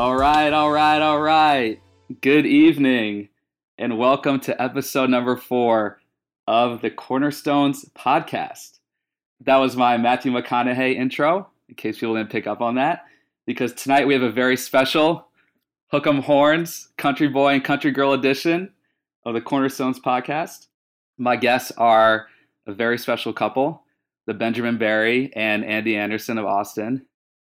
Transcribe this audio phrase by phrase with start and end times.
[0.00, 1.78] All right, all right, all right.
[2.22, 3.28] Good evening,
[3.76, 6.00] and welcome to episode number four
[6.46, 8.78] of the Cornerstones podcast.
[9.44, 13.04] That was my Matthew McConaughey intro, in case people didn't pick up on that,
[13.44, 15.28] because tonight we have a very special
[15.88, 18.72] Hook 'em Horns Country Boy and Country Girl edition
[19.26, 20.68] of the Cornerstones podcast.
[21.18, 22.28] My guests are
[22.66, 23.84] a very special couple,
[24.24, 27.04] the Benjamin Barry and Andie Anderson of Austin.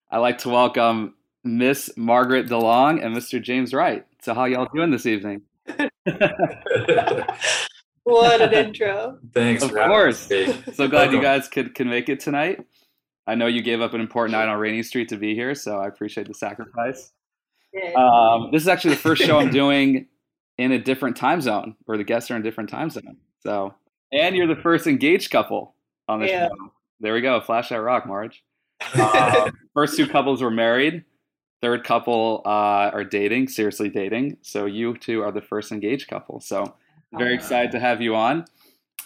[0.09, 1.13] I'd like to welcome
[1.44, 3.41] Miss Margaret DeLong and Mr.
[3.41, 4.05] James Wright.
[4.22, 5.41] So, how y'all doing this evening?
[8.04, 9.20] What an intro.
[9.34, 9.62] Thanks.
[9.63, 10.27] Of course.
[10.73, 12.59] So glad you guys could can make it tonight.
[13.27, 15.77] I know you gave up an important night on Rainey Street to be here, so
[15.77, 17.12] I appreciate the sacrifice.
[17.96, 20.08] Um, this is actually the first show I'm doing
[20.58, 23.18] in a different time zone, where the guests are in a different time zone.
[23.44, 23.76] So,
[24.12, 25.76] and you're the first engaged couple
[26.08, 26.48] on the Yeah.
[26.48, 26.55] show.
[27.02, 27.40] There we go.
[27.40, 28.43] Flash that rock, Marge.
[28.96, 31.05] Um, first two couples were married.
[31.62, 34.37] Third couple uh, are dating, seriously dating.
[34.41, 36.40] So you two are the first engaged couple.
[36.40, 36.76] So
[37.13, 38.45] very excited to have you on.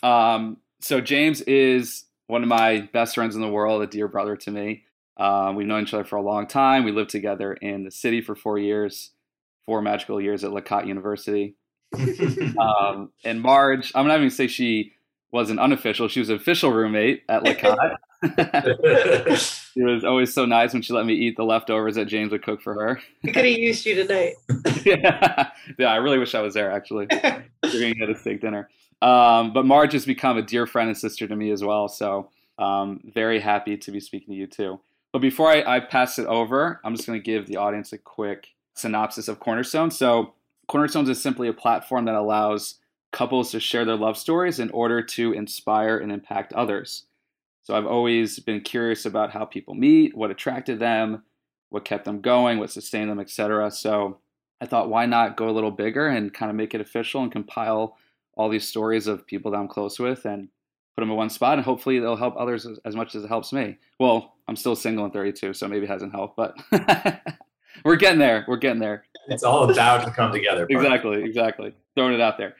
[0.03, 4.35] Um, so James is one of my best friends in the world, a dear brother
[4.37, 4.83] to me.
[5.17, 6.83] Um, we've known each other for a long time.
[6.83, 9.11] We lived together in the city for four years,
[9.65, 11.55] four magical years at Lacotte University.
[12.57, 14.93] Um, and Marge, I'm not even gonna say she
[15.31, 17.77] was an unofficial; she was an official roommate at Lacotte.
[19.75, 22.43] She was always so nice when she let me eat the leftovers that James would
[22.43, 23.01] cook for her.
[23.25, 24.35] I could have used you tonight.
[24.85, 25.51] yeah.
[25.77, 27.07] yeah, I really wish I was there actually.
[27.11, 28.69] We're gonna get a steak dinner.
[29.01, 31.89] Um, but Marge has become a dear friend and sister to me as well.
[31.89, 34.79] So um, very happy to be speaking to you too.
[35.11, 37.97] But before I, I pass it over, I'm just going to give the audience a
[37.97, 39.91] quick synopsis of Cornerstone.
[39.91, 40.33] So
[40.67, 42.75] Cornerstones is simply a platform that allows
[43.11, 47.05] couples to share their love stories in order to inspire and impact others.
[47.65, 51.23] So I've always been curious about how people meet, what attracted them,
[51.69, 53.71] what kept them going, what sustained them, etc.
[53.71, 54.19] So
[54.61, 57.31] I thought, why not go a little bigger and kind of make it official and
[57.31, 57.97] compile
[58.37, 60.49] all these stories of people that I'm close with and
[60.95, 63.51] put them in one spot, and hopefully they'll help others as, much as it helps
[63.51, 63.77] me.
[63.99, 66.55] Well, I'm still single and 32, so maybe it hasn't helped, but
[67.83, 68.45] we're getting there.
[68.47, 69.05] We're getting there.
[69.27, 70.67] it's all about to come together.
[70.69, 71.73] Exactly, exactly.
[71.95, 72.55] Throwing it out there.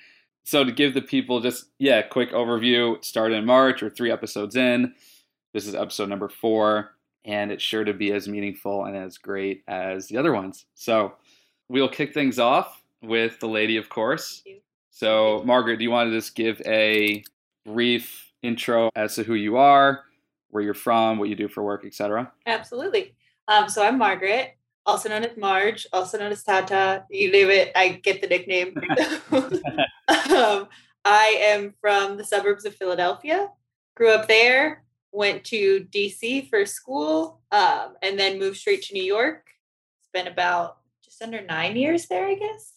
[0.46, 2.98] So to give the people just yeah, quick overview.
[2.98, 3.82] It started in March.
[3.82, 4.94] We're three episodes in.
[5.54, 6.92] This is episode number four,
[7.26, 10.66] and it's sure to be as meaningful and as great as the other ones.
[10.76, 11.14] So
[11.68, 14.44] we'll kick things off with the lady, of course.
[14.92, 17.24] So Margaret, do you want to just give a
[17.66, 20.04] brief intro as to who you are,
[20.52, 22.32] where you're from, what you do for work, etc.?
[22.46, 23.16] Absolutely.
[23.48, 27.04] Um, so I'm Margaret, also known as Marge, also known as Tata.
[27.10, 28.80] You name it, I get the nickname.
[30.08, 30.68] um,
[31.04, 33.50] I am from the suburbs of Philadelphia.
[33.96, 39.04] Grew up there, went to DC for school, um, and then moved straight to New
[39.04, 39.48] York.
[40.00, 42.74] It's been about just under nine years there, I guess.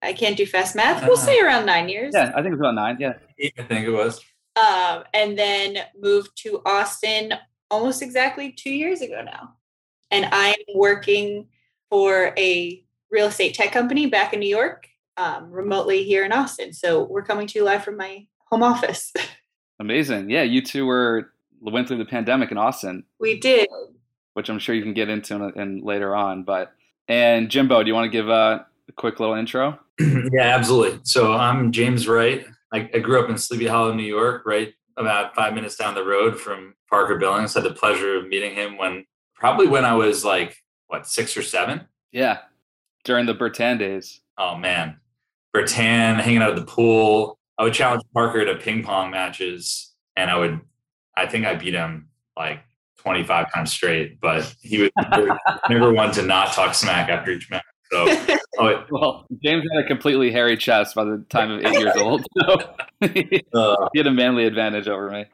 [0.00, 1.04] I can't do fast math.
[1.06, 2.12] We'll say around nine years.
[2.14, 2.98] Yeah, I think it's about nine.
[3.00, 3.14] Yeah.
[3.58, 4.20] I think it was.
[4.56, 7.34] um, and then moved to Austin
[7.70, 9.54] almost exactly two years ago now.
[10.10, 11.48] And I am working
[11.90, 16.72] for a real estate tech company back in New York, um, remotely here in Austin.
[16.72, 19.12] So we're coming to you live from my home office.
[19.80, 20.30] Amazing.
[20.30, 23.04] Yeah, you two were went through the pandemic in Austin.
[23.18, 23.68] we did.
[24.34, 26.44] which I'm sure you can get into in, in later on.
[26.44, 26.72] But
[27.08, 29.78] and Jimbo, do you want to give a, a quick little intro?
[30.00, 31.00] yeah, absolutely.
[31.02, 32.46] So I'm James Wright.
[32.72, 36.04] I, I grew up in Sleepy Hollow, New York, right about five minutes down the
[36.04, 37.56] road from Parker Billings.
[37.56, 40.56] I Had the pleasure of meeting him when probably when I was like
[40.88, 41.86] what six or seven.
[42.12, 42.38] Yeah,
[43.04, 44.20] during the Bertan days.
[44.36, 44.96] Oh man,
[45.54, 47.38] Bertan hanging out at the pool.
[47.56, 50.60] I would challenge Parker to ping pong matches, and I would.
[51.16, 52.60] I think I beat him like
[52.98, 54.90] 25 times straight, but he was
[55.68, 57.64] never one to not talk smack after each match.
[57.90, 58.06] So,
[58.58, 62.24] oh, Well, James had a completely hairy chest by the time of eight years old,
[62.38, 62.56] so
[63.00, 65.24] he uh, had a manly advantage over me.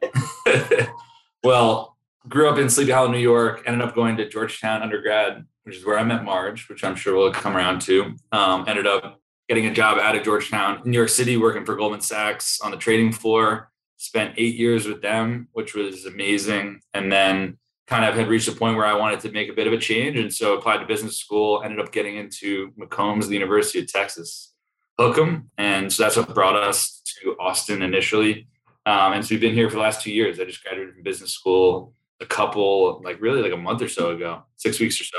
[1.43, 1.97] well,
[2.27, 3.63] grew up in Sleepy Hollow, New York.
[3.65, 7.15] Ended up going to Georgetown undergrad, which is where I met Marge, which I'm sure
[7.15, 8.15] we'll come around to.
[8.31, 12.01] Um, ended up getting a job out of Georgetown New York City, working for Goldman
[12.01, 13.71] Sachs on the trading floor.
[13.97, 16.81] Spent eight years with them, which was amazing.
[16.93, 17.57] And then
[17.87, 19.77] kind of had reached a point where I wanted to make a bit of a
[19.77, 20.17] change.
[20.17, 24.53] And so applied to business school, ended up getting into McCombs, the University of Texas,
[24.97, 25.51] Hook 'em.
[25.57, 28.47] And so that's what brought us to Austin initially.
[28.85, 30.39] Um, and so we've been here for the last two years.
[30.39, 34.11] I just graduated from business school a couple, like really like a month or so
[34.11, 35.17] ago, six weeks or so,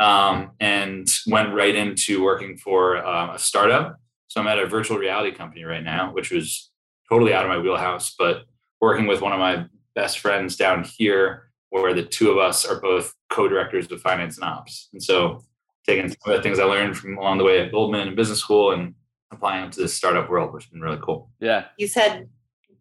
[0.00, 3.96] um, and went right into working for um, a startup.
[4.28, 6.70] So I'm at a virtual reality company right now, which was
[7.08, 8.44] totally out of my wheelhouse, but
[8.80, 12.80] working with one of my best friends down here, where the two of us are
[12.80, 14.88] both co-directors of finance and ops.
[14.92, 15.42] And so
[15.86, 18.40] taking some of the things I learned from along the way at Goldman and business
[18.40, 18.94] school and
[19.32, 21.30] applying them to this startup world, which has been really cool.
[21.40, 21.66] Yeah.
[21.76, 22.28] He's had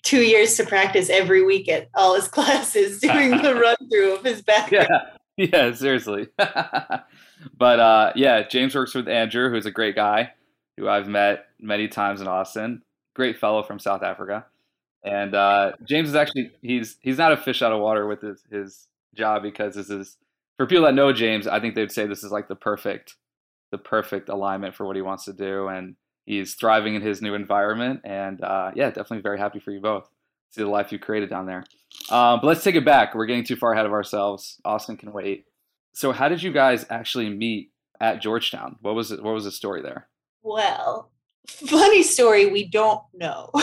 [0.03, 4.23] two years to practice every week at all his classes, doing the run through of
[4.23, 4.87] his background.
[4.89, 5.17] Yeah.
[5.37, 6.27] Yeah, seriously.
[6.37, 10.33] but uh, yeah, James works with Andrew, who's a great guy
[10.77, 12.83] who I've met many times in Austin.
[13.15, 14.45] Great fellow from South Africa.
[15.03, 18.43] And uh, James is actually he's he's not a fish out of water with his
[18.49, 20.17] his job because this is
[20.57, 23.15] for people that know James, I think they'd say this is like the perfect
[23.71, 25.95] the perfect alignment for what he wants to do and
[26.25, 30.09] he's thriving in his new environment and uh, yeah, definitely very happy for you both.
[30.53, 31.63] See the life you created down there.
[32.11, 33.15] Um, but let's take it back.
[33.15, 34.61] We're getting too far ahead of ourselves.
[34.63, 35.45] Austin can wait.
[35.93, 38.75] So how did you guys actually meet at Georgetown?
[38.81, 39.23] What was it?
[39.23, 40.07] What was the story there?
[40.43, 41.11] Well,
[41.47, 43.49] funny story, we don't know.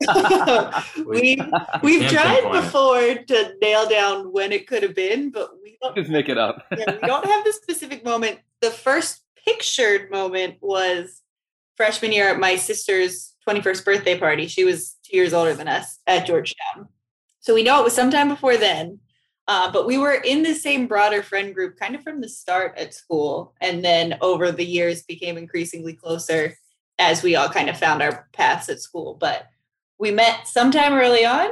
[1.06, 1.38] we
[1.82, 6.10] we've tried before to nail down when it could have been, but we don't just
[6.10, 6.64] make it up.
[6.76, 8.38] yeah, we don't have the specific moment.
[8.60, 11.22] The first pictured moment was
[11.76, 14.46] freshman year at my sister's 21st birthday party.
[14.46, 16.88] She was two years older than us at Georgetown.
[17.40, 19.00] So we know it was sometime before then.
[19.46, 22.76] Uh, but we were in the same broader friend group kind of from the start
[22.78, 23.54] at school.
[23.60, 26.54] And then over the years became increasingly closer
[26.98, 29.16] as we all kind of found our paths at school.
[29.20, 29.46] But
[29.98, 31.50] we met sometime early on.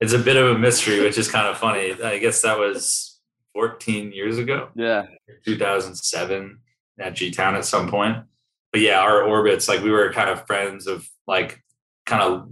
[0.00, 1.92] It's a bit of a mystery, which is kind of funny.
[2.02, 3.20] I guess that was
[3.54, 4.68] 14 years ago.
[4.74, 5.06] Yeah.
[5.44, 6.58] 2007
[6.98, 8.18] at G Town at some point.
[8.76, 11.64] But yeah, our orbits, like we were kind of friends of like
[12.04, 12.46] kind of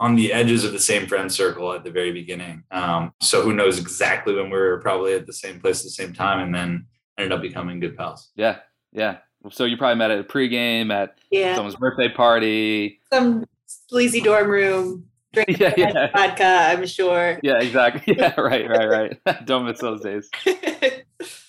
[0.00, 2.62] on the edges of the same friend circle at the very beginning.
[2.70, 5.90] Um, so who knows exactly when we were probably at the same place at the
[5.90, 6.86] same time and then
[7.18, 8.30] ended up becoming good pals.
[8.36, 8.60] Yeah.
[8.90, 9.18] Yeah.
[9.50, 11.54] So you probably met at a pregame at yeah.
[11.54, 12.98] someone's birthday party.
[13.12, 15.04] Some sleazy dorm room.
[15.34, 16.10] Drinking yeah, yeah.
[16.16, 17.38] vodka, I'm sure.
[17.42, 18.14] Yeah, exactly.
[18.18, 19.44] Yeah, right, right, right.
[19.44, 20.30] Don't miss those days.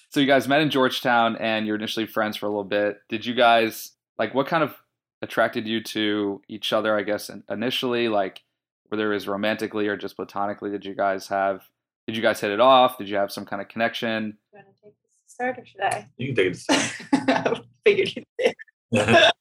[0.10, 2.98] so you guys met in Georgetown and you're initially friends for a little bit.
[3.08, 4.76] Did you guys like what kind of
[5.22, 8.10] attracted you to each other, I guess, initially?
[8.10, 8.42] Like
[8.90, 11.64] whether it was romantically or just platonically, did you guys have
[12.08, 12.98] did you guys hit it off?
[12.98, 14.38] Did you have some kind of connection?
[14.54, 16.08] Do you want to take this to start or should I?
[16.18, 17.66] You can take it to start.
[17.86, 18.54] figured you'd say.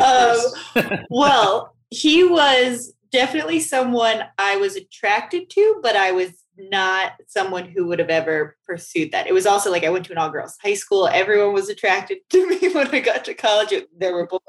[0.00, 7.64] um, well, he was definitely someone I was attracted to, but I was not someone
[7.64, 9.26] who would have ever pursued that.
[9.26, 11.08] It was also like I went to an all girls high school.
[11.08, 13.72] Everyone was attracted to me when I got to college.
[13.96, 14.40] There were boys.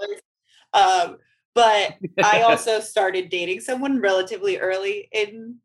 [0.74, 1.18] Um,
[1.54, 5.58] but I also started dating someone relatively early in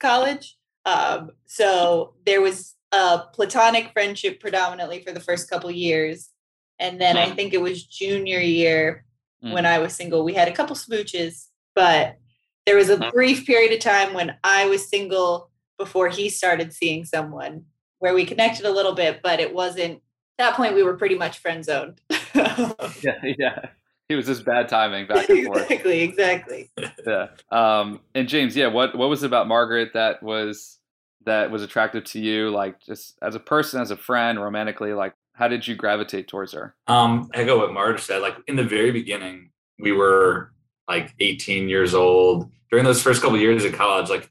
[0.00, 0.56] college.
[0.84, 6.30] Um, so there was a platonic friendship predominantly for the first couple years.
[6.78, 9.04] And then I think it was junior year
[9.42, 9.52] mm.
[9.52, 10.24] when I was single.
[10.24, 12.18] We had a couple smooches, but
[12.66, 13.10] there was a uh-huh.
[13.12, 15.50] brief period of time when I was single
[15.82, 17.64] before he started seeing someone
[17.98, 20.00] where we connected a little bit, but it wasn't
[20.38, 22.00] that point we were pretty much friend zoned.
[22.34, 23.66] yeah, yeah.
[24.08, 25.70] It was just bad timing back and forth.
[25.70, 26.70] Exactly, exactly.
[27.06, 27.28] yeah.
[27.50, 30.78] Um, and James, yeah, what what was it about Margaret that was
[31.24, 32.50] that was attractive to you?
[32.50, 36.52] Like just as a person, as a friend, romantically, like how did you gravitate towards
[36.52, 36.76] her?
[36.86, 38.22] Um, echo what Marge said.
[38.22, 40.52] Like in the very beginning, we were
[40.88, 42.50] like 18 years old.
[42.70, 44.30] During those first couple of years of college, like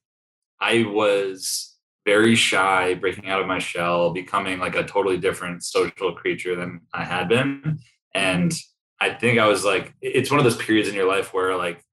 [0.61, 1.75] I was
[2.05, 6.81] very shy, breaking out of my shell, becoming like a totally different social creature than
[6.93, 7.79] I had been.
[8.13, 8.53] And
[8.99, 11.83] I think I was like, it's one of those periods in your life where like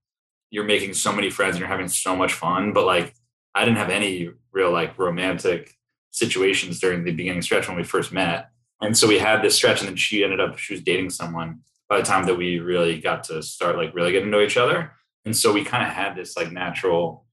[0.51, 3.15] you're making so many friends and you're having so much fun, but like
[3.55, 5.75] I didn't have any real like romantic
[6.11, 8.51] situations during the beginning stretch when we first met.
[8.81, 11.61] And so we had this stretch, and then she ended up she was dating someone
[11.89, 14.57] by the time that we really got to start like really getting to know each
[14.57, 14.93] other.
[15.25, 17.27] And so we kind of had this like natural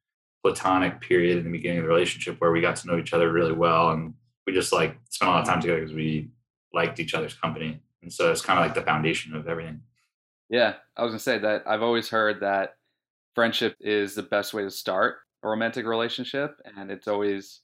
[0.46, 3.32] platonic period in the beginning of the relationship where we got to know each other
[3.32, 4.14] really well, and
[4.46, 6.30] we just like spent a lot of time together because we
[6.72, 7.82] liked each other's company.
[8.04, 9.82] And so it's kind of like the foundation of everything.
[10.48, 12.76] Yeah, I was gonna say that I've always heard that
[13.34, 17.62] friendship is the best way to start a romantic relationship, and it's always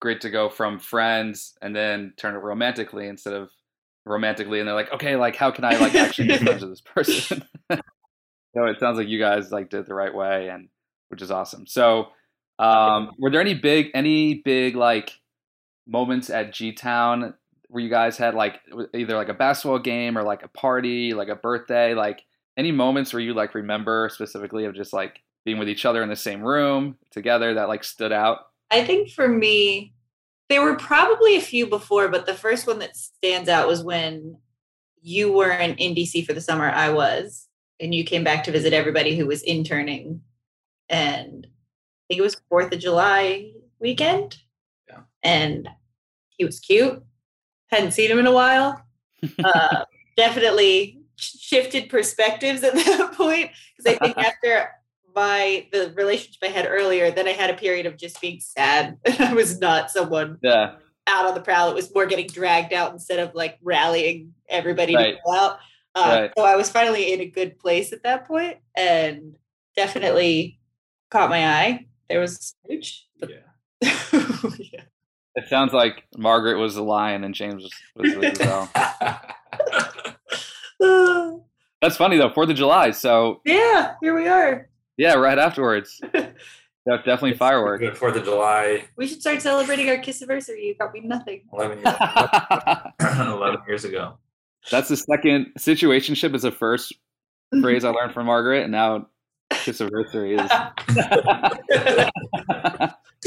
[0.00, 3.50] great to go from friends and then turn it romantically instead of
[4.04, 6.82] romantically and they're like okay like how can i like actually be friends with this
[6.82, 10.68] person so it sounds like you guys like did it the right way and
[11.08, 12.08] which is awesome so
[12.58, 15.12] um were there any big any big like
[15.86, 17.34] moments at g-town
[17.68, 18.60] where you guys had like
[18.94, 22.24] either like a basketball game or like a party like a birthday like
[22.56, 26.08] any moments where you like remember specifically of just like being with each other in
[26.08, 29.92] the same room together that like stood out I think for me,
[30.48, 34.38] there were probably a few before, but the first one that stands out was when
[35.02, 36.68] you were in, in DC for the summer.
[36.68, 37.48] I was,
[37.80, 40.20] and you came back to visit everybody who was interning.
[40.88, 43.50] And I think it was Fourth of July
[43.80, 44.38] weekend.
[44.88, 45.00] Yeah.
[45.22, 45.68] And
[46.36, 47.02] he was cute.
[47.70, 48.82] hadn't seen him in a while.
[49.42, 49.84] Uh,
[50.16, 54.70] definitely shifted perspectives at that point because I think after
[55.14, 58.98] my the relationship I had earlier, then I had a period of just being sad.
[59.18, 60.76] I was not someone Yeah.
[61.06, 61.70] out on the prowl.
[61.70, 65.14] It was more getting dragged out instead of like rallying everybody Right.
[65.16, 65.58] to go out.
[65.94, 66.30] Uh, Right.
[66.36, 69.36] So I was finally in a good place at that point and
[69.74, 70.60] definitely
[71.10, 71.86] caught my eye.
[72.08, 73.06] There was a smooch.
[73.20, 73.36] but- Yeah.
[74.58, 74.80] Yeah.
[75.34, 78.70] It sounds like Margaret was the lion and James was, was the gazelle.
[81.82, 82.30] That's funny though.
[82.32, 82.90] Fourth of July.
[82.92, 84.68] So yeah, here we are.
[84.96, 86.00] yeah, right afterwards.
[86.12, 87.80] That's definitely fireworks.
[87.80, 90.66] Good Fourth of July, We should start celebrating our kiss anniversary.
[90.66, 91.42] You got me nothing.
[91.52, 91.96] 11 years,
[93.00, 94.18] 11 years ago.
[94.70, 96.92] That's the second situationship is the first
[97.60, 99.06] phrase I learned from Margaret, and now kiss
[99.68, 100.50] anniversary is.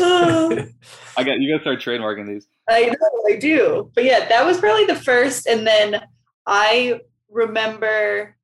[0.01, 1.51] I got you.
[1.51, 2.47] Got to start trademarking these.
[2.69, 3.91] I know, I do.
[3.95, 5.47] But yeah, that was probably the first.
[5.47, 6.01] And then
[6.45, 8.35] I remember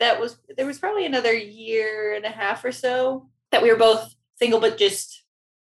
[0.00, 3.78] that was there was probably another year and a half or so that we were
[3.78, 5.24] both single, but just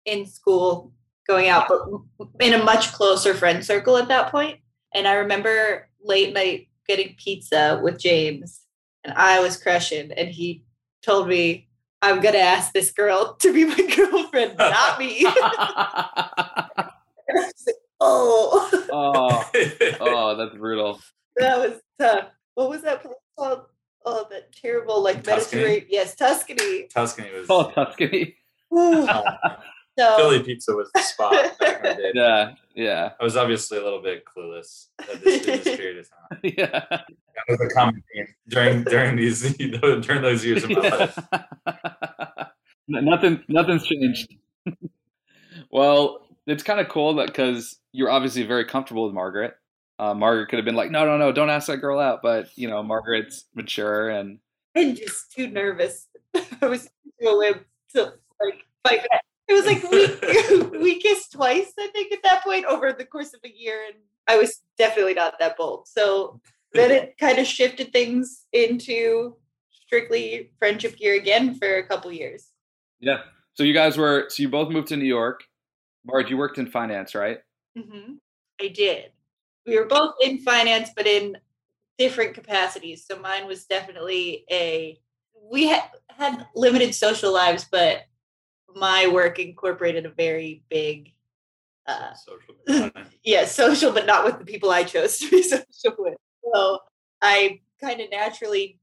[0.04, 0.92] in school
[1.28, 4.58] going out, but in a much closer friend circle at that point.
[4.94, 8.62] And I remember late night getting pizza with James,
[9.04, 10.64] and I was crushing, and he
[11.06, 11.68] told me,
[12.02, 15.24] I'm gonna ask this girl to be my girlfriend, not me.
[15.24, 16.90] And I
[17.28, 19.50] was like, oh, oh,
[20.00, 21.00] oh, that's brutal.
[21.36, 22.28] that was tough.
[22.54, 23.62] What was that place called?
[24.04, 25.62] Oh, that terrible, like Tuscany?
[25.62, 25.86] Mediterranean.
[25.90, 26.88] Yes, Tuscany.
[26.94, 27.46] Tuscany was.
[27.50, 28.36] Oh, Tuscany.
[29.98, 30.02] Ooh.
[30.02, 32.10] So, Philly pizza was the spot back in the day.
[32.14, 36.10] Yeah, yeah, I was obviously a little bit clueless at this, in this period of
[36.10, 36.40] time.
[36.58, 36.84] yeah.
[36.90, 41.18] That was a common theme during during these during those years of my life.
[42.88, 44.34] Nothing, nothing's changed.
[45.70, 49.54] well, it's kind of cool that because you're obviously very comfortable with Margaret.
[49.98, 52.48] Uh, Margaret could have been like, "No, no, no, don't ask that girl out," but
[52.54, 54.38] you know, Margaret's mature and
[54.76, 56.06] I'm just too nervous.
[56.60, 56.84] I was
[57.20, 57.54] too a
[57.94, 58.12] to
[58.42, 59.24] like fight back.
[59.48, 63.32] It was like we we kissed twice, I think, at that point over the course
[63.32, 65.86] of a year, and I was definitely not that bold.
[65.88, 66.40] So
[66.72, 69.36] then it kind of shifted things into
[69.70, 72.48] strictly friendship gear again for a couple years.
[73.00, 73.18] yeah.
[73.54, 75.42] So you guys were so you both moved to New York.
[76.04, 77.38] Marge, you worked in finance, right?
[77.76, 78.14] Mm-hmm.
[78.60, 79.10] I did.
[79.66, 81.36] We were both in finance, but in
[81.98, 83.04] different capacities.
[83.06, 85.00] So mine was definitely a.
[85.50, 88.02] We had had limited social lives, but
[88.76, 91.12] my work incorporated a very big,
[91.86, 92.92] uh, Social
[93.24, 96.14] yeah, social, but not with the people I chose to be social with.
[96.54, 96.80] So
[97.22, 98.78] I kind of naturally,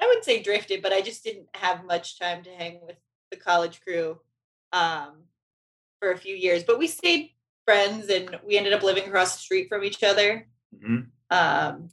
[0.00, 2.96] I wouldn't say drifted, but I just didn't have much time to hang with
[3.30, 4.20] the college crew
[4.72, 5.22] um,
[6.00, 6.62] for a few years.
[6.62, 7.30] But we stayed
[7.64, 10.46] friends, and we ended up living across the street from each other.
[10.76, 11.06] Mhm.
[11.30, 11.88] Um,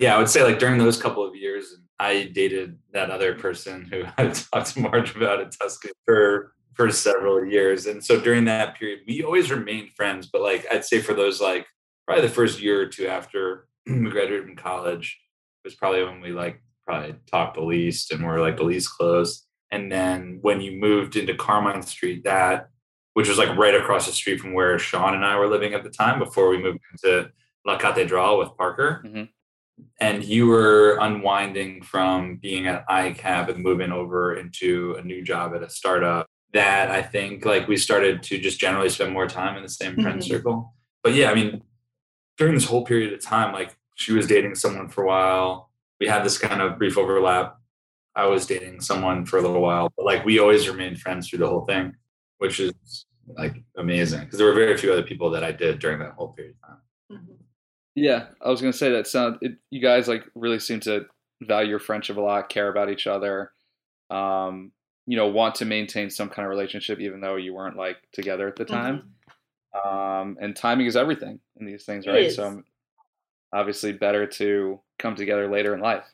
[0.00, 3.84] Yeah, I would say like during those couple of years, I dated that other person
[3.84, 8.44] who I talked to Marge about in Tuscany for for several years, and so during
[8.46, 10.28] that period, we always remained friends.
[10.32, 11.66] But like I'd say for those like
[12.06, 15.20] probably the first year or two after we graduated from college
[15.64, 19.46] was probably when we like probably talked the least and were like the least close.
[19.70, 22.68] And then when you moved into Carmine Street, that
[23.14, 25.82] which was like right across the street from where Sean and I were living at
[25.82, 27.30] the time before we moved into
[27.66, 29.24] La Catedral with Parker mm-hmm.
[30.00, 35.54] and you were unwinding from being at ICAP and moving over into a new job
[35.54, 39.56] at a startup that I think like we started to just generally spend more time
[39.56, 40.28] in the same friend Mhm.
[40.28, 40.74] circle.
[41.02, 41.62] But yeah, I mean,
[42.36, 45.70] during this whole period of time, like she was dating someone for a while.
[46.00, 47.58] We had this kind of brief overlap.
[48.14, 51.38] I was dating someone for a little while, but like we always remained friends through
[51.38, 51.96] the whole thing,
[52.38, 53.06] which is
[53.38, 56.32] like amazing because there were very few other people that I did during that whole
[56.32, 56.78] period of time.
[57.10, 57.36] mhm.
[57.94, 59.38] Yeah, I was gonna say that sound.
[59.42, 61.06] It, you guys like really seem to
[61.42, 63.52] value your friendship a lot, care about each other.
[64.10, 64.72] Um,
[65.06, 68.46] you know, want to maintain some kind of relationship, even though you weren't like together
[68.48, 69.14] at the time.
[69.84, 72.24] Um, and timing is everything in these things, It right?
[72.24, 72.36] is.
[72.36, 72.64] So, um,
[73.52, 76.04] obviously, better to come together later in life.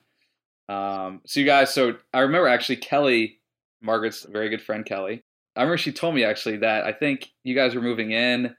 [0.68, 3.40] Um, so you guys, so I remember actually Kelly,
[3.80, 5.22] Margaret's very good friend Kelly.
[5.56, 8.54] I remember she told me actually that I think you guys were moving in,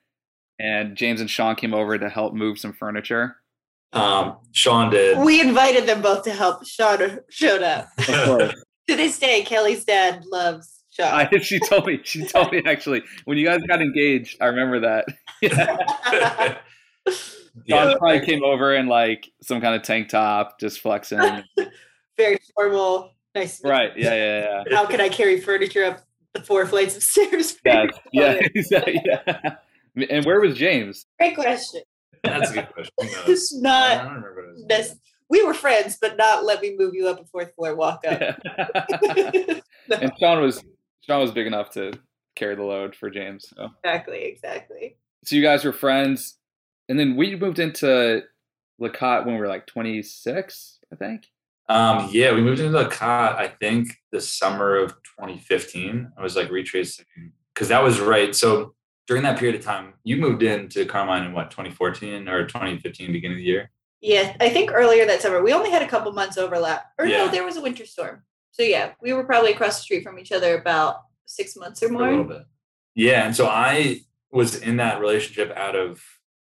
[0.59, 3.37] and James and Sean came over to help move some furniture.
[3.93, 5.17] Um, Sean did.
[5.19, 6.65] We invited them both to help.
[6.67, 7.87] Sean showed up.
[7.99, 8.63] Of course.
[8.89, 11.07] To this day, Kelly's dad loves Sean.
[11.07, 11.99] I, she told me.
[12.03, 14.37] She told me actually when you guys got engaged.
[14.41, 15.05] I remember that.
[15.41, 16.57] Yeah.
[17.65, 21.19] yeah, Sean probably came over in like some kind of tank top, just flexing.
[22.17, 23.13] Very formal.
[23.33, 23.61] Nice.
[23.63, 23.91] right?
[23.95, 24.75] Yeah, yeah, yeah.
[24.75, 26.01] How can I carry furniture up
[26.33, 27.57] the four flights of stairs?
[27.65, 29.55] Yeah, yeah, exactly, yeah.
[30.09, 31.05] And where was James?
[31.19, 31.81] Great question.
[32.23, 32.93] That's a good question.
[32.99, 33.29] Who knows?
[33.29, 33.97] It's I not.
[33.97, 34.95] don't remember what it was.
[35.29, 38.03] That's, we were friends, but not let me move you up a fourth floor walk
[38.07, 38.21] up.
[40.01, 40.63] and Sean was
[41.01, 41.93] Sean was big enough to
[42.35, 43.51] carry the load for James.
[43.55, 43.69] So.
[43.83, 44.97] exactly, exactly.
[45.23, 46.37] so you guys were friends,
[46.87, 48.23] and then we moved into
[48.79, 51.27] Lacotte when we were like 26, I think.
[51.67, 56.11] Um, yeah, we moved into the cot, I think, the summer of 2015.
[56.17, 57.05] I was like retracing
[57.53, 58.35] because that was right.
[58.35, 58.73] So
[59.05, 63.35] during that period of time, you moved into Carmine in what, 2014 or 2015, beginning
[63.35, 63.69] of the year?
[64.01, 66.85] Yeah, I think earlier that summer we only had a couple months overlap.
[66.97, 67.25] Or Yeah.
[67.25, 68.23] no, there was a winter storm.
[68.51, 71.89] So yeah, we were probably across the street from each other about six months or
[71.89, 72.23] for a little more.
[72.25, 72.43] bit.
[72.95, 74.01] Yeah, and so I
[74.31, 76.01] was in that relationship out of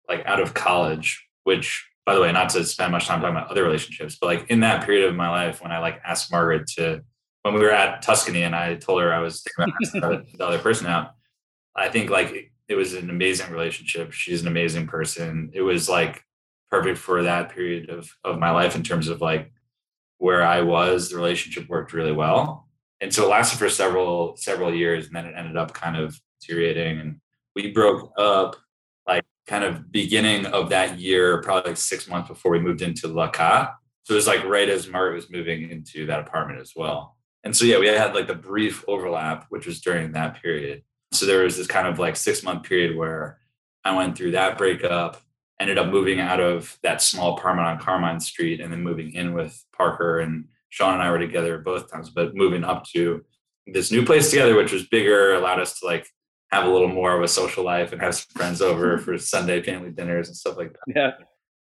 [0.08, 3.50] like out of college, which by the way, not to spend much time talking about
[3.50, 6.68] other relationships, but like in that period of my life when I like asked Margaret
[6.78, 7.02] to
[7.42, 10.26] when we were at Tuscany and I told her I was thinking about the other-
[10.38, 11.12] the other person out,
[11.76, 14.12] I think like it, it was an amazing relationship.
[14.12, 15.50] She's an amazing person.
[15.54, 16.22] It was like
[16.76, 19.52] perfect for that period of of my life in terms of like
[20.18, 22.68] where I was, the relationship worked really well.
[23.02, 26.20] And so it lasted for several several years, and then it ended up kind of
[26.42, 27.00] deteriorating.
[27.00, 27.20] And
[27.56, 28.56] we broke up
[29.08, 33.08] like kind of beginning of that year, probably like six months before we moved into
[33.08, 33.74] La Ca.
[34.04, 37.18] So it was like right as Margaret was moving into that apartment as well.
[37.44, 40.84] And so yeah, we had like the brief overlap, which was during that period.
[41.12, 43.40] So there was this kind of like six month period where
[43.84, 45.22] I went through that breakup,
[45.60, 49.34] ended up moving out of that small apartment on Carmine Street and then moving in
[49.34, 53.24] with Parker and Sean and I were together both times, but moving up to
[53.66, 56.08] this new place together, which was bigger, allowed us to like
[56.52, 59.62] have a little more of a social life and have some friends over for Sunday
[59.62, 60.94] family dinners and stuff like that.
[60.96, 61.12] Yeah.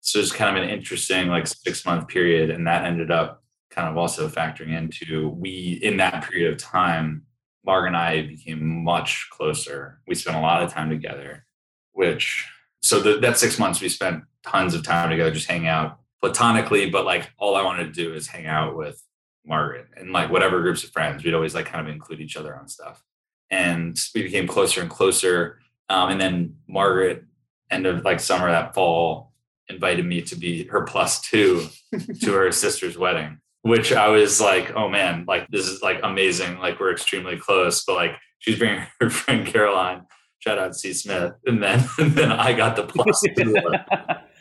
[0.01, 2.49] So it's kind of an interesting like six month period.
[2.49, 7.23] And that ended up kind of also factoring into we in that period of time,
[7.65, 9.99] Marge and I became much closer.
[10.07, 11.45] We spent a lot of time together,
[11.91, 12.47] which
[12.85, 16.89] so the, that six months we spent tons of time together just hanging out platonically,
[16.89, 19.01] but like all I wanted to do is hang out with
[19.45, 22.55] Margaret and like whatever groups of friends, we'd always like kind of include each other
[22.55, 23.03] on stuff.
[23.49, 25.59] And we became closer and closer.
[25.89, 27.23] Um, and then Margaret,
[27.69, 29.33] end of like summer that fall,
[29.67, 31.67] invited me to be her plus two
[32.21, 36.59] to her sister's wedding, which I was like, oh man, like this is like amazing.
[36.59, 40.05] Like we're extremely close, but like she's bringing her friend Caroline.
[40.45, 40.93] Shout out C.
[40.93, 43.55] Smith, and then and then I got the plus two.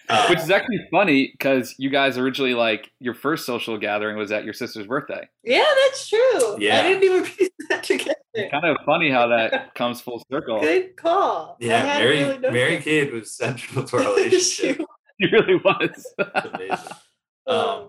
[0.06, 4.30] Uh, Which is actually funny because you guys originally like your first social gathering was
[4.32, 5.26] at your sister's birthday.
[5.42, 6.58] Yeah, that's true.
[6.58, 6.78] Yeah.
[6.80, 8.14] I didn't even piece that together.
[8.50, 10.60] Kind of funny how that comes full circle.
[10.60, 11.56] Good call.
[11.58, 12.80] Yeah, Mary really Mary.
[12.82, 14.76] Kate was central to our relationship.
[14.76, 14.84] she,
[15.20, 16.06] It really was.
[16.18, 16.96] It's amazing.
[17.46, 17.88] Um, Um,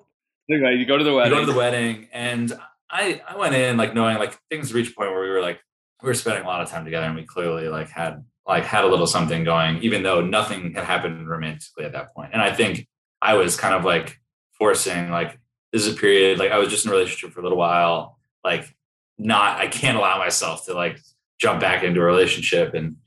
[0.50, 1.34] anyway, you go to the we wedding.
[1.34, 2.58] go to the wedding and
[2.90, 5.60] I I went in like knowing like things reached a point where we were like
[6.02, 8.84] we were spending a lot of time together and we clearly like had like had
[8.84, 12.30] a little something going even though nothing had happened romantically at that point.
[12.34, 12.88] And I think
[13.22, 14.20] I was kind of like
[14.58, 15.40] forcing like
[15.72, 18.20] this is a period like I was just in a relationship for a little while
[18.44, 18.76] like
[19.18, 21.00] not I can't allow myself to like
[21.40, 22.74] jump back into a relationship.
[22.74, 22.98] And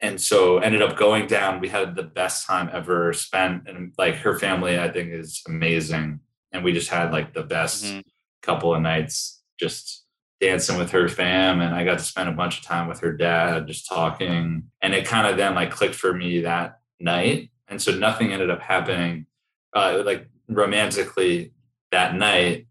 [0.00, 1.60] and so ended up going down.
[1.60, 6.20] We had the best time ever spent and like her family I think is amazing.
[6.52, 8.02] And we just had like the best Mhm.
[8.42, 10.03] couple of nights just
[10.40, 13.12] dancing with her fam and I got to spend a bunch of time with her
[13.12, 17.80] dad just talking and it kind of then like clicked for me that night and
[17.80, 19.26] so nothing ended up happening
[19.74, 21.52] uh like romantically
[21.92, 22.66] that night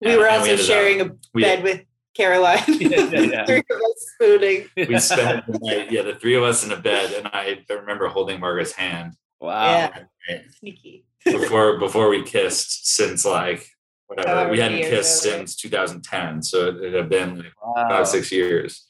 [0.00, 2.62] we And- were and also ended up- sharing a we, bed with Caroline.
[2.68, 3.44] Yeah, yeah, yeah.
[3.46, 4.68] Three of us spooning.
[4.76, 8.08] we spent the night yeah the three of us in a bed and I remember
[8.08, 9.90] holding Margaret's hand wow.
[10.28, 10.38] Yeah.
[10.58, 11.04] Sneaky.
[11.24, 13.66] before before we kissed since like
[14.08, 15.36] whatever However we hadn't kissed ago.
[15.36, 17.86] since 2010 so it, had been like Wow.
[17.86, 18.86] about six years.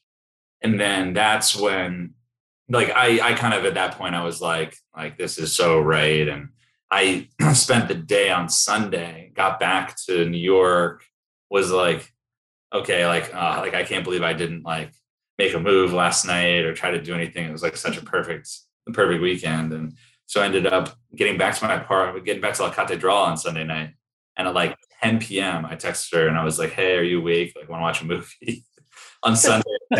[0.63, 2.15] And then that's when
[2.69, 5.81] like I I kind of at that point I was like, like this is so
[5.81, 6.27] right.
[6.29, 6.49] And
[6.91, 11.05] I spent the day on Sunday, got back to New York,
[11.51, 12.13] was like,
[12.73, 14.93] okay, like uh, like I can't believe I didn't like
[15.39, 17.47] make a move last night or try to do anything.
[17.47, 18.51] It was like such a perfect,
[18.93, 19.73] perfect weekend.
[19.73, 19.95] And
[20.27, 23.37] so I ended up getting back to my apartment, getting back to La Catedral on
[23.37, 23.95] Sunday night.
[24.37, 27.21] And at like 10 p.m., I texted her and I was like, hey, are you
[27.21, 27.55] awake?
[27.57, 28.65] Like, want to watch a movie
[29.23, 29.65] on Sunday?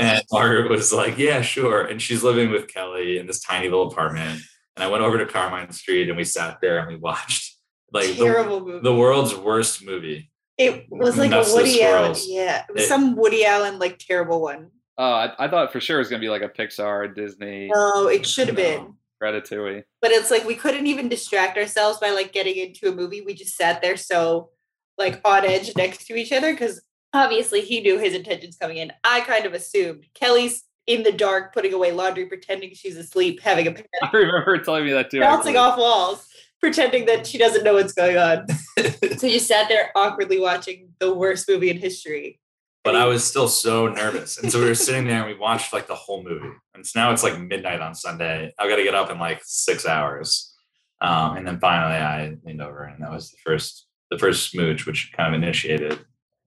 [0.00, 1.82] And Margaret was like, Yeah, sure.
[1.82, 4.40] And she's living with Kelly in this tiny little apartment.
[4.76, 7.56] And I went over to Carmine Street and we sat there and we watched
[7.92, 8.80] like the, movie.
[8.82, 10.30] the world's worst movie.
[10.58, 12.14] it was like a Nuts to Woody Allen.
[12.14, 12.26] swirls.
[12.28, 14.70] Yeah, it was It- some Woody Allen like terrible one.
[14.98, 18.08] Oh, I, I thought for sure it was gonna be like a Pixar, Disney, No,
[18.08, 18.62] it should have No.
[18.62, 18.94] been.
[19.24, 19.84] Ratatouille.
[20.00, 23.22] But it's like we couldn't even distract ourselves by like getting into a movie.
[23.22, 24.50] We just sat there so
[24.98, 26.82] like on edge next to each other because
[27.12, 28.92] obviously he knew his intentions coming in.
[29.02, 33.66] I kind of assumed Kelly's in the dark, putting away laundry, pretending she's asleep, having
[33.66, 35.20] a panic, I remember telling me that too.
[35.20, 36.26] bouncing off walls,
[36.60, 38.46] pretending that she doesn't know what's going on.
[39.16, 42.40] so you sat there awkwardly watching the worst movie in history.
[42.84, 44.38] But I was still so nervous.
[44.38, 46.54] And so we were sitting there and we watched like the whole movie.
[46.74, 48.52] And so now it's like midnight on Sunday.
[48.58, 50.54] I've got to get up in like six hours.
[51.00, 54.86] Um, and then finally I leaned over and that was the first the first smooch,
[54.86, 55.98] which kind of initiated.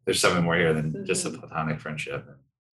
[0.05, 1.39] There's something more here than just a Mhm.
[1.39, 2.23] platonic friendship.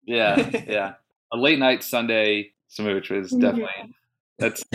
[0.05, 0.93] Yeah, yeah.
[1.31, 3.41] A late night Sunday smooch was Mhm.
[3.41, 3.93] definitely
[4.39, 4.63] that's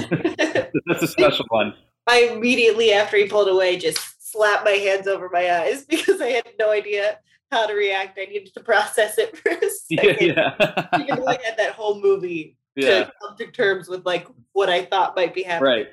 [0.87, 1.75] that's a special one.
[2.07, 3.99] I immediately after he pulled away just
[4.31, 7.19] slapped my hands over my eyes because I had no idea
[7.55, 8.19] how to react.
[8.19, 9.59] I needed to process it for a
[9.91, 10.27] Yeah, second.
[10.37, 10.87] yeah.
[11.01, 13.05] Even though I had that whole movie yeah.
[13.05, 15.73] to come to terms with like what I thought might be happening.
[15.73, 15.89] Right.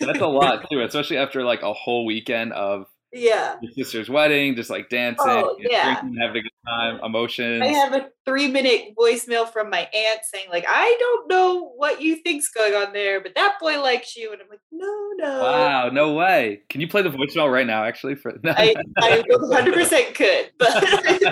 [0.00, 3.56] That's a lot too, especially after like a whole weekend of Yeah.
[3.60, 6.00] your sister's wedding, just like dancing, Oh, yeah.
[6.00, 7.62] drinking, having a good time, emotions.
[7.62, 12.00] I have a three minute voicemail from my aunt saying, like, I don't know what
[12.00, 14.32] you think's going on there, but that boy likes you.
[14.32, 15.42] And I'm like, no, no.
[15.42, 16.62] Wow, no way.
[16.70, 20.82] Can you play the voicemail right now actually for I, I 100% could, but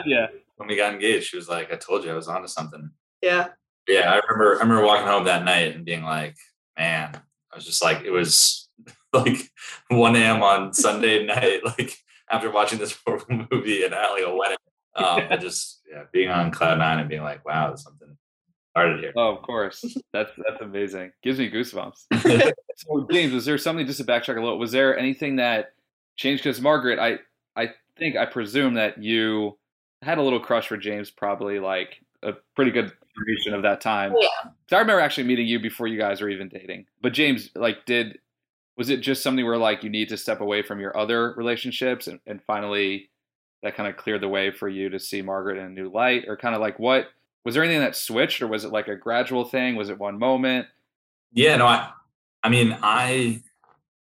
[0.07, 0.27] Yeah.
[0.57, 2.91] When we got engaged, she was like, I told you I was onto something.
[3.23, 3.49] yeah.
[3.89, 6.37] Yeah, I remember I remember walking home that night and being like,
[6.79, 7.13] man,
[7.51, 8.69] I was just like, it was
[9.13, 9.51] like
[9.89, 10.43] 1 a.m.
[10.43, 11.99] on Sunday night, like
[12.31, 14.57] after watching this horrible movie and at like a wedding.
[14.97, 18.17] Um, and just yeah, being on cloud nine and being like, wow, there's something
[18.71, 19.13] started here.
[19.17, 19.85] Oh, of course.
[20.13, 21.13] That's that's amazing.
[21.23, 22.07] Gives me goosebumps.
[22.77, 24.59] So James, was there something just to backtrack a little?
[24.59, 25.75] Was there anything that
[26.17, 26.43] changed?
[26.43, 27.19] Because Margaret, I
[27.61, 29.59] I think I presume that you
[30.03, 34.15] had a little crush for James, probably like a pretty good duration of that time.
[34.19, 34.51] Yeah.
[34.69, 36.87] So I remember actually meeting you before you guys were even dating.
[37.03, 38.19] But James, like, did
[38.81, 42.07] was it just something where like you need to step away from your other relationships
[42.07, 43.11] and, and finally
[43.63, 46.25] that kind of cleared the way for you to see Margaret in a new light,
[46.27, 47.09] or kind of like what
[47.45, 49.77] was there anything that switched, or was it like a gradual thing?
[49.77, 50.67] Was it one moment?
[51.31, 51.91] Yeah, no, I
[52.43, 53.43] I mean, I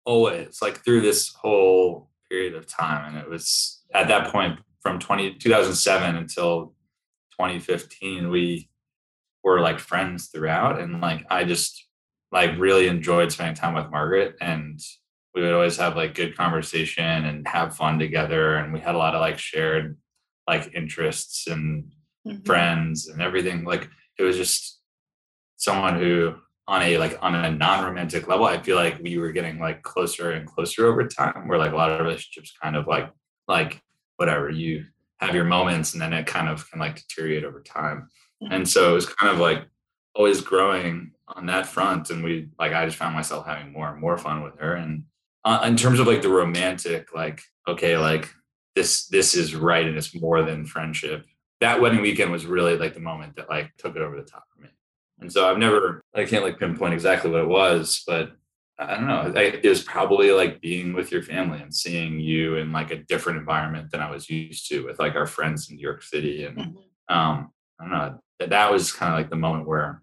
[0.04, 4.98] always like through this whole period of time, and it was at that point from
[4.98, 6.74] 20, 2007 until
[7.40, 8.68] 2015, we
[9.42, 10.78] were like friends throughout.
[10.78, 11.87] And like, I just
[12.32, 14.80] like really enjoyed spending time with Margaret and
[15.34, 18.56] we would always have like good conversation and have fun together.
[18.56, 19.96] And we had a lot of like shared
[20.46, 21.92] like interests and
[22.26, 22.44] Mhm.
[22.44, 23.64] friends and everything.
[23.64, 23.88] Like
[24.18, 24.80] it was just
[25.56, 26.34] someone who
[26.66, 30.32] on a like on a non-romantic level, I feel like we were getting like closer
[30.32, 33.10] and closer over time where like a lot of relationships kind of like
[33.46, 33.80] like
[34.16, 34.84] whatever, you
[35.20, 38.08] have your moments and then it kind of can like deteriorate over time.
[38.50, 39.64] And so it was kind of like
[40.18, 42.10] always growing on that front.
[42.10, 44.74] And we like I just found myself having more and more fun with her.
[44.74, 45.04] And
[45.44, 48.28] uh, in terms of like the romantic, like, okay, like
[48.74, 51.24] this this is right and it's more than friendship
[51.60, 54.44] that wedding weekend was really like the moment that like took it over the top
[54.54, 54.68] for me.
[55.20, 58.32] And so I've never, I can't like pinpoint exactly what it was, but
[58.78, 59.32] I don't know.
[59.34, 63.02] I, it was probably like being with your family and seeing you in like a
[63.02, 66.44] different environment than I was used to with like our friends in New York City.
[66.44, 66.74] And Mhm.
[67.08, 67.50] um,
[67.80, 68.20] I don't know.
[68.38, 70.02] That, that was kind of like the moment where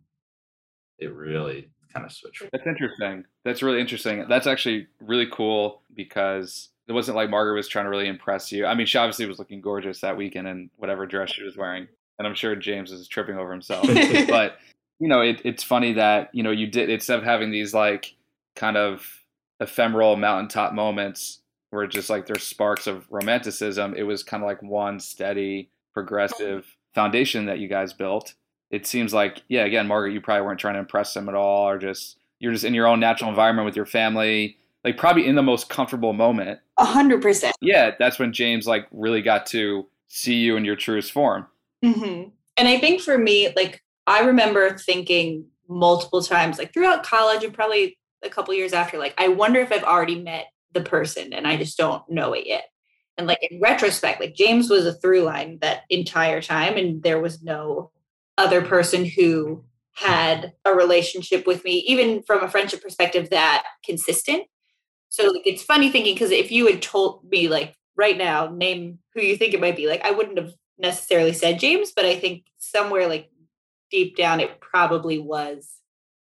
[1.00, 2.44] it really kind of switched.
[2.52, 3.26] That's interesting.
[3.44, 4.26] That's really interesting.
[4.28, 8.66] That's actually really cool because it wasn't like Margaret was trying to really impress you.
[8.66, 11.88] I mean, she obviously was looking gorgeous that weekend in whatever dress she was wearing,
[12.20, 13.88] and I'm sure James is tripping over himself.
[14.28, 14.58] but
[15.00, 18.16] you know, it, it's funny that you know you did instead of having these like
[18.56, 19.24] kind of
[19.60, 23.96] ephemeral mountaintop moments where just like there's sparks of romanticism.
[23.96, 28.36] It was kind of like one steady, progressive foundation that you guys built.
[28.76, 31.70] It seems like, yeah, again, Margaret, you probably weren't trying to impress him at all,
[31.70, 35.36] or just you're just in your own natural environment with your family, like probably in
[35.36, 36.60] the most comfortable moment.
[36.78, 37.56] A hundred percent.
[37.62, 41.48] Yeah, that's when James like really got to see you in your truest form.
[41.86, 42.30] Mm-hmm.
[42.58, 47.54] And I think for me, like I remember thinking multiple times, like throughout college and
[47.54, 51.48] probably a couple years after, like I wonder if I've already met the person and
[51.48, 52.66] I just don't know it yet.
[53.18, 57.22] And like in retrospect, like James was a through line that entire time, and there
[57.22, 57.92] was no
[58.38, 64.44] other person who had a relationship with me, even from a friendship perspective, that consistent.
[65.10, 69.00] So like it's funny thinking because if you had told me like right now, name
[69.14, 72.20] who you think it might be, like I wouldn't have necessarily said James, but I
[72.20, 73.30] think somewhere like
[73.90, 75.76] deep down it probably was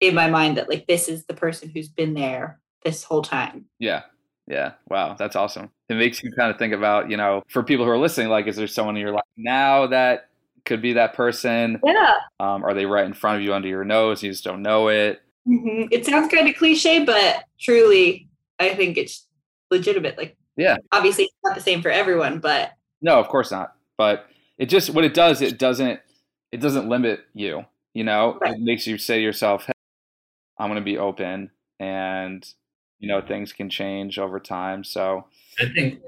[0.00, 3.66] in my mind that like this is the person who's been there this whole time.
[3.78, 4.04] Yeah.
[4.46, 4.72] Yeah.
[4.88, 5.14] Wow.
[5.18, 5.70] That's awesome.
[5.90, 8.46] It makes you kind of think about, you know, for people who are listening, like,
[8.46, 10.29] is there someone in your life now that
[10.64, 11.80] could be that person?
[11.84, 12.12] Yeah.
[12.38, 14.22] Um, are they right in front of you under your nose?
[14.22, 15.20] You just don't know it.
[15.46, 19.26] hmm It sounds kind of cliche, but truly, I think it's
[19.70, 20.16] legitimate.
[20.18, 20.76] Like, Yeah.
[20.92, 23.74] obviously, it's not the same for everyone, but No, of course not.
[23.96, 24.26] But
[24.58, 26.00] it just what it does, it doesn't
[26.52, 27.64] it doesn't limit you.
[27.94, 28.54] You know, Right.
[28.54, 29.72] it makes you say to yourself, hey,
[30.58, 32.46] I'm going to be open and,
[32.98, 34.84] you know, things can change over time.
[34.84, 35.26] So,
[35.60, 36.00] I think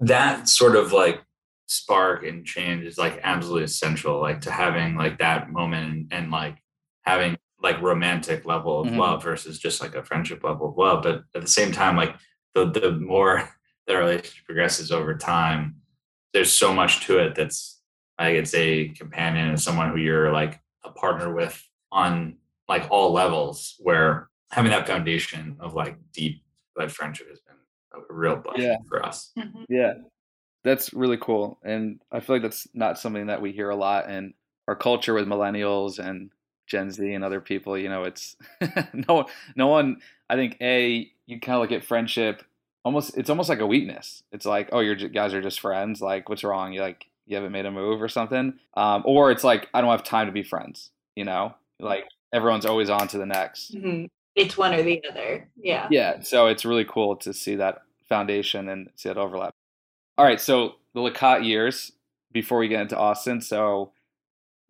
[0.00, 1.20] that sort of like
[1.68, 6.30] spark and change is like absolutely essential, like to having like that moment and, and
[6.30, 6.56] like
[7.02, 8.96] having like romantic level of Mhm.
[8.98, 11.02] love versus just like a friendship level of love.
[11.02, 12.16] But at the same time, like
[12.54, 13.48] the the more
[13.86, 15.76] the relationship progresses over time,
[16.32, 17.80] there's so much to it that's
[18.18, 22.36] like it's a companion and someone who you're like a partner with on
[22.68, 26.42] like all levels where having that foundation of like deep
[26.76, 27.56] like friendship has been
[27.94, 28.76] a real blessing Yeah.
[28.88, 29.32] for us.
[29.38, 29.64] Mhm.
[29.68, 29.94] yeah,
[30.64, 31.58] that's really cool.
[31.64, 34.34] And I feel like that's not something that we hear a lot in
[34.66, 36.30] our culture with millennials and
[36.66, 37.78] Gen Z and other people.
[37.78, 38.36] You know, it's
[39.08, 42.42] no, no one, I think, A, you kind of look at friendship
[42.84, 44.22] almost, it's almost like a weakness.
[44.32, 46.00] It's like, oh, you guys are just friends.
[46.00, 46.72] Like, what's wrong?
[46.72, 48.58] You like, you haven't made a move or something.
[48.74, 51.54] Um, or it's like, I don't have time to be friends, you know?
[51.78, 53.74] Like, everyone's always on to the next.
[53.74, 54.08] Mhm.
[54.34, 55.48] It's one or the other.
[55.56, 55.88] Yeah.
[55.90, 59.52] Yeah, so it's really cool to see that foundation and see that overlap.
[60.18, 61.92] All right, so the Lacotte years
[62.32, 63.40] before we get into Austin.
[63.40, 63.92] So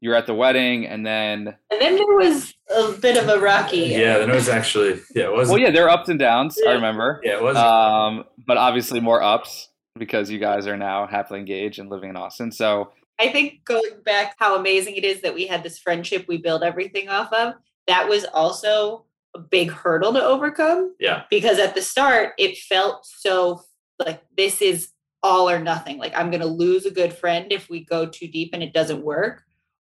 [0.03, 3.79] you're at the wedding, and then And then there was a bit of a rocky.
[3.79, 6.59] Yeah, then it was actually yeah, it was well, yeah, there are ups and downs.
[6.67, 11.07] I remember, yeah, it was um, but obviously more ups because you guys are now
[11.07, 12.53] happily engaged and living in Austin.
[12.53, 16.37] So I think going back how amazing it is that we had this friendship we
[16.37, 17.55] build everything off of,
[17.87, 23.07] that was also a big hurdle to overcome yeah, because at the start it felt
[23.07, 23.63] so
[23.99, 24.91] like this is
[25.23, 25.99] all or nothing.
[25.99, 28.73] Like I'm going to lose a good friend if we go too deep and it
[28.73, 29.43] doesn't work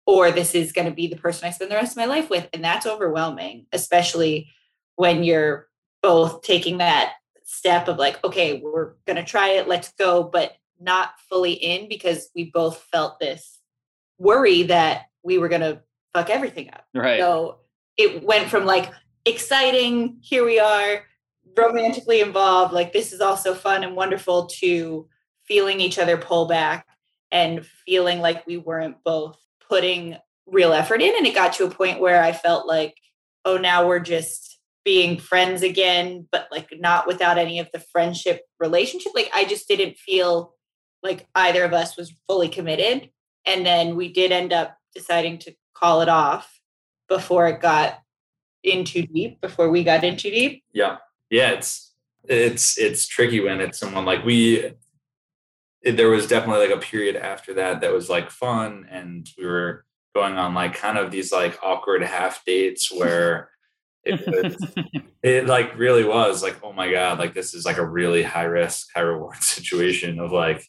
[0.05, 2.29] or this is going to be the person I spend the rest of my life
[2.29, 4.49] with and that's overwhelming, especially
[4.95, 5.67] when you're
[6.01, 7.13] both taking that
[7.43, 11.89] step of like okay, we're going to try it, let's go, but not fully in
[11.89, 13.59] because we both felt this
[14.17, 15.81] worry that we were going to
[16.13, 16.85] fuck everything up.
[16.93, 17.59] right, So
[17.97, 18.91] it went from like
[19.25, 21.03] exciting, here we are,
[21.57, 25.07] romantically involved, like this is also fun and wonderful, to
[25.49, 26.85] feeling each other pull back
[27.31, 30.15] and feeling like we weren't both putting
[30.47, 31.13] real effort in.
[31.17, 32.95] And it got to a point where I felt like,
[33.43, 38.41] oh, now we're just being friends again, but like not without any of the friendship
[38.59, 39.11] relationship.
[39.13, 40.55] Like I just didn't feel
[41.03, 43.09] like either of us was fully committed.
[43.45, 46.59] And then we did end up deciding to call it off
[47.07, 47.99] before it got
[48.63, 50.63] in too deep, before we got in too deep.
[50.73, 50.97] yeah,
[51.29, 51.51] yeah.
[51.51, 51.93] It's
[52.25, 54.73] it's it's tricky when it's someone like we.
[55.81, 59.45] It, there was definitely like a period after that that was like fun, and we
[59.45, 63.49] were going on like kind of these like awkward half dates where
[64.03, 64.85] it was
[65.23, 68.43] it like really was like oh my god like this is like a really high
[68.43, 70.65] risk high reward situation of like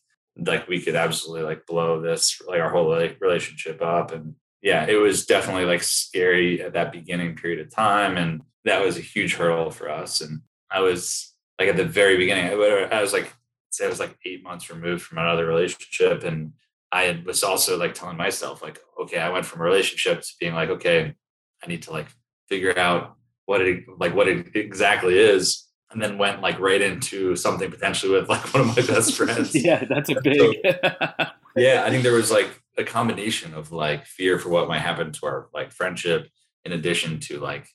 [0.47, 4.87] like we could absolutely like blow this like our whole like relationship up and yeah
[4.87, 9.03] it was definitely like scary at that beginning period of time and that was a
[9.03, 13.13] huge hurdle for us and i was like at the very beginning i I was
[13.13, 13.33] like
[13.71, 16.53] say i was like eight months removed from another relationship and
[16.93, 20.55] i was also like telling myself like okay i went from a relationship to being
[20.55, 21.15] like okay
[21.63, 22.09] i need to like
[22.49, 27.35] figure out what it like what it exactly is and then went like right into
[27.35, 30.57] something potentially with like one of my best friends yeah, that's a big.
[31.57, 35.13] yeah i think there was like a combination of like fear for what might happen
[35.13, 36.29] to our like friendship
[36.65, 37.69] in addition to like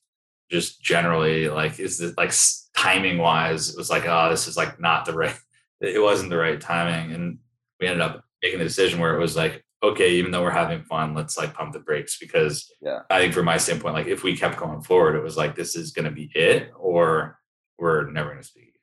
[0.50, 2.32] just generally like is it like
[2.76, 5.38] timing wise it was like oh this is like not the right
[5.82, 7.38] it wasn't the right timing and
[7.80, 10.82] we ended up making the decision where it was like okay even though we're having
[10.84, 13.00] fun let's like pump the brakes because Yeah.
[13.10, 15.76] i think from my standpoint like if we kept going forward it was like this
[15.76, 17.40] is going to be it or
[17.78, 18.74] we're never going to speak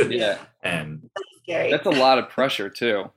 [0.00, 1.08] again yeah, and
[1.44, 1.70] Scary.
[1.70, 3.10] that's a lot of pressure too.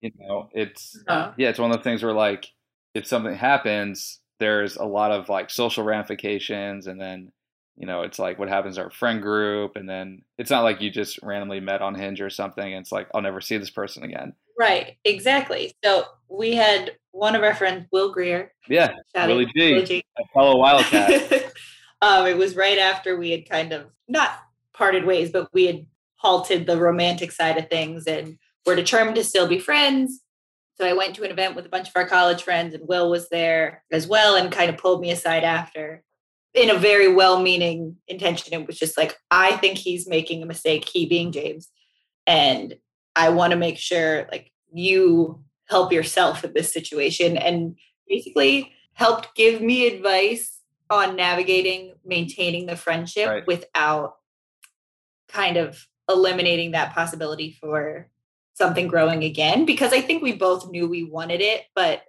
[0.00, 2.50] You know, it's Uh, yeah, it's one of the things where like
[2.94, 7.32] if something happens, there's a lot of like social ramifications, and then
[7.76, 10.80] you know it's like what happens to our friend group, and then it's not like
[10.80, 12.64] you just randomly met on Hinge or something.
[12.64, 14.34] And it's like I'll never see this person again.
[14.58, 15.72] right, exactly.
[15.84, 18.52] So we had one of our friends, Will Greer.
[18.68, 20.04] Yeah, Willie G, Willie G.
[20.18, 21.52] a fellow Wildcat.
[22.02, 24.38] um, it was right after we had kind of not
[24.74, 29.24] parted ways, but we had halted the romantic side of things and were determined to
[29.24, 30.20] still be friends.
[30.76, 33.10] So I went to an event with a bunch of our college friends, and Will
[33.10, 36.02] was there as well and kind of pulled me aside after
[36.54, 38.52] in a very well meaning intention.
[38.52, 41.70] It was just like, I think he's making a mistake, he being James.
[42.26, 42.76] And
[43.16, 47.36] I want to make sure like you help yourself in this situation.
[47.36, 47.76] And
[48.08, 50.58] basically helped give me advice
[50.90, 53.46] on navigating, maintaining the friendship Right.
[53.46, 54.16] without
[55.28, 58.10] kind of eliminating that possibility for
[58.52, 59.64] something growing again.
[59.64, 62.02] Because I think we both knew we wanted it, but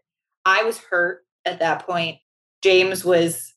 [0.45, 2.17] I was hurt at that point
[2.61, 3.52] James was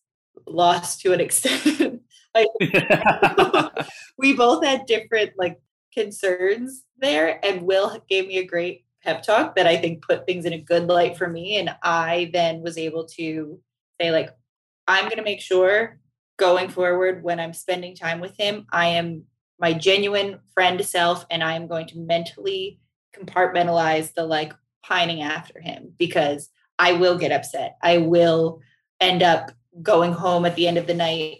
[0.46, 2.02] lost to an extent.
[2.35, 2.48] like,
[4.18, 5.59] we both had different like
[5.92, 10.44] concerns there, and Will gave me a great pep talk that I think put things
[10.44, 11.59] in a good light for me.
[11.59, 13.61] And I then was able to
[14.00, 14.30] say, like,
[14.88, 15.98] I'm going to make sure
[16.38, 19.24] going forward when I'm spending time with him, I am
[19.59, 22.78] my genuine friend self and I am going to mentally
[23.16, 24.52] compartmentalize the like
[24.85, 27.76] pining after him because I will get upset.
[27.82, 28.61] I will
[29.00, 29.50] end up
[29.83, 31.39] going home at the end of the night,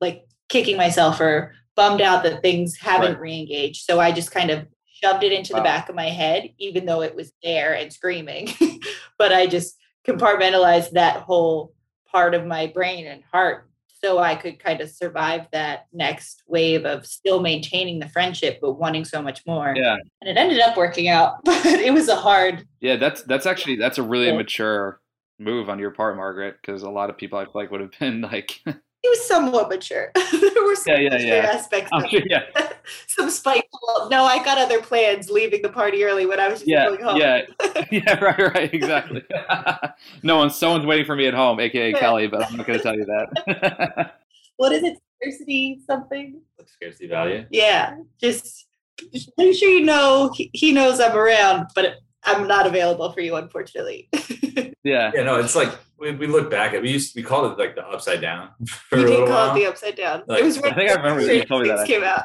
[0.00, 3.20] like kicking myself or bummed out that things haven't right.
[3.20, 3.84] re-engaged.
[3.84, 5.60] So I just kind of shoved it into wow.
[5.60, 8.48] the back of my head, even though it was there and screaming.
[9.18, 11.72] but I just compartmentalized that whole
[12.10, 13.68] part of my brain and heart
[14.02, 18.74] so I could kind of survive that next wave of still maintaining the friendship but
[18.74, 19.74] wanting so much more.
[19.76, 19.96] Yeah.
[20.20, 23.76] And it ended up working out, but it was a hard Yeah, that's that's actually
[23.76, 24.36] that's a really yeah.
[24.36, 25.00] mature
[25.38, 27.98] move on your part, Margaret, because a lot of people I feel like would have
[27.98, 30.10] been like he was somewhat mature.
[30.14, 31.34] there were some yeah, yeah, yeah.
[31.52, 31.90] aspects.
[31.92, 32.44] Oh, sure, yeah.
[33.06, 34.08] some spiteful.
[34.10, 37.02] No, I got other plans leaving the party early when I was just yeah, going
[37.02, 37.16] home.
[37.16, 37.42] Yeah,
[37.90, 39.22] yeah, right, right, exactly.
[40.22, 42.82] no one, someone's waiting for me at home, aka Kelly, but I'm not going to
[42.82, 44.16] tell you that.
[44.56, 44.98] what is it?
[45.20, 46.40] Scarcity something?
[46.64, 47.44] Scarcity value.
[47.50, 48.66] Yeah, just,
[49.12, 53.20] just make sure you know he, he knows I'm around, but I'm not available for
[53.20, 54.08] you, unfortunately.
[54.82, 55.10] yeah.
[55.14, 57.74] Yeah, no, it's like we, we look back at we used we called it like
[57.74, 58.50] the upside down.
[58.92, 59.56] we did call while.
[59.56, 60.22] it the upside down.
[60.26, 62.24] Like, it was right I think I remember you told me that came out.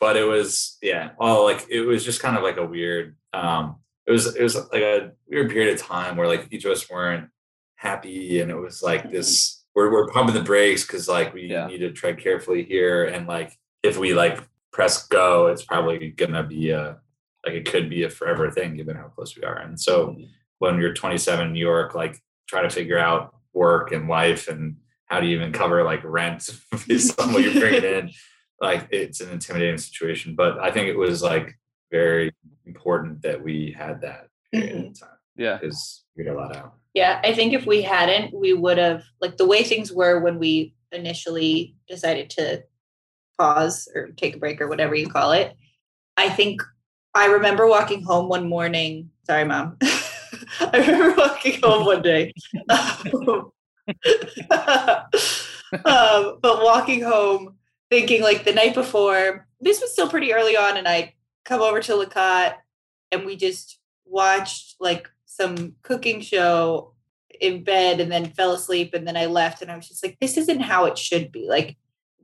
[0.00, 3.16] But it was yeah, all like it was just kind of like a weird.
[3.32, 6.72] um It was it was like a weird period of time where like each of
[6.72, 7.28] us weren't
[7.76, 9.64] happy, and it was like this.
[9.74, 11.66] We're we're pumping the brakes because like we yeah.
[11.66, 14.40] need to tread carefully here, and like if we like
[14.72, 16.98] press go, it's probably gonna be a
[17.48, 19.58] like it could be a forever thing given how close we are.
[19.58, 20.16] And so
[20.58, 24.76] when you're 27 in New York, like try to figure out work and life and
[25.06, 26.48] how do you even cover like rent
[26.86, 28.10] based on what you're bringing in
[28.60, 31.58] like it's an intimidating situation but i think it was like
[31.90, 32.32] very
[32.66, 34.86] important that we had that period mm-hmm.
[34.88, 38.32] of time yeah because we got a lot out yeah i think if we hadn't
[38.34, 42.62] we would have like the way things were when we initially decided to
[43.38, 45.56] pause or take a break or whatever you call it
[46.16, 46.60] i think
[47.18, 49.10] i remember walking home one morning.
[49.26, 49.76] Sorry mom.
[50.60, 52.32] I remember walking home one day.
[55.84, 57.56] um, but walking home,
[57.90, 61.80] thinking like the night before, this was still pretty early on, and I come over
[61.80, 62.54] to Lacat
[63.10, 66.92] and we just watched like some cooking show
[67.40, 70.18] in bed and then fell asleep and then I left and I was just like
[70.20, 71.48] this isn't how it should be.
[71.48, 71.76] Like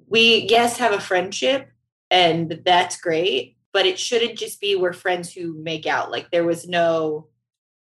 [0.08, 1.70] we yes have a friendship
[2.10, 6.44] and that's great but it shouldn't just be we're friends who make out like there
[6.44, 7.26] was no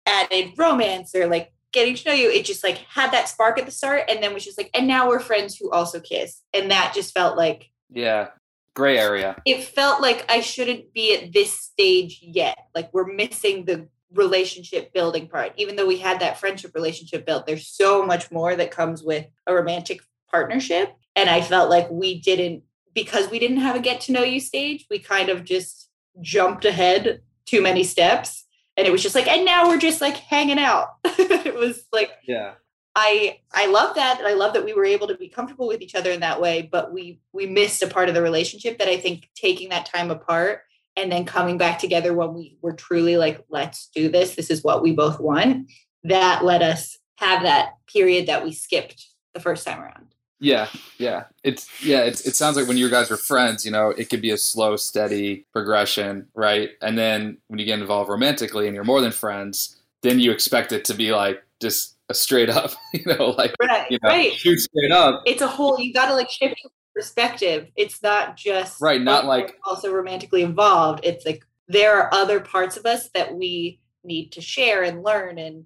[0.06, 2.29] added romance or like getting to know you.
[2.29, 4.88] It just like had that spark at the start and then was just like, and
[4.88, 6.41] now we're friends who also kiss.
[6.53, 8.29] And that just felt like Yeah.
[8.75, 9.39] Gray area.
[9.45, 12.58] It felt like I shouldn't be at this stage yet.
[12.73, 15.53] Like we're missing the relationship building part.
[15.58, 19.27] Even though we had that friendship relationship built, there's so much more that comes with
[19.45, 20.91] a romantic partnership.
[21.15, 24.39] And I felt like we didn't, because we didn't have a get to know you
[24.39, 25.89] stage, we kind of just
[26.21, 28.45] jumped ahead too many steps.
[28.75, 30.89] And it was just like and now we're just like hanging out.
[31.45, 32.53] It was like yeah.
[32.95, 35.82] I i love that and i love that we were able to be comfortable with
[35.82, 38.88] each other in that way but we we missed a part of the relationship that
[38.88, 40.62] i think taking that time apart
[40.95, 44.36] and then coming back together when we were truly like let's do this.
[44.36, 45.71] This is what we both want
[46.03, 51.23] that let us have that period that we skipped the first time around yeah, yeah.
[51.43, 54.21] It's yeah, it's it sounds like when you guys were friends, you know, it could
[54.21, 56.71] be a slow, steady progression, right?
[56.82, 60.73] And then when you get involved romantically and you're more than friends, then you expect
[60.73, 64.34] it to be like just a straight up, you know, like right, you know, right.
[64.34, 65.23] shoot straight up.
[65.25, 66.56] It's a whole you gotta like shift
[66.94, 67.69] perspective.
[67.77, 71.00] It's not just right, not like also romantically involved.
[71.04, 75.37] It's like there are other parts of us that we need to share and learn
[75.37, 75.65] and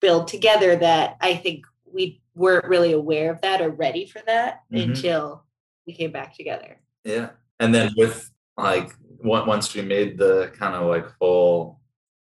[0.00, 4.62] build together that I think we weren't really aware of that or ready for that
[4.72, 4.90] mm-hmm.
[4.90, 5.44] until
[5.86, 6.80] we came back together.
[7.04, 7.30] Yeah.
[7.60, 11.80] And then with like once we made the kind of like full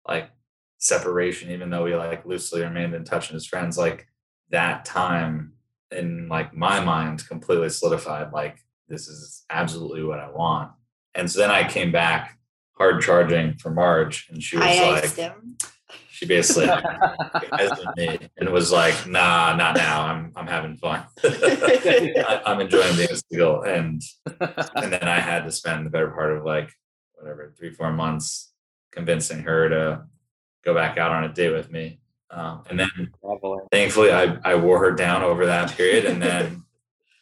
[0.07, 0.29] like
[0.77, 4.07] separation, even though we like loosely remained in touch and as friends, like
[4.49, 5.53] that time
[5.91, 10.71] in like my mind completely solidified like this is absolutely what I want.
[11.15, 12.37] And so then I came back
[12.77, 15.33] hard charging for Marge and she was I like.
[16.19, 16.67] She basically
[17.95, 20.01] me and was like, "Nah, not now.
[20.01, 21.05] I'm I'm having fun.
[21.23, 24.01] I, am enjoying being single." And
[24.75, 26.73] and then I had to spend the better part of like
[27.13, 28.51] whatever three four months
[28.91, 30.03] convincing her to
[30.65, 32.01] go back out on a date with me.
[32.31, 33.11] Um, and then
[33.71, 36.03] thankfully I, I wore her down over that period.
[36.03, 36.65] And then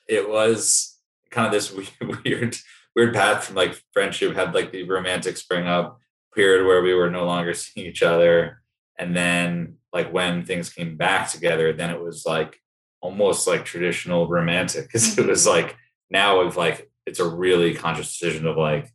[0.08, 0.98] it was
[1.30, 1.72] kind of this
[2.26, 2.58] weird,
[2.96, 6.00] weird path from like friendship had like the romantic spring up
[6.34, 8.62] period where we were no longer seeing each other.
[8.98, 12.60] And then like when things came back together, then it was like
[13.02, 15.66] almost like traditional romantic because it was mm-hmm.
[15.66, 15.78] like
[16.10, 18.92] now with like it's a really conscious decision of like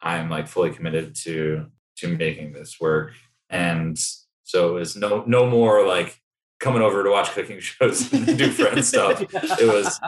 [0.00, 1.66] I'm like fully committed to
[1.98, 3.12] to making this work.
[3.50, 3.98] And
[4.44, 6.18] so it was no no more like
[6.60, 9.20] coming over to watch cooking shows and do friend stuff.
[9.20, 10.00] It was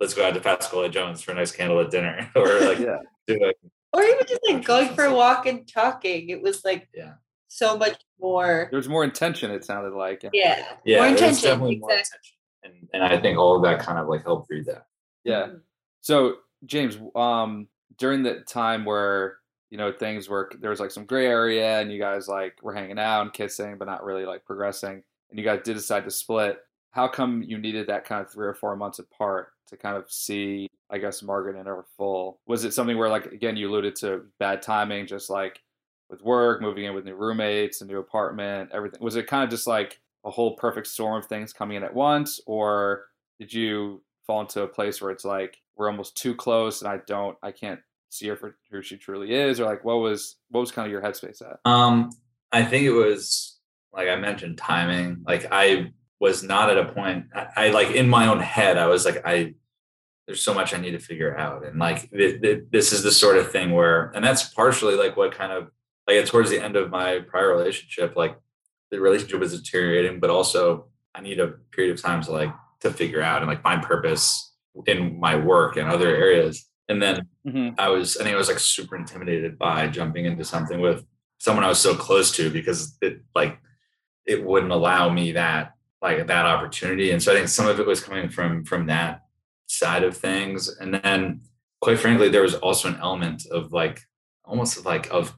[0.00, 2.98] let's go out to Pasquale Jones for a nice candle at dinner or like yeah.
[3.26, 3.52] do doing
[3.92, 6.28] or even just like going for a walk and talking.
[6.28, 7.14] It was like yeah.
[7.48, 8.68] so much more.
[8.70, 9.50] There was more intention.
[9.50, 11.50] It sounded like yeah, yeah, more intention.
[11.50, 11.78] Definitely exactly.
[11.78, 14.86] more intention, and and I think all of that kind of like helped breed that.
[15.24, 15.46] Yeah.
[15.46, 15.56] Mm-hmm.
[16.00, 16.36] So
[16.66, 19.38] James, um, during the time where
[19.70, 22.72] you know things were there was like some gray area and you guys like were
[22.74, 26.12] hanging out and kissing but not really like progressing and you guys did decide to
[26.12, 26.58] split
[26.90, 30.08] how come you needed that kind of three or four months apart to kind of
[30.08, 33.96] see i guess margaret in her full was it something where like again you alluded
[33.96, 35.60] to bad timing just like
[36.14, 39.50] with work moving in with new roommates a new apartment everything was it kind of
[39.50, 43.04] just like a whole perfect storm of things coming in at once or
[43.38, 46.98] did you fall into a place where it's like we're almost too close and i
[47.06, 47.80] don't i can't
[48.14, 50.92] see her for who she truly is, or like what was what was kind of
[50.92, 51.58] your headspace at?
[51.64, 52.10] Um,
[52.52, 53.58] I think it was
[53.92, 55.22] like I mentioned timing.
[55.26, 57.26] Like I was not at a point.
[57.34, 59.54] I, I like in my own head, I was like I.
[60.26, 63.10] There's so much I need to figure out, and like th- th- this is the
[63.10, 65.70] sort of thing where, and that's partially like what kind of
[66.06, 68.36] like towards the end of my prior relationship, like
[68.90, 72.90] the relationship was deteriorating, but also I need a period of time to like to
[72.90, 74.52] figure out and like find purpose
[74.86, 76.68] in my work and other areas.
[76.88, 77.74] And then mm-hmm.
[77.78, 81.04] I was, I think I was like super intimidated by jumping into something with
[81.38, 83.58] someone I was so close to because it like
[84.26, 87.10] it wouldn't allow me that like that opportunity.
[87.10, 89.22] And so I think some of it was coming from from that
[89.66, 90.68] side of things.
[90.78, 91.40] And then
[91.80, 94.00] quite frankly, there was also an element of like
[94.44, 95.34] almost like of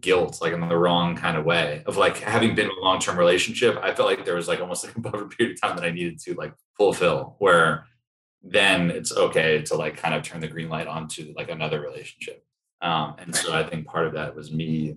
[0.00, 3.18] guilt, like in the wrong kind of way of like having been in a long-term
[3.18, 3.76] relationship.
[3.82, 5.90] I felt like there was like almost like a buffer period of time that I
[5.90, 7.86] needed to like fulfill where
[8.42, 11.80] then it's okay to like kind of turn the green light on to like another
[11.80, 12.44] relationship.
[12.80, 14.96] Um, and so I think part of that was me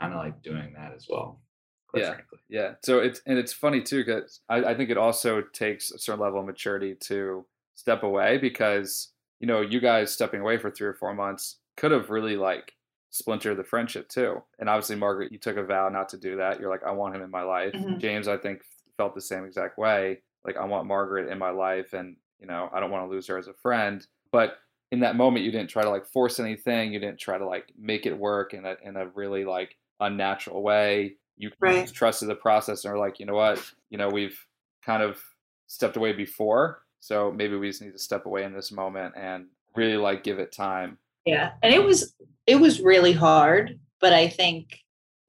[0.00, 1.40] kind of like doing that as well.
[1.94, 2.12] Yeah.
[2.12, 2.38] Frankly.
[2.48, 2.74] Yeah.
[2.82, 6.20] So it's, and it's funny too, because I, I think it also takes a certain
[6.20, 10.86] level of maturity to step away because, you know, you guys stepping away for three
[10.86, 12.72] or four months could have really like
[13.10, 14.42] splintered the friendship too.
[14.58, 16.60] And obviously, Margaret, you took a vow not to do that.
[16.60, 17.72] You're like, I want him in my life.
[17.72, 17.98] Mm-hmm.
[17.98, 18.62] James, I think,
[18.96, 20.20] felt the same exact way.
[20.44, 21.92] Like, I want Margaret in my life.
[21.92, 24.06] And you know, I don't want to lose her as a friend.
[24.32, 24.58] But
[24.90, 26.92] in that moment, you didn't try to like force anything.
[26.92, 30.62] You didn't try to like make it work in a in a really like unnatural
[30.62, 31.16] way.
[31.36, 31.90] You right.
[31.90, 34.46] trusted the process and are like, you know what, you know, we've
[34.84, 35.18] kind of
[35.68, 39.46] stepped away before, so maybe we just need to step away in this moment and
[39.74, 40.98] really like give it time.
[41.24, 42.14] Yeah, and it was
[42.46, 44.78] it was really hard, but I think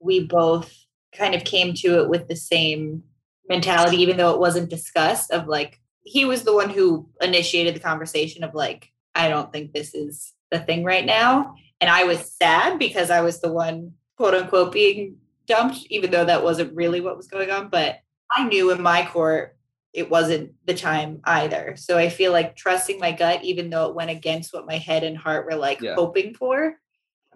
[0.00, 0.74] we both
[1.16, 3.04] kind of came to it with the same
[3.48, 5.30] mentality, even though it wasn't discussed.
[5.30, 9.72] Of like, he was the one who initiated the conversation of like, I don't think
[9.72, 11.54] this is the thing right now.
[11.80, 15.16] And I was sad because I was the one, quote unquote, being
[15.46, 17.68] dumped, even though that wasn't really what was going on.
[17.68, 17.98] But
[18.34, 19.56] I knew in my court
[19.92, 21.74] it wasn't the time either.
[21.76, 25.04] So I feel like trusting my gut, even though it went against what my head
[25.04, 25.94] and heart were like yeah.
[25.94, 26.76] hoping for,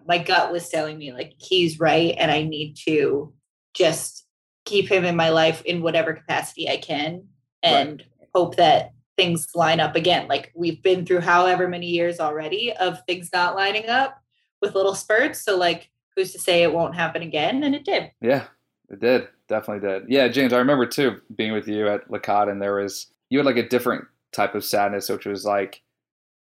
[0.07, 3.33] my gut was telling me like he's right and I need to
[3.73, 4.25] just
[4.65, 7.27] keep him in my life in whatever capacity I can.
[7.61, 10.27] And right hope that things line up again.
[10.27, 14.21] Like we've been through however many years already of things not lining up
[14.61, 15.43] with little spurts.
[15.43, 17.63] So like who's to say it won't happen again?
[17.63, 18.11] And it did.
[18.21, 18.45] Yeah,
[18.89, 19.27] it did.
[19.47, 20.09] Definitely did.
[20.09, 23.45] Yeah, James, I remember too being with you at Lacat and there was you had
[23.45, 25.81] like a different type of sadness, which was like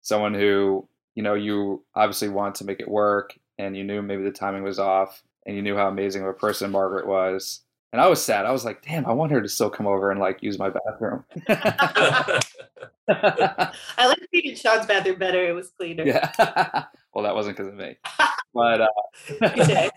[0.02, 4.24] someone who, you know, you obviously want to make it work and you knew maybe
[4.24, 7.62] the timing was off and you knew how amazing of a person Margaret was
[7.96, 8.46] and I was sad.
[8.46, 10.70] I was like, damn, I want her to still come over and like use my
[10.70, 11.24] bathroom.
[13.08, 15.48] I like being in Sean's bathroom better.
[15.48, 16.04] It was cleaner.
[16.04, 16.30] Yeah.
[17.14, 17.96] well, that wasn't because of me.
[18.54, 19.90] But, uh,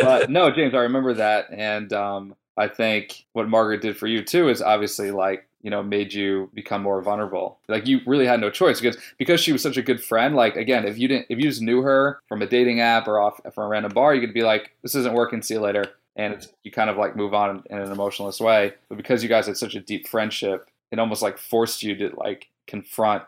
[0.00, 1.48] but no, James, I remember that.
[1.52, 5.82] And um, I think what Margaret did for you too is obviously like, you know,
[5.82, 7.58] made you become more vulnerable.
[7.68, 10.36] Like you really had no choice because because she was such a good friend.
[10.36, 13.18] Like again, if you didn't, if you just knew her from a dating app or
[13.18, 15.42] off from a random bar, you could be like, this isn't working.
[15.42, 18.74] See you later and you kind of like move on in an emotionless way.
[18.88, 22.14] But because you guys had such a deep friendship, it almost like forced you to
[22.16, 23.24] like confront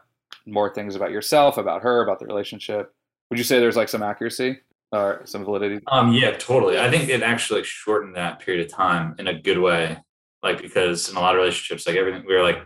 [0.46, 2.94] more things about yourself, about her, about the relationship.
[3.30, 4.60] Would you say there's like some accuracy
[4.92, 5.80] or some validity?
[5.86, 6.78] Um, yeah, totally.
[6.78, 9.98] I think it actually shortened that period of time in a good way.
[10.42, 12.64] like because in a lot of relationships, like everything we were like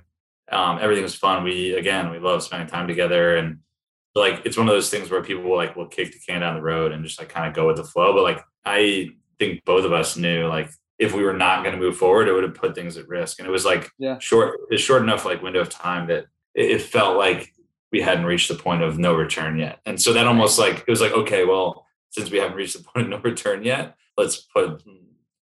[0.52, 1.44] um, everything was fun.
[1.44, 3.58] We again we love spending time together and
[4.16, 6.56] like it's one of those things where people will like will kick the can down
[6.56, 8.12] the road and just like kind of go with the flow.
[8.12, 10.68] But like I think both of us knew like
[10.98, 13.38] if we were not going to move forward, it would have put things at risk.
[13.38, 14.18] And it was like Yeah.
[14.18, 17.54] short, it's short enough like window of time that it, it felt like
[17.92, 19.78] we hadn't reached the point of no return yet.
[19.86, 22.84] And so that almost like it was like, okay, well, since we haven't reached the
[22.94, 24.82] point of no return yet, let's put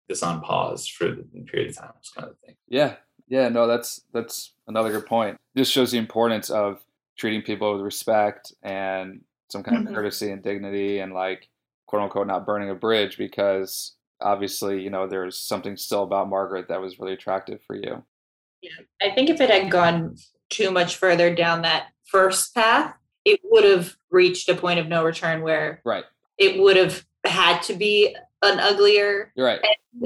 [0.08, 1.92] this on pause for the period of time.
[1.98, 2.56] It's kind of thing.
[2.68, 2.96] Yeah,
[3.28, 5.38] yeah, no, that's that's another good point.
[5.54, 6.82] This shows the importance of
[7.16, 9.94] treating people with respect and some kind of mm-hmm.
[9.94, 11.48] courtesy and dignity, and like
[11.86, 16.68] quote unquote not burning a bridge because obviously you know there's something still about Margaret
[16.68, 18.02] that was really attractive for you.
[18.62, 18.70] Yeah.
[19.02, 20.16] I think if it had gone
[20.50, 25.04] too much further down that first path, it would have reached a point of no
[25.04, 26.04] return where Right,
[26.38, 29.60] it would have had to be an uglier you're right.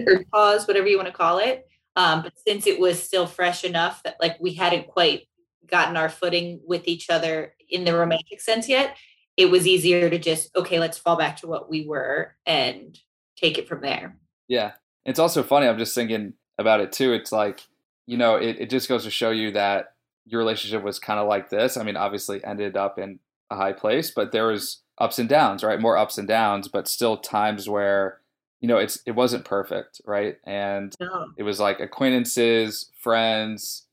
[0.07, 1.67] or pause, whatever you want to call it.
[1.97, 5.29] Um, but since it was still fresh enough that like we hadn't quite
[5.67, 8.97] gotten our footing with each other in the romantic sense yet,
[9.37, 12.99] it was easier to just okay, let's fall back to what we were and
[13.37, 14.17] take it from there.
[14.49, 14.73] Yeah.
[15.05, 15.67] It's also funny.
[15.67, 17.13] I'm just thinking about it too.
[17.13, 17.61] It's like,
[18.07, 21.29] you know, it, it just goes to show you that your relationship was kind of
[21.29, 21.77] like this.
[21.77, 23.19] I mean, obviously ended up in
[23.51, 25.81] a high place, but there was ups and downs, right?
[25.81, 28.21] More ups and downs, but still times where,
[28.61, 30.37] you know, it's it wasn't perfect, right?
[30.45, 31.33] And No.
[31.37, 33.87] it was like acquaintances, friends,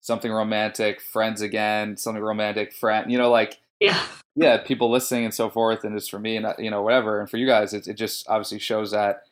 [0.00, 4.00] something romantic, friends again, something romantic, friend, you know, like Yeah.
[4.36, 7.20] yeah, people listening and so forth, and just for me and uh, you know whatever,
[7.20, 9.22] and for you guys, it it just obviously shows that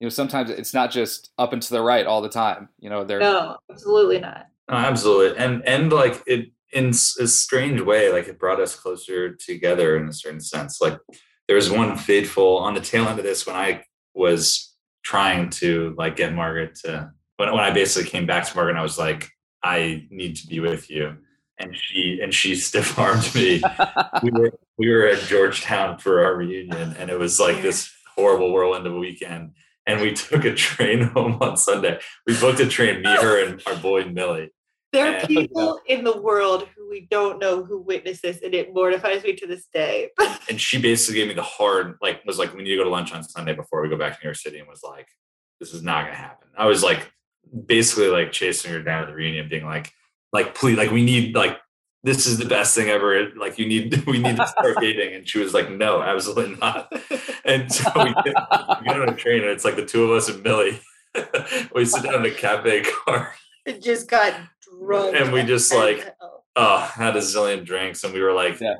[0.00, 2.68] you know sometimes it's not just up and to the right all the time.
[2.78, 3.18] You know, there.
[3.20, 4.46] No, absolutely not.
[4.68, 5.38] No, absolutely.
[5.38, 10.08] And, and like it, in a strange way, like it brought us closer together in
[10.08, 10.80] a certain sense.
[10.80, 10.98] Like
[11.46, 15.94] there was one fateful on the tail end of this when I was trying to
[15.96, 18.98] like get Margaret to when, when I basically came back to Margaret and I was
[18.98, 19.30] like,
[19.62, 21.16] I need to be with you.
[21.58, 23.62] And she and she stiff armed me.
[24.22, 28.52] we were we were at Georgetown for our reunion and it was like this horrible
[28.52, 29.52] whirlwind of a weekend.
[29.86, 32.00] And we took a train home on Sunday.
[32.26, 34.50] We booked a train, me, her, and our boy Millie.
[34.96, 38.72] There are people in the world who we don't know who witnessed this, and it
[38.72, 40.08] mortifies me to this day.
[40.48, 42.90] and she basically gave me the hard like was like we need to go to
[42.90, 45.06] lunch on Sunday before we go back to New York City and was like
[45.60, 46.48] this is not gonna happen.
[46.56, 47.12] I was like
[47.66, 49.92] basically like chasing her down at the reunion being like
[50.32, 51.58] like please like we need like
[52.02, 53.32] this is the best thing ever.
[53.36, 55.14] Like you need we need to start dating.
[55.14, 56.90] And she was like no absolutely not.
[57.44, 58.34] And so we get,
[58.80, 60.80] we get on a train and it's like the two of us and Millie
[61.74, 63.34] we sit down in a cafe car.
[63.64, 64.34] It just got
[64.86, 65.16] drunk.
[65.16, 68.74] And we just, like, oh, uh, had a zillion drinks and we were like Yeah.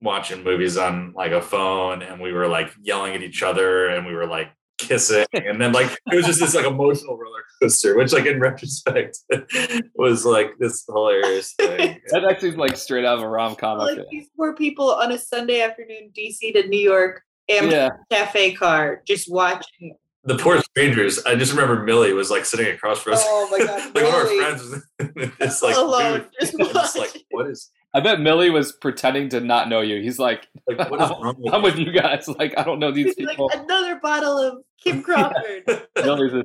[0.00, 4.06] watching movies on like a phone and we were like yelling at each other and
[4.06, 4.48] we were like
[4.78, 8.38] kissing and then like it was just this like emotional roller coaster which like in
[8.38, 9.18] retrospect
[9.96, 13.78] was like this hilarious thing That actually is like straight out of a rom com.
[13.78, 18.54] like these poor people on a Sunday afternoon, DC to New York, Amtrak Yeah, cafe
[18.54, 19.96] car, just watching.
[20.28, 23.58] The poor strangers i just remember millie was like sitting across from us Oh my
[23.58, 24.62] God, like one of our friends
[25.14, 28.72] was this like Alone, booth, just and just like what is I bet Millie was
[28.72, 30.02] pretending to not know you.
[30.02, 31.64] He's like, like what is wrong with I'm you?
[31.64, 32.28] with you guys.
[32.28, 33.50] Like, I don't know these He's like people.
[33.54, 35.64] another bottle of Kim Crawford.
[35.96, 36.44] Millie's a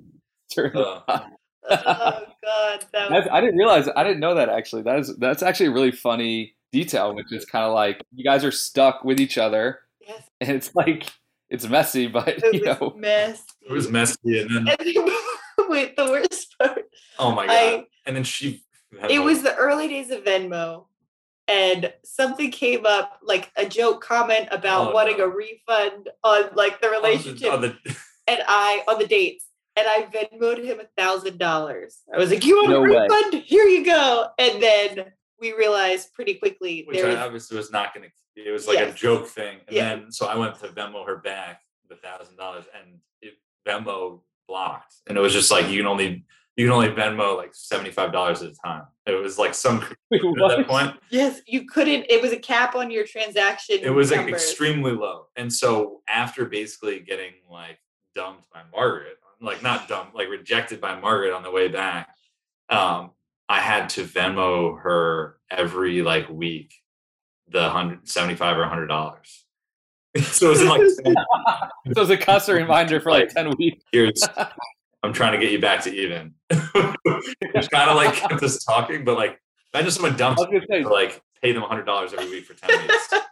[0.50, 0.72] turn.
[0.76, 1.28] Uh, oh
[1.70, 3.90] God, that was That's, I didn't realize.
[3.94, 4.84] I didn't know that actually.
[4.84, 8.46] That is that's actually a really funny detail, which is kind of like you guys
[8.46, 11.10] are stuck with each other, yes, and it's like
[11.54, 13.42] it's messy, but it you was know, messy.
[13.70, 15.16] it was messy and then And then,
[15.70, 16.84] wait, the worst part.
[17.20, 18.64] oh my god I and then she
[19.10, 20.86] it was the early days of Venmo,
[21.48, 25.24] and something came up like a joke comment about Oh, wanting no.
[25.26, 27.76] a refund on like the on the- relationship, on the-
[28.28, 29.46] and I on the dates,
[29.76, 32.02] and I Venmoed him a thousand dollars.
[32.14, 33.00] I was like, "You want No a way.
[33.08, 33.34] refund?
[33.44, 35.06] Here you go." And then
[35.44, 38.42] we realized pretty quickly which I was obviously was not going to.
[38.42, 39.96] It was like a joke thing, and Yeah.
[39.96, 43.34] then so I went to Venmo her back the thousand dollars, and it,
[43.68, 46.26] Venmo blocked, and it was just like you can only
[46.56, 48.84] you can only Venmo like seventy five dollars at a time.
[49.06, 49.82] It was like some
[50.14, 50.96] at that point.
[51.12, 52.06] yes, you couldn't.
[52.10, 53.78] It was a cap on your transaction.
[53.82, 57.78] It was like extremely low, and so after basically getting like
[58.16, 62.10] dumped by Margaret, like not dumped, like rejected by Margaret on the way back,
[62.70, 63.12] um,
[63.50, 66.74] I had to Venmo her every like week
[67.48, 69.46] the hundred seventy five or hundred dollars.
[70.24, 70.82] so it was like
[71.96, 73.84] so it's a constant reminder for like ten weeks.
[73.92, 74.24] here's
[75.04, 76.34] I'm trying to get you back to even.
[76.50, 79.40] Which kind of like kept us talking, but like
[79.74, 82.54] imagine someone I dumps was gonna say, like pay them hundred dollars every week for
[82.54, 83.14] ten weeks.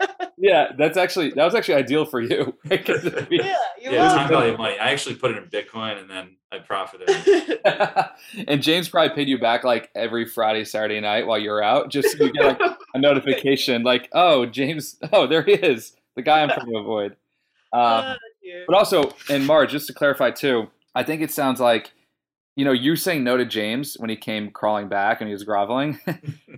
[0.44, 2.58] Yeah, that's actually that was actually ideal for you.
[2.68, 4.76] Because it'd be- yeah, you're yeah, time value of money.
[4.80, 7.60] I actually put it in Bitcoin and then I profited.
[8.48, 12.18] and James probably paid you back like every Friday, Saturday night while you're out, just
[12.18, 16.42] so you get like a notification, like, "Oh, James, oh, there he is, the guy
[16.42, 17.12] I'm trying to avoid."
[17.72, 18.16] Um,
[18.54, 21.92] Oh, but also, in Marge, just to clarify too, I think it sounds like,
[22.56, 25.44] you know, you saying no to James when he came crawling back and he was
[25.44, 26.00] groveling,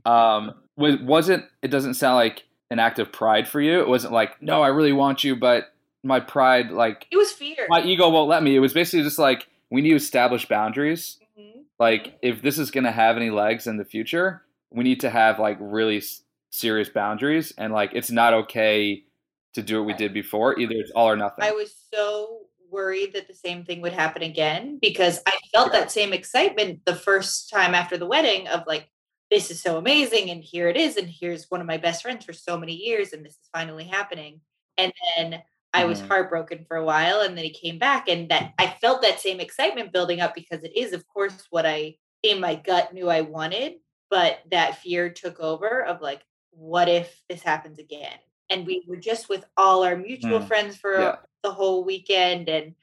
[0.05, 3.79] um, was wasn't it doesn't sound like an act of pride for you.
[3.81, 7.65] It wasn't like, no, I really want you, but my pride, like it was fear.
[7.69, 8.55] my ego won't let me.
[8.55, 11.19] It was basically just like we need to establish boundaries.
[11.39, 11.63] Mhm.
[11.79, 15.09] Like if this is going to have any legs in the future, we need to
[15.09, 19.03] have like really s- serious boundaries and like it's not okay
[19.53, 20.59] to do what we did before.
[20.59, 21.43] Either it's all or nothing.
[21.45, 22.39] I was so
[22.71, 26.95] worried that the same thing would happen again because I felt that same excitement the
[26.95, 28.89] first time after the wedding of like,
[29.33, 32.23] this is so amazing, and here it is, and here's one of my best friends
[32.23, 34.39] for so many years, and this is finally happening.
[34.77, 35.41] And then
[35.73, 36.07] I was Mhm.
[36.07, 39.39] heartbroken for a while, and then he came back, and that I felt that same
[39.39, 43.21] excitement building up because it is, of course, what I in my gut knew I
[43.21, 43.79] wanted,
[44.11, 48.19] but that fear took over of like, what if this happens again?
[48.51, 50.47] And we were just with all our mutual Mm.
[50.47, 51.15] friends for Yeah.
[51.41, 52.75] the whole weekend, and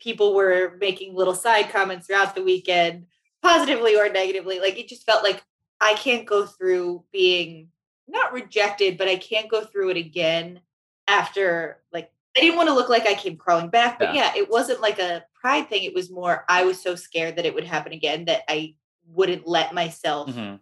[0.00, 3.06] people were making little side comments throughout the weekend,
[3.42, 4.58] positively or negatively.
[4.58, 5.44] Like it just felt like
[5.82, 7.68] I can't go through being
[8.08, 10.60] not rejected, but I can't go through it again
[11.08, 14.32] after like I didn't want to look like I came crawling back, but yeah.
[14.34, 15.82] it wasn't like a pride thing.
[15.82, 18.76] It was more I was so scared that it would happen again that I
[19.06, 20.60] wouldn't let myself Mhm.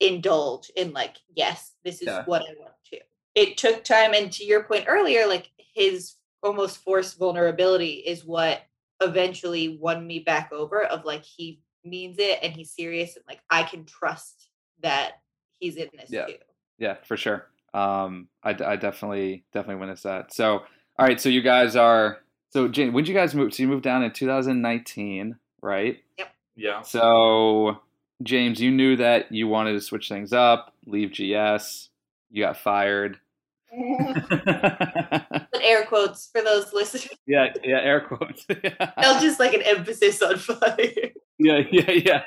[0.00, 2.24] indulge in like, yes, this is Yeah.
[2.26, 3.00] what I want to.
[3.34, 8.62] It took time, and to your point earlier, like his almost forced vulnerability is what
[9.00, 10.84] eventually won me back over.
[10.84, 14.49] Of like he means it and he's serious, and like I can trust
[14.82, 15.20] that
[15.58, 16.26] he's in this Yeah.
[16.26, 16.34] too.
[16.78, 17.46] Yeah, for sure.
[17.74, 20.32] Um, I, I definitely definitely witnessed that.
[20.34, 20.58] So,
[20.98, 22.18] all right, so you guys are
[22.50, 22.92] so Jane.
[22.92, 23.54] When did you guys move?
[23.54, 25.98] So you moved down in 2019, right?
[26.18, 26.28] Yep.
[26.56, 26.80] Yeah.
[26.82, 27.78] So
[28.22, 31.88] James, you knew that you wanted to switch things up, leave GS.
[32.30, 33.18] You got fired.
[33.72, 37.08] But air quotes for those listeners.
[37.26, 38.44] yeah, yeah, air quotes.
[38.48, 41.10] That's just like an emphasis on fire.
[41.38, 42.22] yeah, yeah, yeah.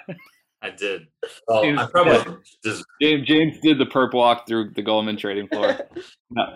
[0.63, 1.07] I did.
[1.47, 5.47] Well, James- I probably just James James did the perp walk through the Goldman trading
[5.47, 5.77] floor.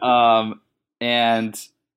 [0.01, 0.61] Um,
[1.01, 1.55] and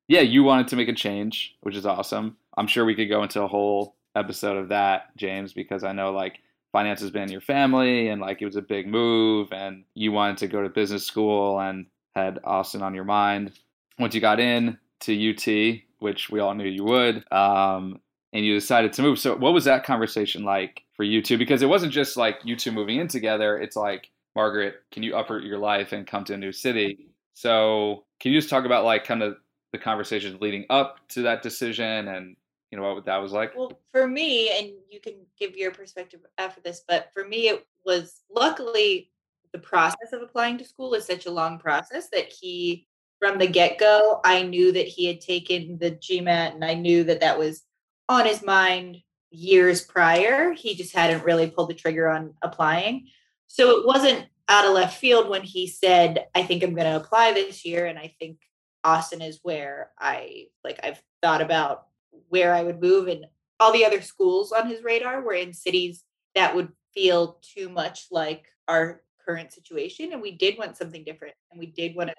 [0.08, 2.36] yeah, you wanted to make a change, which is awesome.
[2.58, 6.12] I'm sure we could go into a whole episode of that, James, because I know
[6.12, 6.40] like
[6.72, 10.12] finance has been in your family and like it was a big move and you
[10.12, 13.52] wanted to go to business school and had Austin on your mind.
[13.98, 18.00] Once you got in to UT, which we all knew you would, um,
[18.32, 19.18] and you decided to move.
[19.18, 21.38] So what was that conversation like for you two?
[21.38, 23.58] Because it wasn't just like you two moving in together.
[23.58, 27.08] It's like, Margaret, can you uproot your life and come to a new city?
[27.34, 29.36] So can you just talk about like kind of
[29.72, 32.36] the conversations leading up to that decision and
[32.70, 33.56] you know what that was like?
[33.56, 37.66] Well, for me, and you can give your perspective after this, but for me, it
[37.84, 39.10] was luckily
[39.52, 42.86] the process of applying to school is such a long process that he,
[43.18, 47.02] from the get go, I knew that he had taken the GMAT and I knew
[47.04, 47.64] that that was
[48.10, 48.98] on his mind
[49.30, 50.52] years prior.
[50.52, 53.06] He just hadn't really pulled the trigger on applying.
[53.46, 56.96] So it wasn't out of left field when he said, I think I'm going to
[56.96, 57.86] apply this year.
[57.86, 58.38] And I think
[58.82, 61.86] Austin is where I like, I've thought about
[62.28, 63.26] where I would move, and
[63.60, 66.04] all the other schools on his radar were in cities
[66.34, 70.12] that would feel too much like our current situation.
[70.12, 72.16] And we did want something different, and we did want to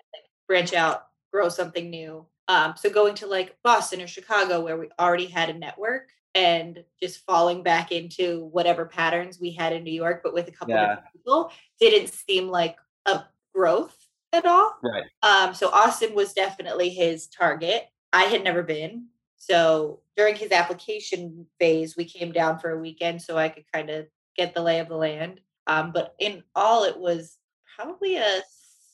[0.47, 2.25] branch out, grow something new.
[2.51, 6.83] Um, so going to like Boston or Chicago, where we already had a network, and
[7.01, 10.73] just falling back into whatever patterns we had in New York, but with a couple
[10.73, 10.95] Yeah.
[10.95, 12.75] different people, didn't seem like
[13.05, 13.23] a
[13.55, 13.95] growth
[14.33, 14.73] at all.
[14.83, 15.05] Right.
[15.23, 17.87] Um, so Austin was definitely his target.
[18.11, 19.07] I had never been.
[19.37, 23.89] So during his application phase, we came down for a weekend so I could kind
[23.89, 25.39] of get the lay of the land.
[25.67, 27.37] Um, but in all, it was
[27.77, 28.41] probably a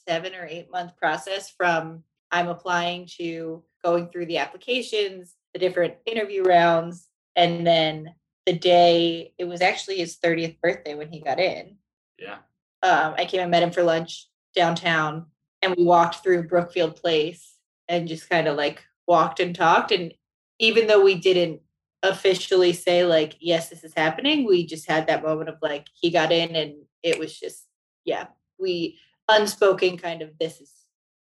[0.07, 5.95] seven or eight month process from I'm applying to going through the applications, the different
[6.05, 8.13] interview rounds, and then
[8.45, 11.77] the day it was actually his 30th birthday when he got in
[12.19, 12.37] yeah.
[12.83, 15.27] um, I came and met him for lunch downtown,
[15.61, 17.55] and we walked through Brookfield Place
[17.87, 19.91] and just kind of like walked and talked.
[19.91, 20.13] And
[20.59, 21.61] even though we didn't
[22.03, 26.09] officially say like, yes, this is happening, we just had that moment of like, he
[26.09, 27.65] got in, and it was just,
[28.05, 28.27] yeah,
[28.59, 28.97] we
[29.29, 30.71] unspoken kind of this is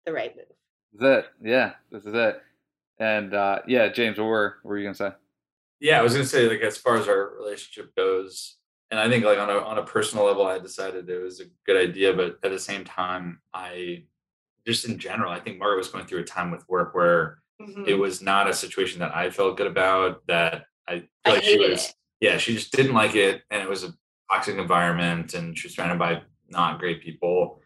[0.06, 0.46] the right move.
[0.94, 1.26] This is it.
[1.42, 2.40] Yeah, this is it.
[2.98, 5.10] And uh, yeah, James, what were, what were you gonna say?
[5.80, 8.56] Yeah, I was gonna say like as far as our relationship goes,
[8.90, 11.44] and I think like on a on a personal level, I decided it was a
[11.66, 12.12] good idea.
[12.12, 14.04] But at the same time, I
[14.66, 17.86] just in general, I think Margaret was going through a time with work where Mhm.
[17.86, 20.24] it was not a situation that I felt good about.
[20.28, 21.94] That I feel I she was, it.
[22.20, 23.92] yeah, she just didn't like it, and it was a
[24.30, 27.60] toxic environment, and she was surrounded by not great people.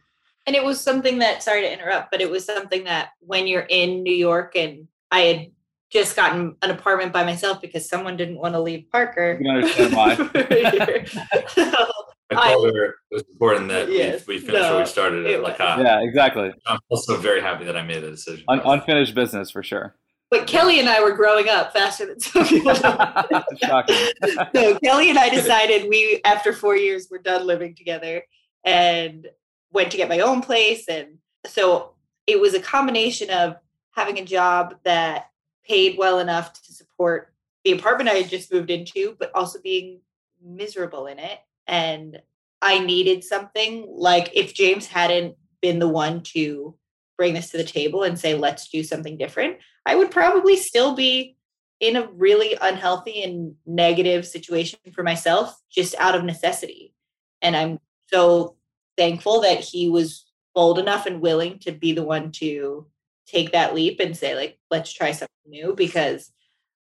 [0.49, 3.67] And it was something that, sorry to interrupt, but it was something that when you're
[3.69, 5.47] in New York and I had
[5.93, 9.37] just gotten an apartment by myself because someone didn't want to leave Parker.
[9.39, 10.15] You understand why.
[10.15, 10.25] So,
[12.31, 14.87] I I- told her it was important that Yes, we, we finished what no, we
[14.87, 15.53] started it at was.
[15.53, 15.85] Lacat.
[15.85, 16.51] yeah, exactly.
[16.67, 18.47] I'm also very happy that I made the decision.
[18.49, 19.97] Un- unfinished business for sure.
[20.31, 22.73] but Kelly and I were growing up faster than some people.
[22.73, 23.43] know.
[23.63, 23.97] Shocking.
[24.55, 28.23] so Kelly and I decided we, after four years, we're done living together
[28.65, 29.27] and
[29.73, 30.89] went to get my own place.
[30.89, 31.95] And so
[32.27, 33.57] it was a combination of
[33.93, 35.31] having a job that
[35.66, 37.33] paid well enough to support
[37.64, 40.01] the apartment I had just moved into, but also being
[40.43, 41.39] miserable in it.
[41.66, 42.21] And
[42.62, 46.75] I needed something like if James hadn't been the one to
[47.16, 50.95] bring this to the table and say, let's do something different, I would probably still
[50.95, 51.37] be
[51.81, 56.95] in a really unhealthy and negative situation for myself just out of necessity.
[57.43, 58.57] And I'm so
[58.99, 62.87] thankful that he was bold enough and willing to be the one to
[63.27, 66.33] take that leap and say, like, let's try something new because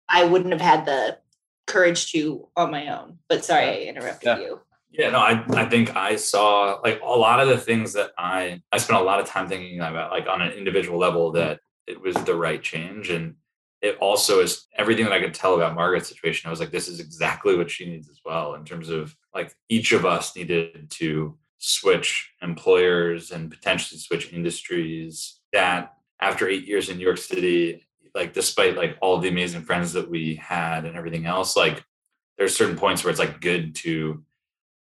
[0.10, 1.20] I wouldn't have had the
[1.68, 3.20] courage to on my own.
[3.30, 4.40] But sorry, I interrupted Yeah.
[4.40, 4.60] you.
[4.94, 8.62] Yeah, no, I, I think I saw like a lot of the things that I
[8.74, 11.38] I spent a lot of time thinking about like on an individual level mm-hmm.
[11.38, 13.10] that it was the right change.
[13.10, 13.36] And
[13.82, 16.48] it also is everything that I could tell about Margaret's situation.
[16.48, 19.56] I was like, this is exactly what she needs as well, in terms of like
[19.70, 25.40] each of us needed to switch employers and potentially switch industries.
[25.54, 29.94] That after eight years in New York City, like despite like all the amazing friends
[29.94, 31.84] that we had and everything else, like
[32.38, 34.24] there's certain points where it's like good to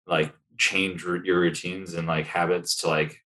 [0.07, 3.23] like change your routines and like habits to like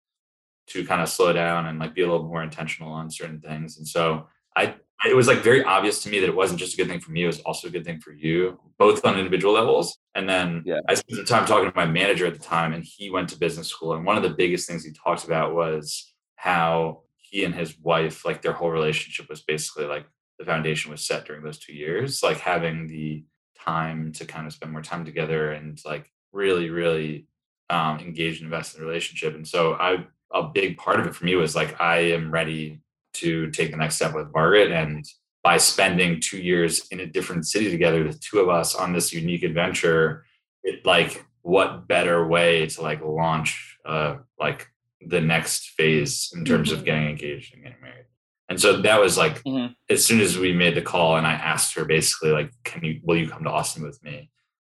[0.69, 3.79] to kind of slow down and like be a little more intentional on certain things
[3.79, 4.27] and so
[4.57, 4.75] i
[5.07, 7.11] it was like very obvious to me that it wasn't just a good thing for
[7.11, 10.63] me it was also a good thing for you both on individual levels and then
[10.65, 10.81] Yeah.
[10.89, 13.39] i spent some time talking to my manager at the time and he went to
[13.39, 17.55] business school and one of the biggest things he talked about was how he and
[17.55, 20.07] his wife like their whole relationship was basically like
[20.39, 23.25] the foundation was set during those two years like having the
[23.59, 27.27] time to kind of spend more time together and like really really
[27.71, 31.15] um, engage and invest in the relationship and so i a big part of it
[31.15, 32.82] for me was like i am ready
[33.15, 35.05] to take the next step with margaret and
[35.43, 39.13] by spending two years in a different city together the two of us on this
[39.13, 40.25] unique adventure
[40.63, 44.69] it like what better way to like launch uh like
[45.09, 46.75] the next phase in terms Mhm.
[46.75, 48.07] of getting engaged and getting married
[48.49, 49.75] and so that was like Mhm.
[49.89, 53.01] as soon as we made the call and i asked her basically like can you
[53.03, 54.31] will you come to austin with me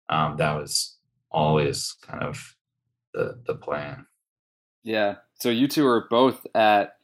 [0.09, 0.97] um that was
[1.29, 2.55] always kind of
[3.13, 4.05] the the plan
[4.83, 5.17] Yeah.
[5.39, 6.95] So you two are both at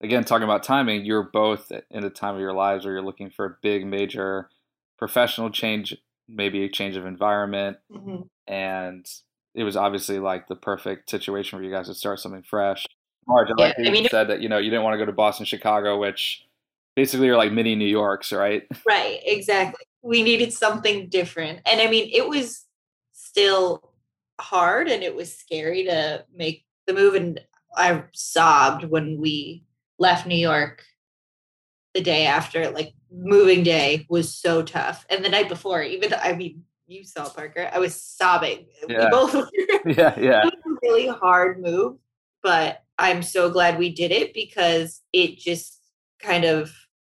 [0.00, 1.04] again talking about timing.
[1.04, 4.48] You're both in a time of your lives where you're looking for a big, major
[4.98, 5.96] professional change,
[6.28, 8.28] maybe a change of environment, Mhm.
[8.46, 9.06] and
[9.54, 12.86] it was obviously like the perfect situation for you guys to start something fresh.
[13.26, 14.98] Marge, I Yeah, like I you mean, said that you know you didn't want to
[14.98, 16.46] go to Boston, Chicago, which
[16.96, 18.66] basically are like mini New Yorks, right?
[18.86, 19.84] Right, exactly.
[20.02, 21.60] We needed something different.
[21.66, 22.66] And I mean, it was
[23.12, 23.92] still
[24.40, 27.14] hard and it was scary to make the move.
[27.14, 27.40] And
[27.76, 29.62] I sobbed when we
[30.00, 30.82] left New York
[31.94, 35.06] the day after, like moving day was so tough.
[35.08, 38.66] And the night before, even I mean, you saw Parker, I was sobbing.
[38.88, 39.04] Yeah.
[39.04, 39.48] We both were
[39.86, 41.98] yeah, yeah, it was a really hard move,
[42.42, 45.78] but I'm so glad we did it because it just
[46.18, 46.72] kind of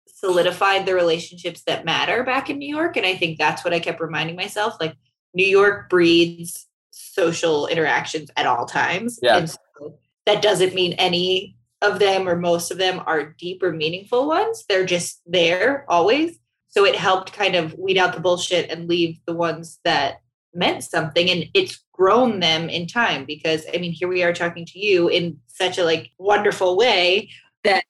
[0.06, 2.96] solidified the relationships that matter back in New York.
[2.96, 4.76] And I think that's what I kept reminding myself.
[4.80, 4.94] Like
[5.34, 9.18] New York breeds social interactions at all times.
[9.22, 9.38] Yeah.
[9.38, 13.72] And so that doesn't mean any of them or most of them are deep or
[13.72, 14.64] meaningful ones.
[14.68, 16.38] They're just there always.
[16.68, 20.20] So it helped kind of weed out the bullshit and leave the ones that
[20.54, 24.64] meant something and it's grown them in time because i mean here we are talking
[24.64, 27.28] to you in such a like wonderful way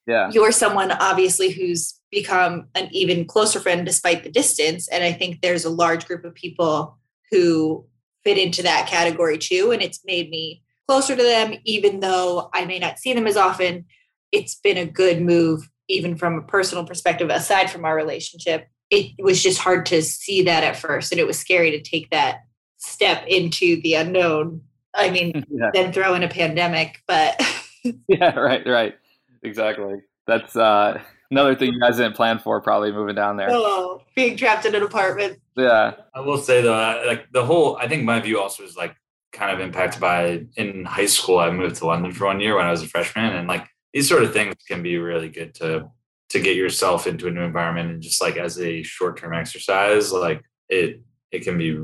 [0.06, 0.30] yeah.
[0.32, 5.40] you're someone obviously who's become an even closer friend despite the distance and i think
[5.40, 6.98] there's a large group of people
[7.30, 7.84] who
[8.24, 12.64] fit into that category too and it's made me closer to them even though i
[12.64, 13.84] may not see them as often
[14.32, 19.12] it's been a good move even from a personal perspective aside from our relationship it
[19.18, 22.40] was just hard to see that at first and it was scary to take that
[22.76, 24.60] step into the unknown
[24.94, 25.70] i mean yeah.
[25.72, 27.40] then throw in a pandemic but
[28.08, 28.94] Yeah, right, right.
[29.42, 29.96] Exactly.
[30.26, 33.48] That's uh Another thing you guys didn't plan for, probably moving down there.
[33.50, 35.40] Oh, being trapped in an apartment.
[35.56, 35.94] Yeah.
[36.14, 38.94] I will say though, like the whole, I think my view also is like
[39.34, 41.38] kind of impacted by in high school.
[41.38, 44.08] I moved to London for one year when I was a freshman, and like these
[44.08, 45.90] sort of things can be really good to
[46.30, 50.12] to get yourself into a new environment and just like as a short term exercise,
[50.12, 51.78] like it it can be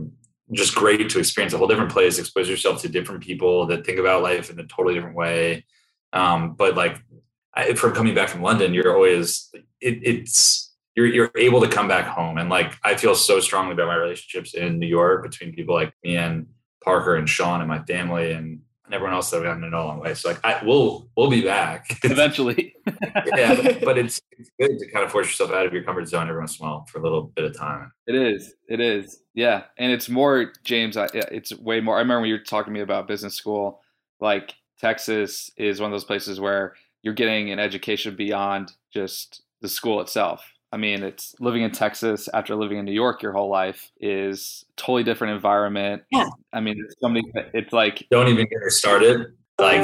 [0.52, 3.98] just great to experience a whole different place, expose yourself to different people that think
[3.98, 5.64] about life in a totally different way.
[6.12, 7.00] Um, but like
[7.54, 11.88] I, from coming back from London, you're always it, it's you're you're able to come
[11.88, 15.54] back home, and like I feel so strongly about my relationships in New York between
[15.54, 16.46] people like me and
[16.84, 18.60] Parker and Sean and my family and,
[18.92, 20.14] everyone else that I've gotten to know along the way.
[20.14, 21.98] So like I we'll we'll be back.
[22.04, 22.74] Eventually.
[23.36, 26.08] yeah, but, but it's it's good to kind of force yourself out of your comfort
[26.08, 27.92] zone every once in a while for a little bit of time.
[28.06, 28.54] It is.
[28.68, 29.22] It is.
[29.34, 30.96] Yeah, and it's more James.
[30.96, 31.96] I, it's way more.
[31.96, 33.80] I remember when you were talking to me about business school.
[34.20, 39.68] Like Texas is one of those places where you're getting an education beyond just the
[39.68, 40.44] school itself.
[40.72, 44.64] I mean, it's living in Texas after living in New York your whole life is
[44.70, 46.02] a totally different environment.
[46.12, 46.28] Yeah.
[46.52, 47.24] I mean, it's something.
[47.54, 49.34] It's like Don't even get her started.
[49.58, 49.82] Like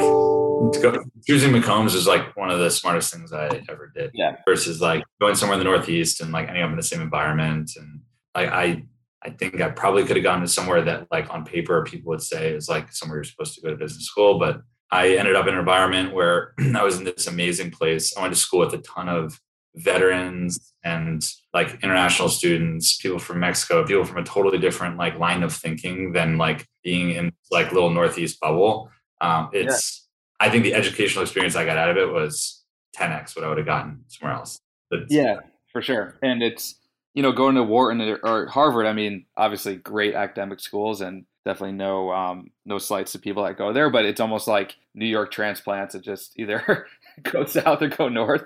[1.27, 4.11] choosing McCombs is like one of the smartest things I ever did.
[4.13, 4.37] Yeah.
[4.47, 7.71] Versus like going somewhere in the Northeast and like ending up in the same environment.
[7.75, 8.01] And
[8.33, 8.83] like I
[9.23, 12.21] I think I probably could have gone to somewhere that like on paper people would
[12.21, 14.39] say is like somewhere you're supposed to go to business school.
[14.39, 18.15] But I ended up in an environment where I was in this amazing place.
[18.15, 19.39] I went to school with a ton of
[19.77, 25.43] veterans and like international students, people from Mexico, people from a totally different like line
[25.43, 28.89] of thinking than like being in like little Northeast bubble.
[29.21, 30.07] Um, it's
[30.39, 32.63] I think the educational experience I got out of it was
[32.95, 34.59] 10x what I would have gotten somewhere else.
[34.89, 35.37] But Yeah,
[35.71, 36.17] for sure.
[36.21, 36.75] And it's
[37.13, 38.85] you know going to Wharton or, or Harvard.
[38.85, 43.57] I mean, obviously great academic schools, and definitely no um, no slights to people that
[43.57, 43.89] go there.
[43.89, 45.95] But it's almost like New York transplants.
[45.95, 46.87] It just either
[47.23, 48.43] go south or go north.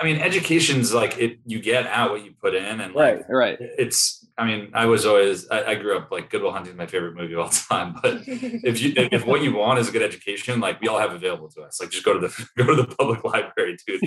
[0.00, 1.38] I mean, education's like it.
[1.44, 3.58] You get out what you put in, and like, Right.
[3.60, 4.26] it's.
[4.38, 5.48] I mean, I was always.
[5.50, 7.96] I, I grew up like Good Will Hunting is my favorite movie of all time.
[8.02, 11.12] But if you if what you want is a good education, like we all have
[11.12, 11.80] available to us.
[11.80, 14.00] Like just go to the go to the public library, dude.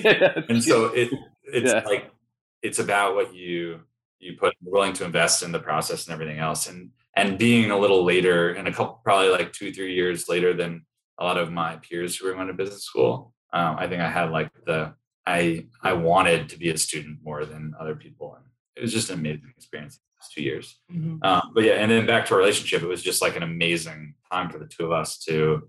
[0.50, 1.10] And so it
[1.44, 1.84] it's Yeah.
[1.86, 2.10] like
[2.64, 3.82] it's about what you
[4.20, 6.68] you put willing to invest in the process and everything else.
[6.68, 10.54] And and being a little later, and a couple probably like two three years later
[10.56, 10.86] than
[11.20, 13.34] a lot of my peers who were going to business school.
[13.52, 14.96] Um, I think I had like the
[15.26, 18.46] I I wanted to be a student more than other people, and
[18.76, 20.00] it was just an amazing experience.
[20.20, 20.80] Those two years.
[20.92, 21.24] Mhm.
[21.24, 24.16] Um, but yeah, and then back to our relationship, it was just like an amazing
[24.32, 25.68] time for the two of us to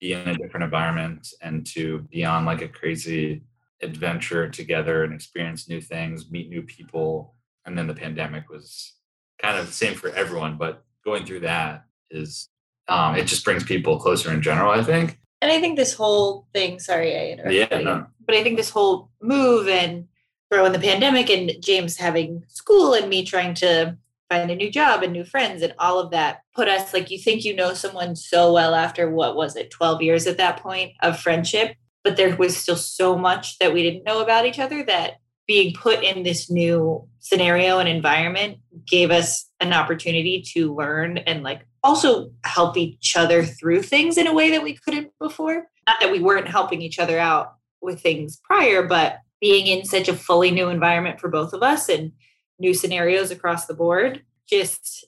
[0.00, 3.42] be in a different environment and to be on like a crazy
[3.82, 7.34] adventure together and experience new things, meet new people.
[7.66, 8.94] And then the pandemic was
[9.38, 12.48] kind of the same for everyone, but going through that is
[12.88, 15.18] um, it just brings people closer in general, I think.
[15.42, 18.06] And I think this whole thing, sorry, I interrupted Yeah, you, no.
[18.26, 20.06] but I think this whole move and
[20.52, 23.96] throwing the pandemic and James having school and me trying to
[24.28, 27.18] find a new job and new friends and all of that put us like you
[27.18, 30.92] think you know someone so well after what was it 12 years at that point
[31.02, 31.74] of friendship
[32.04, 35.14] but there was still so much that we didn't know about each other that
[35.48, 41.42] being put in this new scenario and environment gave us an opportunity to learn and
[41.42, 45.96] like also help each other through things in a way that we couldn't before not
[46.00, 50.14] that we weren't helping each other out with things prior but being in such a
[50.14, 52.12] fully new environment for both of us and
[52.58, 55.06] new scenarios across the board just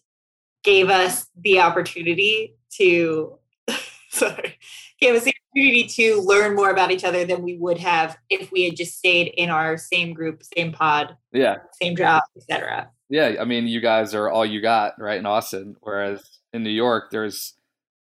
[0.64, 3.38] gave us the opportunity to
[4.10, 4.58] sorry
[5.00, 8.50] gave us the opportunity to learn more about each other than we would have if
[8.52, 11.56] we had just stayed in our same group same pod Yeah.
[11.80, 13.34] same job etc Yeah.
[13.38, 15.76] I mean, you guys are all you got, right, in Austin.
[15.80, 16.22] Whereas
[16.52, 17.54] in New York, there's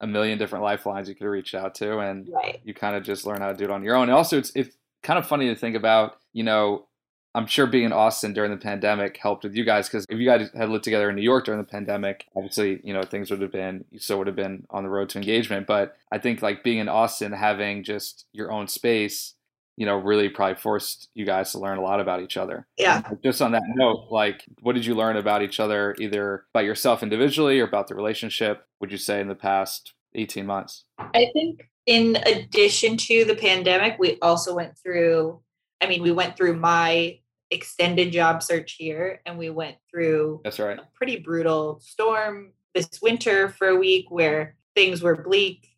[0.01, 3.27] a million different lifelines you could reach out to, and right you kind of just
[3.27, 4.05] learn how to do it on your own.
[4.09, 6.19] And also, it's it's kind of funny to think about.
[6.33, 6.87] You know,
[7.35, 10.27] I'm sure being in Austin during the pandemic helped with you guys because if you
[10.27, 13.43] guys had lived together in New York during the pandemic, obviously, you know, things would
[13.43, 15.67] have been you still would have been on the road to engagement.
[15.67, 19.35] But I think like being in Austin, having just your own space,
[19.77, 22.67] you know, really probably forced you guys to learn a lot about each other.
[22.79, 26.65] yeah Just on that note, like, what did you learn about each other, either about
[26.65, 28.67] yourself individually or about the relationship?
[28.81, 30.85] Would you say in the past 18 months?
[30.99, 35.41] I think in addition to the pandemic, we also went through,
[35.81, 37.19] I mean, we went through my
[37.51, 40.79] extended job search here and we went through That's right.
[40.79, 45.69] a pretty brutal storm this winter for a week where things were bleak.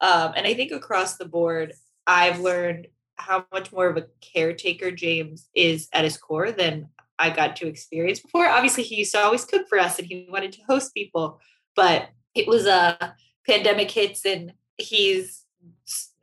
[0.00, 1.72] Um, and I think across the board,
[2.06, 6.88] I've learned how much more of a caretaker James is at his core than
[7.18, 8.48] I got to experience before.
[8.48, 11.40] Obviously, he used to always cook for us and he wanted to host people,
[11.76, 13.14] but it was a
[13.46, 15.44] pandemic hits and he's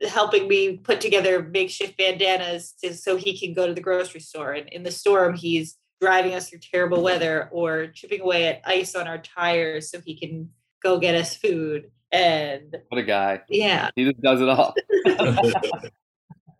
[0.08, 4.52] helping me put together makeshift bandanas to, so he can go to the grocery store.
[4.52, 8.62] And in the storm, um, he's driving us through terrible weather or chipping away at
[8.64, 10.50] ice on our tires so he can
[10.82, 11.90] go get us food.
[12.12, 13.40] And what a guy.
[13.48, 13.90] Yeah.
[13.94, 14.74] He just does it all.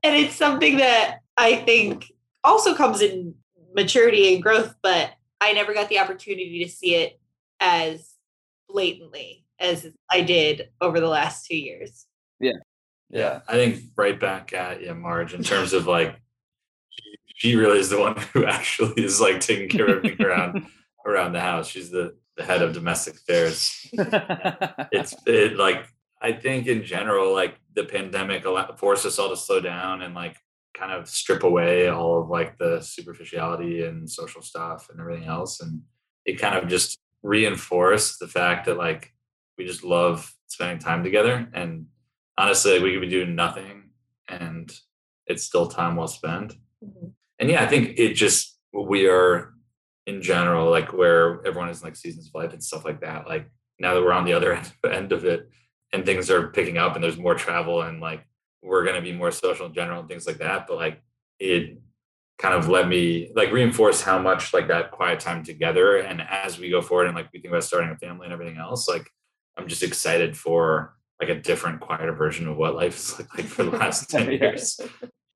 [0.03, 3.35] and it's something that I think also comes in
[3.75, 7.21] maturity and growth, but I never got the opportunity to see it
[7.61, 8.15] as
[8.69, 12.07] blatantly as I did over the last two years.
[12.39, 12.59] Yeah.
[13.11, 13.41] Yeah.
[13.49, 16.21] I think right back at you, Marge, in terms of like,
[17.27, 20.67] she really is the one who actually is like taking care of everything around
[21.07, 21.69] around the house.
[21.69, 23.89] She's the, the head of domestic affairs.
[23.93, 25.87] it's it like
[26.21, 28.45] I think in general, like the pandemic
[28.77, 30.37] forced us all to slow down and like
[30.75, 35.61] kind of strip away all of like the superficiality and social stuff and everything else.
[35.61, 35.83] And
[36.25, 39.13] it kind of just reinforced the fact that like
[39.59, 41.49] we just love spending time together.
[41.53, 41.87] And
[42.39, 43.91] honestly, we could be doing nothing
[44.29, 44.73] and
[45.27, 46.55] it's still time well spent.
[46.85, 47.09] Mm-hmm.
[47.39, 49.55] And yeah, I think it just we are
[50.07, 53.27] in general, like where everyone is in like seasons of life and stuff like that.
[53.27, 54.61] Like now that we're on the other
[54.91, 55.49] end of it
[55.93, 58.25] and things are picking up and there's more travel and like
[58.63, 61.03] we're going to be more social in general and things like that but like
[61.39, 61.79] it
[62.39, 66.59] kind of let me like reinforce how much like that quiet time together and as
[66.59, 69.11] we go forward and like we think about starting a family and everything else like
[69.57, 73.47] i'm just excited for like a different quieter version of what life is like, like
[73.47, 74.81] for the last 10 years.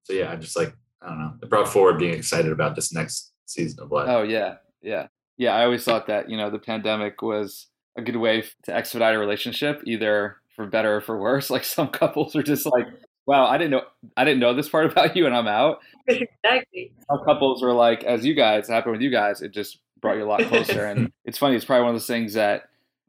[0.05, 2.93] So yeah i just like i don't know it brought forward being excited about this
[2.93, 4.09] next season of life.
[4.09, 8.17] Oh yeah yeah yeah i always thought that you know the pandemic was a good
[8.17, 12.43] way to expedite a relationship either for better or for worse like some couples are
[12.43, 12.87] just like
[13.27, 13.83] wow, I didn't know
[14.17, 15.79] I didn't know this part about you, and I'm out.
[16.07, 16.93] Exactly.
[17.09, 20.25] Some couples are like, as you guys happened with you guys, it just brought you
[20.25, 20.85] a lot closer.
[20.85, 21.57] and it's funny.
[21.57, 22.65] It's probably one of those things that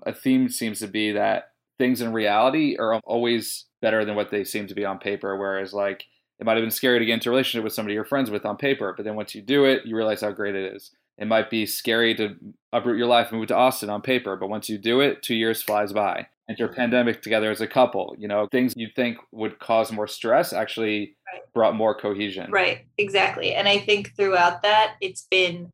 [0.05, 4.45] a theme seems to be that things in reality are always better than what they
[4.45, 5.35] seem to be on paper.
[5.35, 6.05] Whereas like
[6.39, 8.45] it might have been scary to get into a relationship with somebody you're friends with
[8.45, 10.91] on paper, but then once you do it, you realize how great it is.
[11.17, 12.37] It might be scary to
[12.71, 15.35] uproot your life and move to Austin on paper, but once you do it, two
[15.35, 18.15] years flies by enter pandemic together as a couple.
[18.17, 21.41] You know, things you think would cause more stress actually right.
[21.53, 22.51] brought more cohesion.
[22.51, 23.53] Right, exactly.
[23.53, 25.71] And I think throughout that, it's been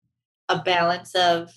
[0.49, 1.49] a balance of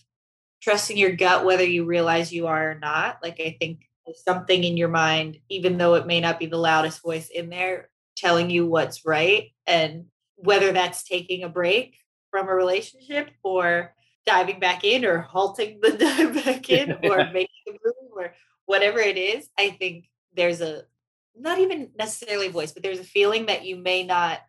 [0.63, 3.19] trusting your gut, whether you realize you are or not.
[3.23, 3.89] Like, I think
[4.27, 7.91] something in your mind, even though it may not be the loudest voice in there,
[8.17, 9.51] telling you what's right.
[9.67, 10.07] And
[10.37, 11.97] whether that's taking a break
[12.31, 13.95] from a relationship or
[14.27, 18.35] diving back in or halting the dive back in or making a move or
[18.67, 20.83] whatever it is, I think there's a
[21.37, 24.41] not even necessarily voice, but there's a feeling that you may not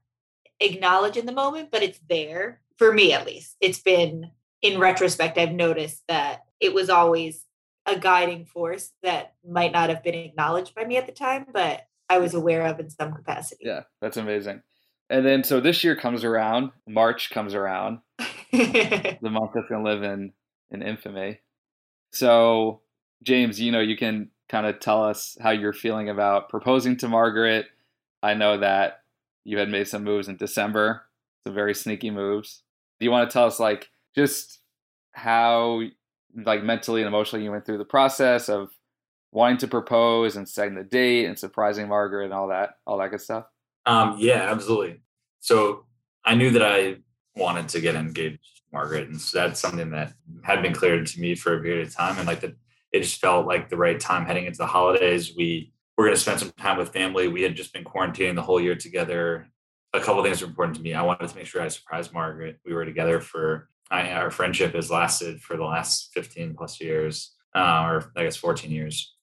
[0.60, 3.56] acknowledge in the moment, but it's there for me at least.
[3.60, 7.46] It's been in retrospect, I've noticed that it was always
[7.86, 11.82] a guiding force that might not have been acknowledged by me at the time, but
[12.10, 13.66] I was aware of in some capacity.
[13.66, 14.62] Yeah, that's amazing.
[15.10, 18.00] And then so this year comes around, March comes around,
[18.52, 20.34] the month that's gonna live in
[20.72, 21.40] in infamy.
[22.12, 22.82] So
[23.24, 27.08] James, you know, you can kind of tell us how you're feeling about proposing to
[27.08, 27.68] Margaret.
[28.22, 29.02] I know that
[29.44, 31.06] you had made some moves in December,
[31.44, 32.62] some very sneaky moves.
[33.00, 34.60] Do you want to tell us, like, just
[35.12, 35.82] how,
[36.36, 38.70] like, mentally and emotionally you went through the process of
[39.32, 43.12] wanting to propose and setting the date and surprising Margaret and all that, all that
[43.12, 43.46] good stuff?
[43.86, 45.02] Um, yeah, absolutely.
[45.40, 45.86] So
[46.24, 46.98] I knew that I
[47.36, 50.14] wanted to get engaged Margaret, and so that's something that
[50.44, 52.56] had been clear to me for a period of time, and like the
[52.96, 55.36] it just felt like the right time heading into the holidays.
[55.36, 57.28] We were going to spend some time with family.
[57.28, 59.48] We had just been quarantining the whole year together.
[59.94, 60.94] A couple things were important to me.
[60.94, 62.60] I wanted to make sure I surprised Margaret.
[62.66, 67.36] We were together for I, our friendship has lasted for the last 15 plus years,
[67.54, 69.14] uh, or I guess 14 years.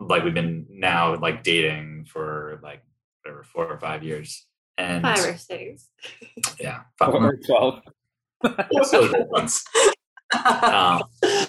[0.00, 2.82] Like we've been now like dating for like
[3.22, 4.46] whatever four or five years.
[4.78, 5.90] And five or six.
[6.58, 7.82] Yeah, five or twelve.
[10.34, 11.02] um,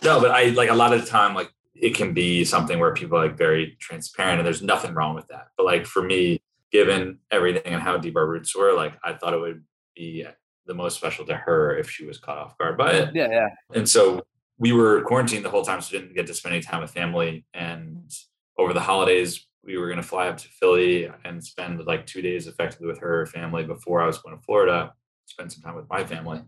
[0.04, 2.94] no, but I like a lot of the time, like it can be something where
[2.94, 5.48] people are like very transparent and there's nothing wrong with that.
[5.58, 9.34] But like for me, given everything and how deep our roots were, like I thought
[9.34, 9.64] it would
[9.96, 10.26] be
[10.66, 13.16] the most special to her if she was caught off guard by it.
[13.16, 13.48] Yeah, yeah.
[13.74, 14.24] And so
[14.58, 16.92] we were quarantined the whole time, so we didn't get to spend any time with
[16.92, 17.46] family.
[17.54, 18.12] And
[18.58, 22.22] over the holidays, we were going to fly up to Philly and spend like two
[22.22, 24.94] days effectively with her family before I was going to Florida,
[25.26, 26.42] spend some time with my family.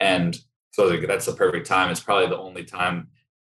[0.00, 0.38] And
[0.72, 1.90] so like, that's the perfect time.
[1.90, 3.08] It's probably the only time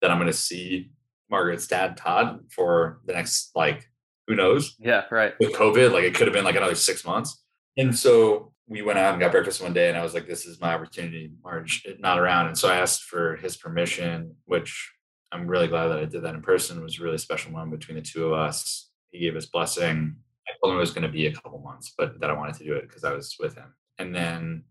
[0.01, 0.91] that I'm going to see
[1.29, 3.87] Margaret's dad, Todd, for the next like
[4.27, 4.75] who knows?
[4.79, 5.33] Yeah, right.
[5.39, 7.43] With COVID, like it could have been like another six months.
[7.77, 10.45] And so we went out and got breakfast one day, and I was like, "This
[10.45, 14.91] is my opportunity." Marge not around, and so I asked for his permission, which
[15.31, 16.77] I'm really glad that I did that in person.
[16.77, 18.91] It was a really special moment between the two of us.
[19.11, 20.15] He gave his blessing.
[20.47, 22.55] I told him it was going to be a couple months, but that I wanted
[22.55, 23.73] to do it because I was with him.
[23.97, 24.63] And then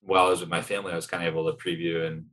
[0.00, 2.26] while I was with my family, I was kind of able to preview and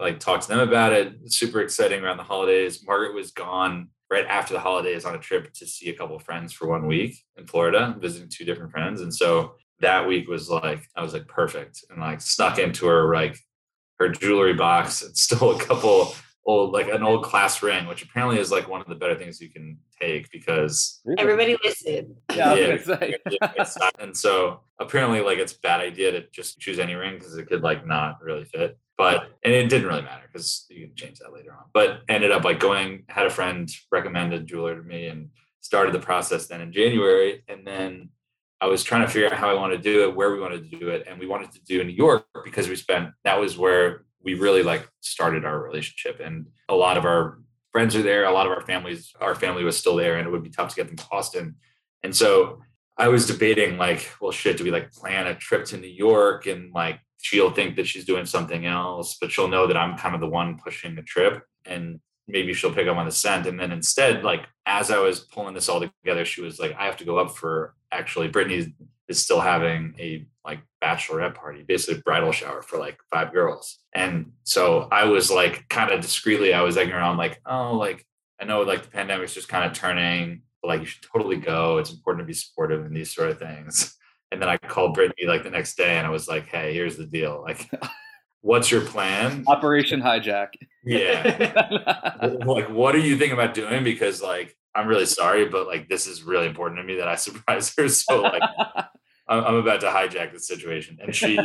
[0.00, 1.14] like talk to them about it.
[1.26, 2.84] Super exciting around the holidays.
[2.86, 6.22] Margaret was gone right after the holidays on a trip to see a couple of
[6.22, 9.02] friends for one week in Florida, visiting two different friends.
[9.02, 13.14] And so that week was like, I was like perfect and like snuck into her
[13.14, 13.38] like
[13.98, 16.14] her jewelry box and stole a couple
[16.46, 19.40] old like an old class ring, which apparently is like one of the better things
[19.40, 22.16] you can take because everybody listen.
[22.34, 23.64] Yeah, yeah
[24.00, 27.46] and so apparently like it's a bad idea to just choose any ring because it
[27.46, 28.78] could like not really fit.
[29.00, 31.64] But and it didn't really matter because you can change that later on.
[31.72, 35.30] But ended up like going, had a friend recommend a jeweler to me and
[35.62, 37.42] started the process then in January.
[37.48, 38.10] And then
[38.60, 40.70] I was trying to figure out how I wanted to do it, where we wanted
[40.70, 43.40] to do it, and we wanted to do in New York because we spent that
[43.40, 47.38] was where we really like started our relationship, and a lot of our
[47.72, 50.30] friends are there, a lot of our families, our family was still there, and it
[50.30, 51.54] would be tough to get them to Boston,
[52.02, 52.60] and so
[52.96, 56.46] I was debating like, well, shit, do we like plan a trip to New York
[56.46, 60.14] and like she'll think that she's doing something else, but she'll know that I'm kind
[60.14, 63.46] of the one pushing the trip, and maybe she'll pick up on the scent.
[63.46, 66.86] And then instead, like as I was pulling this all together, she was like, I
[66.86, 68.74] have to go up for actually Brittany
[69.08, 73.78] is still having a like bachelorette party, basically bridal shower for like five girls.
[73.92, 78.06] And so I was like kind of discreetly, I was egging around like, oh, like
[78.40, 81.78] I know like the pandemic's just kind of turning, like you should totally go.
[81.78, 83.96] It's important to be supportive in these sort of things.
[84.32, 86.96] And then I called Brittany like the next day and I was like, hey, here's
[86.96, 87.42] the deal.
[87.42, 87.68] Like
[88.42, 89.44] what's your plan?
[89.46, 90.48] Operation hijack.
[90.84, 91.52] Yeah.
[92.44, 93.84] like, what are you thinking about doing?
[93.84, 97.14] Because like, I'm really sorry, but like, this is really important to me that I
[97.16, 97.88] surprise her.
[97.88, 98.42] So like,
[99.28, 100.98] I'm about to hijack the situation.
[101.00, 101.38] And she,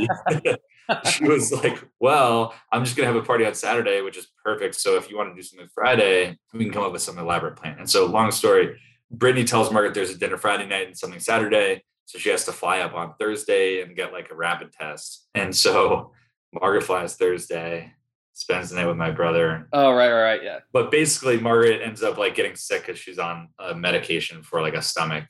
[1.12, 4.28] she was like, well, I'm just going to have a party on Saturday, which is
[4.44, 4.76] perfect.
[4.76, 7.58] So if you want to do something Friday, we can come up with some elaborate
[7.58, 7.78] plan.
[7.78, 8.80] And so long story,
[9.12, 11.84] Brittany tells Margaret there's a dinner Friday night and something Saturday.
[12.06, 15.28] So she has to fly up on Thursday and get like a rapid test.
[15.34, 16.12] And so
[16.54, 17.94] Margaret flies Thursday,
[18.34, 19.68] spends the night with my brother.
[19.74, 20.60] Oh, right, right, right, yeah.
[20.72, 24.76] But basically, Margaret ends up like getting sick because she's on a medication for like
[24.76, 25.26] a stomach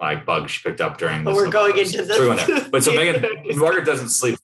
[0.00, 1.24] like bug she picked up during.
[1.24, 2.16] But we're going into this.
[2.16, 3.22] So but so Megan,
[3.58, 4.38] Margaret doesn't sleep.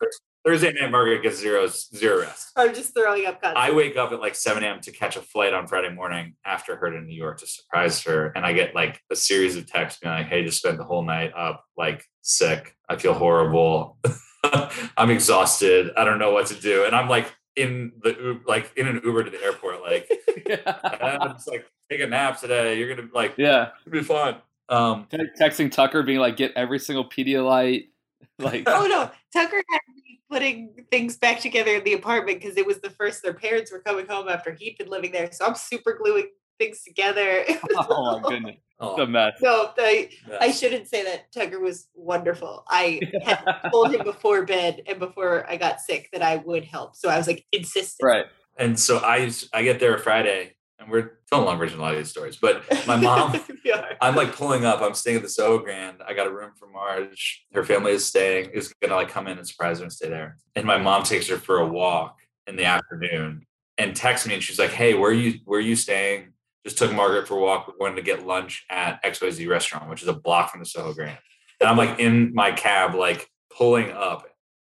[0.47, 2.53] Thursday night, Margaret gets zero zero rest.
[2.55, 3.43] I'm just throwing up.
[3.43, 3.73] Constantly.
[3.73, 4.81] I wake up at like 7 a.m.
[4.83, 8.29] to catch a flight on Friday morning after her to New York to surprise her,
[8.37, 11.03] and I get like a series of texts being like, "Hey, just spent the whole
[11.03, 12.77] night up, like sick.
[12.89, 13.99] I feel horrible."
[14.97, 15.91] I'm exhausted.
[15.97, 16.85] I don't know what to do.
[16.85, 20.09] And I'm like in the like in an Uber to the airport, like
[20.49, 20.79] yeah.
[21.23, 22.79] I'm just like take a nap today.
[22.79, 24.37] You're gonna like yeah, it'll be fun.
[24.69, 25.07] Um,
[25.41, 27.89] texting Tucker, being like, get every single Pedialyte.
[28.39, 32.67] Like, oh no, Tucker had me putting things back together in the apartment because it
[32.67, 35.31] was the first their parents were coming home after he'd been living there.
[35.33, 37.45] So I'm super gluing things together.
[37.77, 38.57] oh my goodness.
[38.79, 38.97] Oh.
[38.97, 39.33] The mess.
[39.41, 42.63] So I, I shouldn't say that Tucker was wonderful.
[42.69, 46.95] I had told him before bed and before I got sick that I would help.
[46.95, 48.07] So I was like insistent.
[48.07, 48.27] Right.
[48.59, 51.99] And so I I get there Friday and we're telling long version a lot of
[51.99, 52.37] these stories.
[52.37, 53.41] But my mom,
[54.01, 54.83] I'm like pulling up.
[54.83, 56.03] I'm staying at the Soho Grand.
[56.07, 57.47] I got a room for Marge.
[57.53, 58.51] Her family is staying.
[58.51, 60.37] Is gonna like come in and surprise her and stay there.
[60.55, 63.47] And my mom takes her for a walk in the afternoon
[63.79, 66.33] and texts me and she's like, "Hey, where are you where are you staying?
[66.67, 67.69] just took Margaret for a walk.
[67.69, 70.93] We're going to get lunch at XYZ restaurant, which is a block from the Soho
[70.93, 71.17] Grand.
[71.61, 74.27] And I'm like in my cab, like pulling up.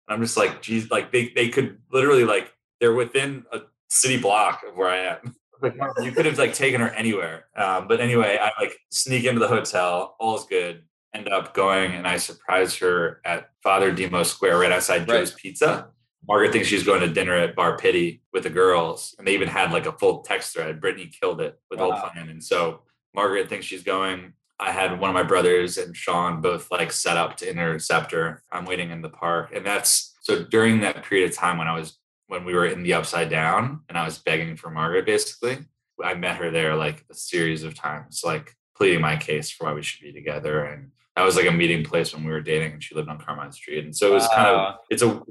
[0.08, 2.52] And I'm just like, geez, like they, they could literally like,
[2.82, 5.36] they're within a city block of where I am.
[5.74, 7.46] Like you could have like taken her anywhere.
[7.56, 10.16] Um, but anyway, I like sneak into the hotel.
[10.20, 10.84] All's good.
[11.14, 15.20] End up going and I surprise her at Father Demo Square right outside right.
[15.20, 15.90] Joe's Pizza.
[16.28, 19.48] Margaret thinks she's going to dinner at Bar Pitti with the girls, and they even
[19.48, 20.82] had like a full text thread.
[20.82, 21.92] Brittany killed it with wow.
[21.92, 22.82] whole plan, and so
[23.14, 24.34] Margaret thinks she's going.
[24.60, 28.42] I had one of my brothers and Sean both like set up to intercept her.
[28.52, 31.76] I'm waiting in the park, and that's so during that period of time when I
[31.76, 35.06] was when we were in the upside down, and I was begging for Margaret.
[35.06, 35.60] Basically,
[36.04, 39.74] I met her there like a series of times, like pleading my case for why
[39.74, 42.74] we should be together, and that was like a meeting place when we were dating
[42.74, 43.86] and she lived on Carmine Street.
[43.86, 45.22] And so it was kind of it's a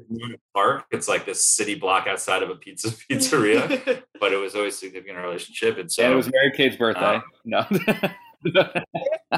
[0.55, 0.87] park.
[0.91, 5.19] It's like this city block outside of a pizza pizzeria, but it was always significant
[5.19, 5.77] in our relationship.
[5.77, 7.16] And so and it was Mary Kate's birthday.
[7.16, 7.66] Um, no.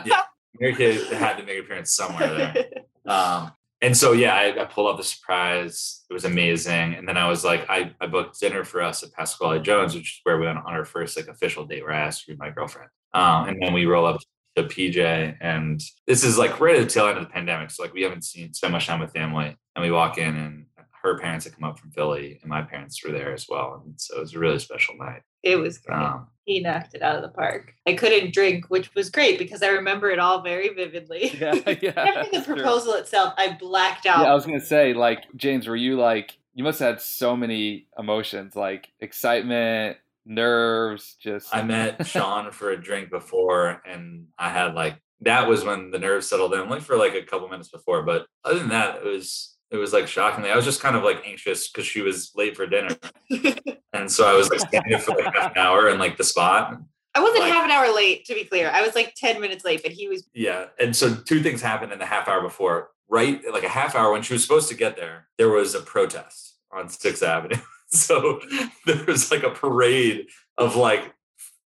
[0.05, 0.23] yeah.
[0.61, 2.67] Mary Kate had to make an appearance somewhere there.
[3.07, 3.53] Um,
[3.87, 6.05] and so yeah, I, I, pulled up the surprise.
[6.11, 6.95] It was amazing.
[6.95, 10.15] And then I was like, I, I booked dinner for us at Pasquale Jones, which
[10.15, 12.51] is where we went on our first like official date where I asked be my
[12.51, 12.91] girlfriend.
[13.15, 14.21] Um, and then we roll up
[14.57, 15.37] to PJ.
[15.41, 17.71] And this is like right at the tail end of the pandemic.
[17.71, 19.57] So like we haven't seen spent much time with family.
[19.77, 20.67] And we walk in and
[21.05, 23.85] her parents had come up from Philly and my parents were there as well.
[23.85, 25.23] And so it was a really special night.
[25.47, 25.97] It was great.
[25.97, 27.75] Um, he knocked it out of the park.
[27.87, 31.31] I couldn't drink, which was great because I remember it all very vividly.
[31.41, 31.93] Yeah, yeah.
[31.97, 32.57] After the that's true.
[32.57, 34.25] proposal itself, I blacked out.
[34.25, 37.37] Yeah, I was gonna say, like, James, were you like you must have had so
[37.37, 44.49] many emotions, like excitement, nerves, just I met Sean for a drink before, and I
[44.49, 47.69] had like that was when the nerves settled in, only for like a couple minutes
[47.69, 48.03] before.
[48.03, 50.51] But other than that, it was it was like shockingly.
[50.51, 52.97] I was just kind of like anxious because she was late for dinner,
[53.93, 56.77] and so I was like standing for like half an hour in like the spot.
[57.15, 58.71] I wasn't Like- half an hour late, to be clear.
[58.71, 61.93] I was like 10 minutes late, but he was Yeah, and so two things happened
[61.93, 62.91] in the half hour before.
[63.09, 65.81] Right, like a half hour when she was supposed to get there, there was a
[65.81, 67.57] protest on Sixth Avenue.
[67.89, 68.41] So
[68.85, 70.27] there was like a parade
[70.59, 71.15] of like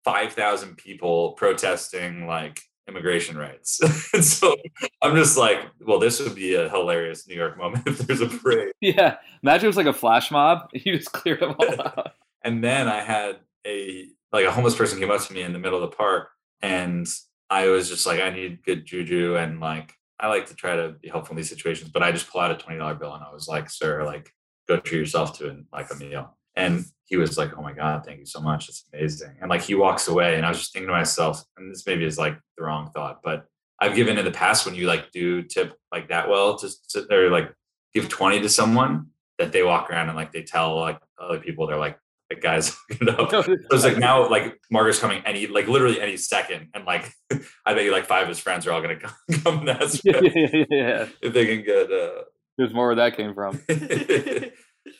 [0.04, 3.80] five thousand people protesting like immigration rights.
[4.14, 4.56] and so
[5.02, 8.28] I'm just like, well, this would be a hilarious New York moment if there's a
[8.28, 8.72] parade.
[8.80, 9.16] yeah.
[9.42, 10.68] Imagine it was like a flash mob.
[10.72, 12.12] You just cleared them all out.
[12.42, 15.58] And then I had a like a homeless person came up to me in the
[15.58, 16.28] middle of the park,
[16.60, 17.06] and
[17.48, 20.96] I was just like, I need good juju, and like I like to try to
[21.00, 23.24] be helpful in these situations, but I just pull out a twenty dollar bill and
[23.24, 24.30] I was like, sir, like
[24.68, 26.36] go treat yourself to an, like a meal.
[26.56, 29.36] And he was like, oh my god, thank you so much, it's amazing.
[29.40, 32.04] And like he walks away, and I was just thinking to myself, and this maybe
[32.04, 33.46] is like the wrong thought, but
[33.80, 37.08] I've given in the past when you like do tip like that well, to sit
[37.08, 37.52] there like
[37.92, 39.08] give twenty to someone
[39.38, 41.98] that they walk around and like they tell like other people they're like
[42.30, 46.68] the guys know so it's like now like Margaret's coming any like literally any second
[46.74, 47.10] and like
[47.66, 50.00] I bet you like five of his friends are all gonna come, come and ask
[50.04, 51.06] yeah, yeah, yeah, yeah.
[51.20, 52.22] if they can get uh
[52.56, 53.60] There's more where that came from.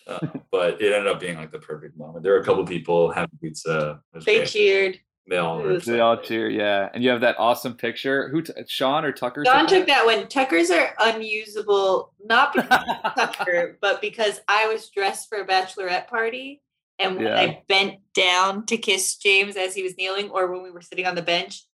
[0.06, 0.19] Uh,
[0.51, 2.23] but it ended up being like the perfect moment.
[2.23, 4.01] There were a couple people having pizza.
[4.24, 4.48] They great.
[4.48, 5.01] cheered.
[5.27, 6.90] They all It were They all cheer, yeah.
[6.93, 8.28] And you have that awesome picture.
[8.28, 9.43] Who, t- Sean or Tucker?
[9.43, 10.28] Don took that one.
[10.28, 13.15] Tucker's are unusable, not because that?
[13.16, 16.61] Tucker, but because I was dressed for a bachelorette party.
[16.98, 17.40] And when Yeah.
[17.40, 21.06] I bent down to kiss James as he was kneeling, or when we were sitting
[21.06, 21.65] on the bench,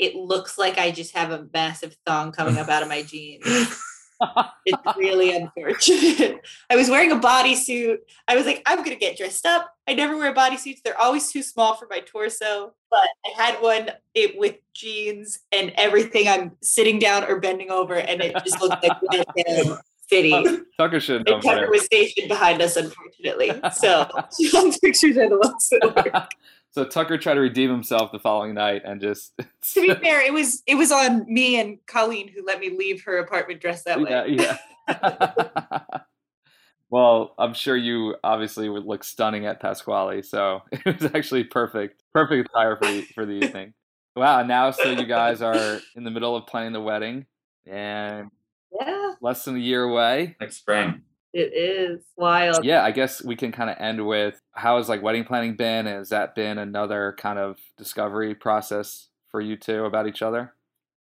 [0.00, 3.44] it looks like I just have a massive thong coming up out of my jeans.
[4.64, 6.40] It's really unfortunate.
[6.70, 7.98] I was wearing a bodysuit.
[8.28, 9.74] I was like, I'm gonna get dressed up.
[9.86, 10.82] I never wear bodysuits.
[10.82, 12.72] They're always too small for my torso.
[12.90, 16.28] But I had one it with jeans and everything.
[16.28, 20.30] I'm sitting down or bending over, and it just looked like City.
[20.78, 23.52] Tucker should Tucker was stationed behind us, unfortunately.
[23.72, 24.08] So
[24.40, 26.30] Sean's pictures are the ones that work.
[26.76, 29.32] So Tucker tried to redeem himself the following night and just
[29.72, 33.02] To be fair, it was it was on me and Colleen who let me leave
[33.04, 34.10] her apartment dressed that way.
[34.28, 35.80] yeah, yeah.
[36.90, 42.02] well, I'm sure you obviously would look stunning at Pasquale, so it was actually perfect,
[42.12, 43.72] perfect attire for the, for the evening.
[44.14, 44.42] Wow!
[44.42, 47.24] Now, so you guys are in the middle of planning the wedding,
[47.66, 48.30] and
[48.78, 50.36] Yeah, less than a year away.
[50.42, 51.02] next spring.
[51.36, 52.64] It is wild.
[52.64, 55.84] Yeah, I guess we can kind of end with how has like wedding planning been?
[55.84, 60.54] Has that been another kind of discovery process for you two about each other?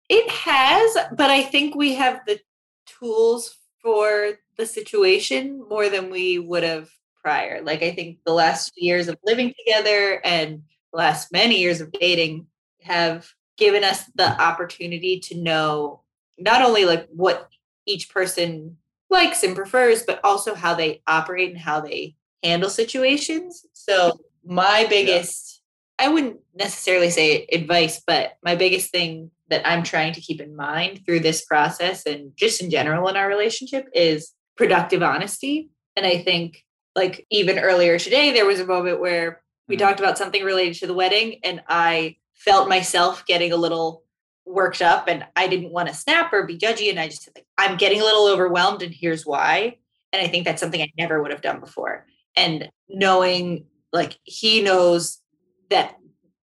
[0.08, 2.40] It has, but I think we have the
[2.86, 6.90] tools for the situation more than we would have
[7.22, 7.62] prior.
[7.62, 10.64] Like I think the last few years of living together and
[10.94, 12.48] the last many years of dating
[12.82, 13.28] have
[13.58, 16.02] given us the opportunity to know
[16.38, 17.50] not only like what
[17.86, 18.78] each person
[19.14, 23.66] likes and prefers, but also how they operate and how they handle situations.
[23.72, 25.62] So my biggest
[26.00, 30.56] I wouldn't necessarily say advice, but my biggest thing that I'm trying to keep in
[30.56, 35.70] mind through this process and just in general in our relationship is productive honesty.
[35.96, 36.64] And I think,
[36.96, 39.80] like, even earlier today, there was a moment where we Mhm.
[39.80, 44.04] talked about something related to the wedding, and I felt myself getting a little
[44.46, 46.90] worked up, and I didn't want to snap or be judgy.
[46.90, 49.78] And I just said, like, I'm getting a little overwhelmed, and here's why.
[50.12, 52.06] And I think that's something I never would have done before.
[52.36, 55.20] And knowing, like, he knows
[55.70, 55.96] that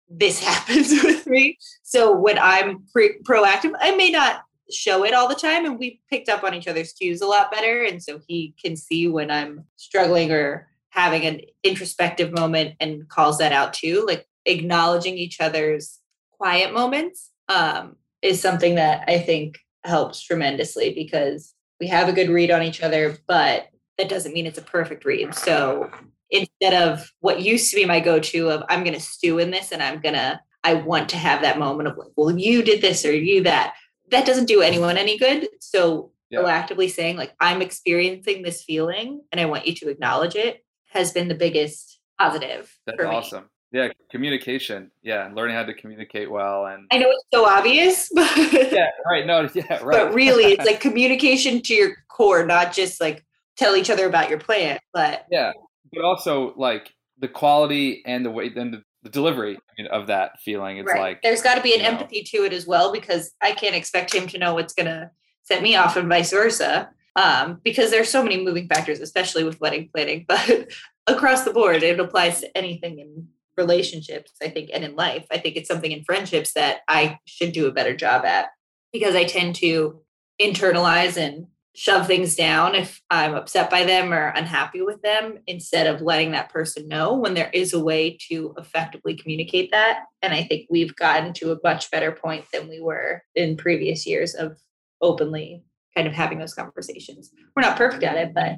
[0.09, 1.57] this happens with me.
[1.83, 4.41] So when I'm pre- proactive, I may not
[4.71, 5.65] show it all the time.
[5.65, 7.83] And we picked up on each other's cues a lot better.
[7.83, 13.37] And so he can see when I'm struggling or having an introspective moment and calls
[13.37, 14.05] that out too.
[14.05, 15.99] Like acknowledging each other's
[16.31, 22.29] quiet moments um, is something that I think helps tremendously because we have a good
[22.29, 23.67] read on each other, but
[23.97, 25.33] that doesn't mean it's a perfect read.
[25.33, 25.89] So
[26.29, 29.71] instead of what used to be my go-to of I'm going to stew in this
[29.71, 32.81] and I'm going to I want to have that moment of like, well, you did
[32.81, 33.75] this or you that.
[34.09, 35.47] That doesn't do anyone any good.
[35.59, 36.39] So Yeah.
[36.39, 41.11] proactively saying like I'm experiencing this feeling and I want you to acknowledge it has
[41.13, 43.49] been the biggest positive That's awesome.
[43.71, 44.91] Yeah, communication.
[45.01, 49.25] Yeah, learning how to communicate well and I know it's so obvious, but yeah, right.
[49.25, 50.05] No, yeah, right.
[50.05, 53.25] but really it's like communication to your core, not just like
[53.57, 55.51] tell each other about your plan, but yeah,
[55.93, 59.57] but also like the quality and the way then the, delivery
[59.89, 60.79] of that feeling.
[60.79, 60.99] It's right.
[60.99, 61.91] like there's got to be an you know.
[61.91, 65.11] empathy to it as well because I can't expect him to know what's gonna
[65.43, 66.89] set me off and vice versa.
[67.15, 70.25] Um, because there's so many moving factors, especially with wedding planning.
[70.27, 70.71] But
[71.07, 73.27] across the board, it applies to anything in
[73.57, 75.25] relationships, I think, and in life.
[75.31, 78.47] I think it's something in friendships that I should do a better job at
[78.93, 80.01] because I tend to
[80.41, 85.85] internalize and shove things down if I'm upset by them or unhappy with them instead
[85.85, 90.05] of letting that person know when there is a way to effectively communicate that.
[90.23, 94.07] And I think we've gotten to a much better point than we were in previous
[94.07, 94.57] years of
[95.01, 95.63] openly
[95.95, 97.31] kind of having those conversations.
[97.55, 98.55] We're not perfect at it, but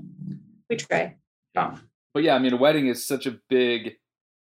[0.69, 1.17] we try.
[1.55, 1.75] Yeah.
[2.13, 3.97] But yeah, I mean, a wedding is such a big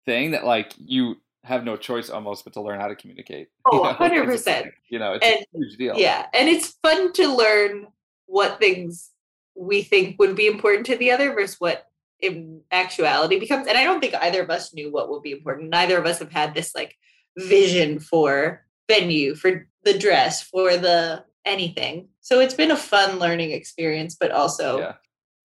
[0.07, 3.49] thing that like you have no choice almost but to learn how to communicate.
[3.70, 4.62] Oh, You know, 'cause it's 100%.
[4.65, 5.97] like, You know, it's And- a huge deal.
[5.99, 6.27] Yeah.
[6.33, 7.87] And it's fun to learn
[8.27, 9.11] what things
[9.55, 11.87] we think would be important to the other versus what
[12.20, 13.66] in actuality becomes.
[13.69, 15.69] And I don't think either of us knew what would be important.
[15.70, 16.97] Neither of us have had this like
[17.37, 22.09] vision for venue, for the dress, for the anything.
[22.23, 24.95] So it's been a fun learning experience, but also, Yeah.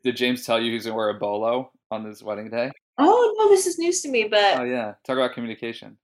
[0.04, 2.72] Did James tell you he's gonna wear a bolo on his wedding day?
[2.98, 4.94] Oh no, this is news to me, but Oh yeah.
[5.06, 5.98] Talk about communication.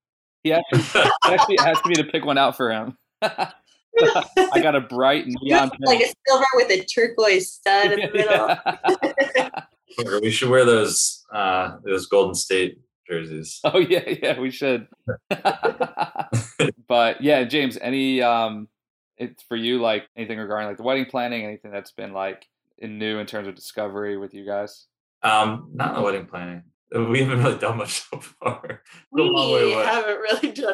[0.43, 2.97] He actually, he actually asked me to pick one out for him.
[3.21, 3.51] I
[4.61, 9.55] got a bright neon like a silver with a turquoise stud in the middle.
[10.05, 13.59] Or we should wear those uh, those Golden State jerseys.
[13.63, 14.87] Oh yeah, yeah, we should.
[16.87, 18.67] but yeah, James, any um
[19.17, 22.45] it's for you like anything regarding like the wedding planning, anything that's been like
[22.77, 24.85] in new in terms of discovery with you guys?
[25.23, 26.63] Um, not the wedding planning.
[26.91, 28.81] We haven't really done much so far.
[29.11, 30.73] we long way haven't really done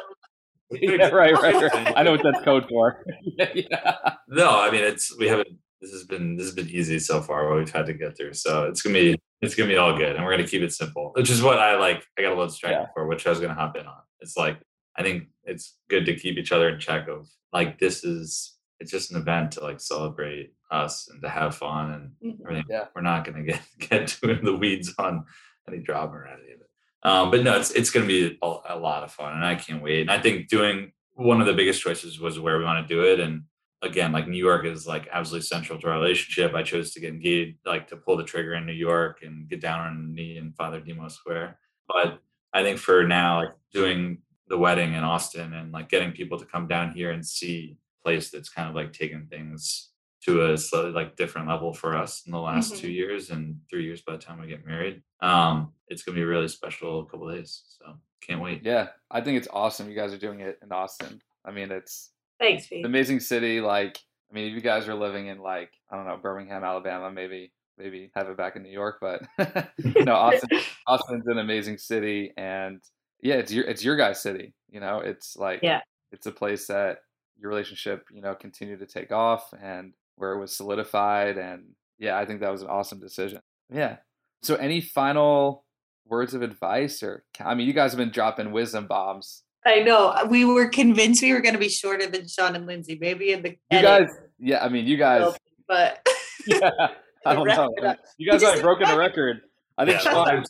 [0.71, 1.93] yeah, right, right, right.
[1.97, 3.03] I know what that's code for.
[3.37, 3.95] yeah.
[4.27, 5.49] No, I mean it's we haven't.
[5.81, 7.47] This has been this has been easy so far.
[7.49, 10.15] What we've had to get through, so it's gonna be it's gonna be all good,
[10.15, 12.03] and we're gonna keep it simple, which is what I like.
[12.17, 12.85] I got a little distracted Yeah.
[12.93, 14.01] for, which I was gonna hop in on.
[14.21, 14.59] It's like
[14.95, 18.89] I think it's good to keep each other in check of like this is it's
[18.91, 22.39] just an event to like celebrate us and to have fun and Mhm.
[22.45, 22.65] everything.
[22.69, 22.85] Yeah.
[22.95, 25.25] We're not gonna get get too in the weeds on
[25.67, 26.69] any drama or any of it.
[27.03, 29.55] Um, but no, it's it's going to be a, a lot of fun, and I
[29.55, 30.01] can't wait.
[30.01, 33.03] And I think doing one of the biggest choices was where we want to do
[33.03, 33.19] it.
[33.19, 33.43] And
[33.81, 36.53] again, like New York is like absolutely central to our relationship.
[36.53, 39.61] I chose to get engaged, like to pull the trigger in New York and get
[39.61, 41.59] down on knee in Father Demo Square.
[41.87, 42.19] But
[42.53, 46.45] I think for now, like doing the wedding in Austin and like getting people to
[46.45, 49.89] come down here and see place that's kind of like taking things
[50.25, 52.77] to a slightly like different level for us in the last Mhm.
[52.77, 55.03] two years and three years by the time we get married.
[55.19, 57.63] Um, it's gonna be a really special couple days.
[57.67, 58.63] So can't wait.
[58.63, 61.21] Yeah, I think it's awesome you guys are doing it in Austin.
[61.45, 62.85] I mean, it's Thanks, an Pete.
[62.85, 63.59] amazing city.
[63.59, 63.99] Like,
[64.31, 67.51] I mean, if you guys are living in like, I don't know, Birmingham, Alabama, maybe
[67.77, 69.23] maybe have it back in New York, but
[70.07, 70.49] no, Austin
[70.87, 72.81] Austin's an amazing city and
[73.19, 74.53] yeah, it's your it's your guys' city.
[74.69, 75.81] You know, it's like Yeah.
[76.11, 76.99] it's a place that
[77.37, 79.93] your relationship, you know, continue to take off and
[80.23, 81.63] where it was solidified and
[81.99, 83.41] yeah, I think that was an awesome decision.
[83.69, 83.97] Yeah.
[84.41, 85.65] So any final
[86.07, 89.43] words of advice or I mean, you guys have been dropping wisdom bombs.
[89.65, 90.07] I know.
[90.07, 93.33] Uh, we were convinced we were going to be shorter than Sean and Lindsay, maybe
[93.33, 95.35] in the You edit, guys yeah, I mean, you guys
[95.67, 96.07] but
[96.47, 96.69] yeah,
[97.25, 97.69] I don't know.
[97.85, 97.99] up.
[98.17, 99.41] You guys just haven't broken a record.
[99.77, 100.49] I think Yeah, Sean, there's,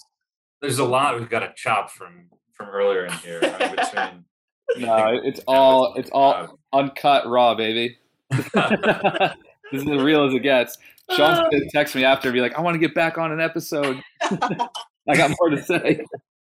[0.61, 3.39] there's a lot we've got to chop from from earlier in here.
[3.43, 7.97] I mean, between no, it's all it's all uncut raw, baby.
[9.73, 10.77] This is as real as it gets.
[11.11, 11.49] Sean's Oh.
[11.51, 14.01] gonna text me after and be like, I want to get back on an episode.
[14.21, 16.05] I got more to say.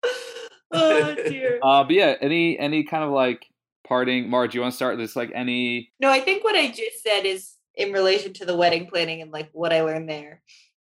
[0.71, 1.59] oh dear.
[1.63, 3.45] Uh, but yeah, any any kind of like
[3.87, 7.01] parting Marge, you want to start this like any No, I think what I just
[7.01, 10.41] said is in relation to the wedding planning and like what I learned there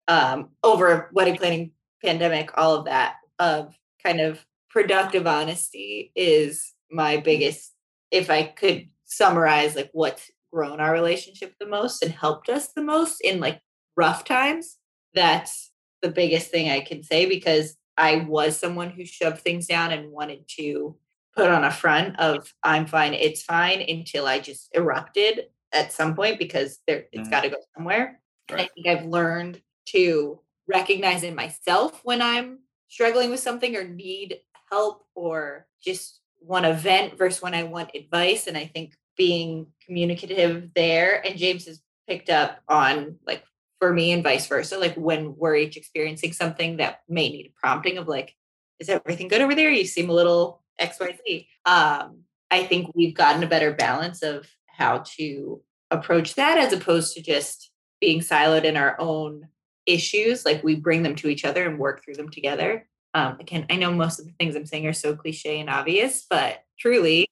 [0.07, 1.71] um, over wedding planning,
[2.03, 7.73] pandemic, all of that of kind of productive honesty is my biggest.
[8.11, 12.81] If I could summarize like what's grown our relationship the most and helped us the
[12.81, 13.61] most in like
[13.95, 14.79] rough times,
[15.13, 15.71] that's
[16.01, 20.11] the biggest thing I can say because I was someone who shoved things down and
[20.11, 20.97] wanted to
[21.35, 26.15] put on a front of I'm fine, it's fine until I just erupted at some
[26.15, 27.31] point because there it's Mhm.
[27.31, 28.19] got to go somewhere.
[28.49, 33.84] And I think I've learned to recognize in myself when I'm struggling with something or
[33.84, 34.39] need
[34.71, 38.47] help or just want to vent versus when I want advice.
[38.47, 43.44] And I think being communicative there and James has picked up on like
[43.80, 47.60] for me and vice versa, like when we're each experiencing something that may need a
[47.60, 48.34] prompting of like,
[48.80, 49.69] is everything good over there?
[49.69, 51.48] You seem a little XYZ.
[51.65, 55.61] Um, I think we've gotten a better balance of how to
[55.91, 59.48] approach that as opposed to just being siloed in our own
[59.85, 60.45] issues.
[60.45, 62.88] Like we bring them to each other and work through them together.
[63.14, 66.26] Um, again, I know most of the things I'm saying are so cliche and obvious,
[66.30, 67.27] but truly,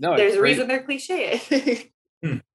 [0.00, 0.50] no, there's a great.
[0.50, 1.90] reason they're cliche.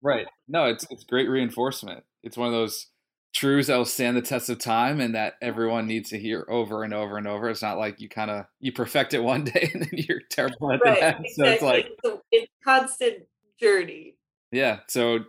[0.01, 0.27] Right.
[0.49, 2.03] No, it's it's great reinforcement.
[2.21, 2.87] It's one of those
[3.33, 6.83] truths that will stand the test of time and that everyone needs to hear over
[6.83, 7.49] and over and over.
[7.49, 10.73] It's not like you kind of you perfect it one day and then you're terrible
[10.73, 11.25] at right, the end.
[11.33, 13.23] So it's like So it's constant
[13.57, 14.17] journey.
[14.51, 14.79] yeah.
[14.89, 15.19] So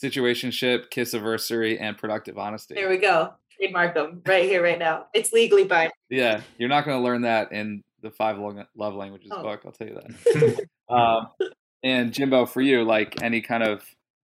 [0.00, 2.74] situationship, kiss anniversary, and productive honesty.
[2.76, 3.34] There we go.
[3.56, 5.06] Trademark them right here, right now.
[5.12, 5.90] It's legally binding.
[6.08, 9.42] Yeah, you're not going to learn that in the five Lo- love languages Oh.
[9.42, 9.62] book.
[9.64, 10.66] I'll tell you that.
[10.94, 11.28] um,
[11.82, 13.82] and Jimbo, for you, like any kind of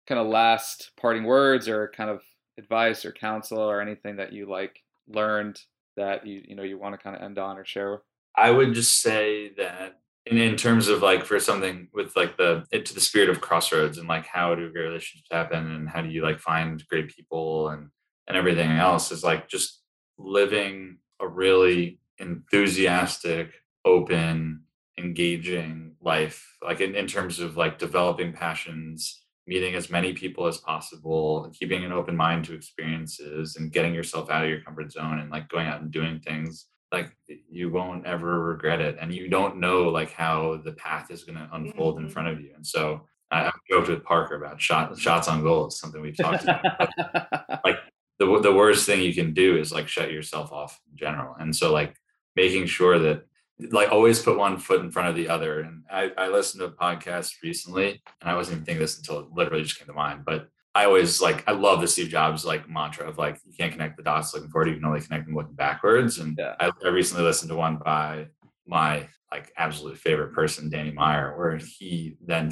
[0.07, 2.21] kind of last parting words or kind of
[2.57, 5.59] advice or counsel or anything that you like learned
[5.97, 8.01] that you you know you want to kind of end on or share.
[8.35, 12.65] I would just say that in, in terms of like for something with like the
[12.71, 16.09] into the spirit of crossroads and like how do great relationships happen and how do
[16.09, 17.89] you like find great people and
[18.27, 19.81] and everything else is like just
[20.17, 23.51] living a really enthusiastic,
[23.85, 24.63] open,
[24.97, 30.57] engaging life, like in, in terms of like developing passions, meeting as many people as
[30.57, 35.19] possible, keeping an open mind to experiences and getting yourself out of your comfort zone
[35.19, 37.15] and like going out and doing things like
[37.49, 41.37] you won't ever regret it and you don't know like how the path is going
[41.37, 42.11] to unfold in Mhm.
[42.11, 45.67] front of you and so I, I've joked with Parker about shot shots on goal.
[45.67, 46.61] It's something we've talked about.
[47.65, 47.77] like
[48.19, 51.35] the the worst thing you can do is like shut yourself off in general.
[51.39, 51.95] And so like
[52.35, 53.25] making sure that
[53.69, 55.61] like always put one foot in front of the other.
[55.61, 59.19] And I, I listened to a podcast recently, and I wasn't even thinking this until
[59.19, 60.23] it literally just came to mind.
[60.25, 63.71] But I always like I love the Steve Jobs like mantra of like you can't
[63.71, 66.19] connect the dots looking forward, you can only connect them looking backwards.
[66.19, 66.55] And Yeah.
[66.59, 68.27] I, I recently listened to one by
[68.65, 72.51] my like absolute favorite person, Danny Meyer, where he then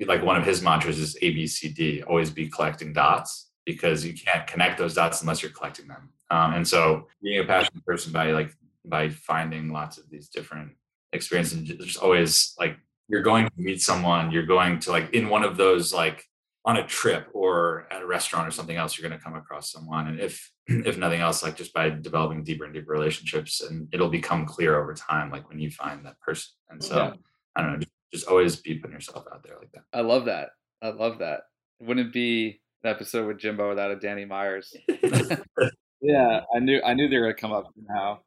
[0.00, 4.78] like one of his mantras is ABCD, always be collecting dots because you can't connect
[4.78, 6.10] those dots unless you're collecting them.
[6.30, 8.54] Um, and so being a passionate person by like
[8.84, 10.72] by finding lots of these different
[11.12, 12.76] experiences, and just always like
[13.08, 16.24] you're going to meet someone, you're going to like in one of those like
[16.64, 19.72] on a trip or at a restaurant or something else, you're going to come across
[19.72, 20.08] someone.
[20.08, 24.10] And if if nothing else, like just by developing deeper and deeper relationships, and it'll
[24.10, 26.50] become clear over time, like when you find that person.
[26.70, 27.12] And so Yeah.
[27.56, 29.82] I don't know, just, just always be putting yourself out there like that.
[29.92, 30.50] I love that.
[30.80, 31.40] I love that.
[31.80, 34.74] Wouldn't it be an episode with Jimbo without a Danny Myers.
[36.00, 38.20] yeah, I knew I knew they were gonna come up now.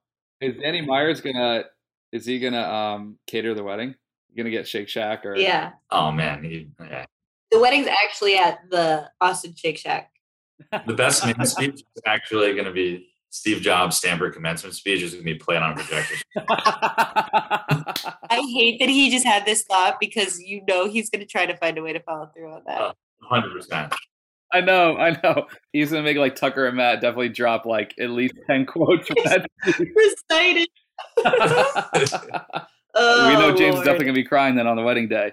[0.43, 1.63] Is Danny Myers gonna
[2.11, 3.95] is he gonna um cater the wedding?
[4.29, 5.71] You gonna get Shake Shack or Yeah.
[5.89, 7.05] Oh man, he, yeah.
[7.51, 10.11] The wedding's actually at the Austin Shake Shack.
[10.85, 15.01] the best main speech is actually going to be Steve Jobs' Stanford commencement speech.
[15.01, 16.15] Is going to be played on a projector.
[18.29, 21.45] I hate that he just had this thought because you know he's going to try
[21.45, 22.81] to find a way to follow through on that.
[22.81, 22.93] Oh.
[23.21, 23.93] Hundred percent.
[24.53, 25.47] I know, I know.
[25.73, 29.17] He's gonna make like Tucker and Matt definitely drop like at least ten quotes from
[29.25, 29.47] that.
[29.65, 30.69] Recited.
[31.17, 31.23] we
[32.95, 35.31] Oh, know James is definitely gonna be crying then on the wedding day.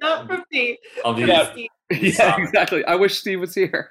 [0.00, 0.78] Not from me.
[1.04, 1.50] I'll be Yeah.
[1.50, 1.68] Steve.
[2.18, 2.84] yeah, exactly.
[2.84, 3.90] I wish Steve was here.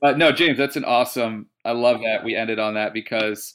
[0.00, 1.46] but no, James, that's an awesome.
[1.64, 3.54] I love that we ended on that because,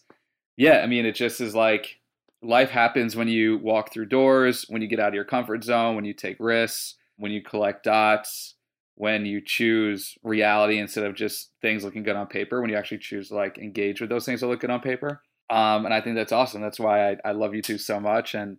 [0.56, 2.00] yeah, I mean, it just is like
[2.42, 5.96] life happens when you walk through doors, when you get out of your comfort zone,
[5.96, 8.56] when you take risks, when you collect dots,
[8.96, 13.00] when you choose reality instead of just things looking good on paper, when you actually
[13.00, 15.22] choose to like engage with those things that look good on paper.
[15.50, 16.62] Um, and I think that's awesome.
[16.62, 18.36] That's why I, I love you two so much.
[18.36, 18.58] And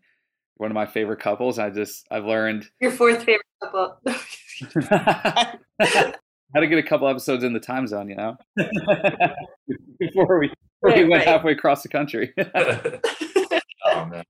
[0.59, 1.59] one of my favorite couples.
[1.59, 4.01] I just, I've learned Your fourth favorite couple.
[6.55, 8.37] how to get a couple episodes in the time zone, you know,
[9.99, 10.51] before we,
[10.83, 11.29] before we went right.
[11.29, 12.33] halfway across the country.
[12.37, 14.25] oh man.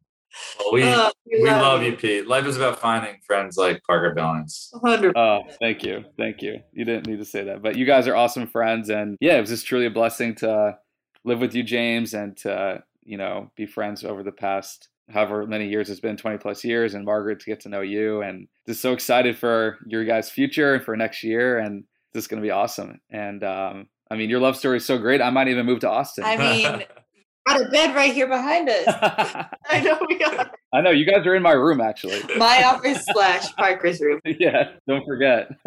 [0.58, 2.26] Well, we Oh, we love you, Pete.
[2.26, 4.70] Life is about finding friends like Parker Balance.
[4.80, 6.60] 100 oh, thank you, thank you.
[6.72, 9.40] You didn't need to say that, but you guys are awesome friends, and yeah, it
[9.40, 10.78] was just truly a blessing to
[11.24, 15.68] live with you, James, and to you know be friends over the past however many
[15.68, 18.22] years it's been 20 plus years and margaret to get to know you.
[18.22, 21.58] And just so excited for your guys future and for next year.
[21.58, 23.00] And this is going to be awesome.
[23.10, 25.20] And um, i mean your love story is so great.
[25.20, 26.24] I might even move to austin.
[26.24, 26.84] I mean,
[27.48, 28.84] got a bed right here behind us.
[29.68, 30.50] I know we are.
[30.72, 32.20] I know you guys are in my room actually.
[32.36, 34.20] My office slash Parker's room.
[34.24, 35.48] yeah, don't forget.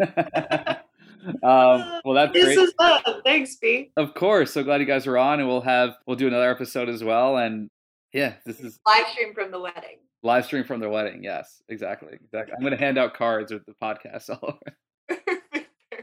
[1.42, 2.58] um, well, that's This great.
[2.58, 3.02] is love.
[3.24, 3.90] Thanks, B.
[3.96, 6.88] Of course, so glad you guys are on, and we'll have we'll do another episode
[6.88, 7.36] as well.
[7.36, 7.68] And
[8.12, 9.98] yeah, this is Live stream from the wedding.
[10.22, 11.22] live stream from their wedding.
[11.24, 12.54] Yes, exactly, exactly.
[12.54, 15.20] I'm going to hand out cards with the podcast all over.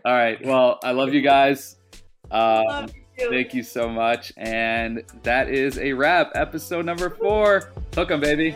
[0.05, 0.43] All right.
[0.45, 1.75] Well, I love you guys.
[2.31, 4.31] Um, Love you Thank you so much.
[4.37, 6.31] And that is a wrap.
[6.35, 7.71] Episode number four.
[7.95, 8.55] Hook 'em, baby.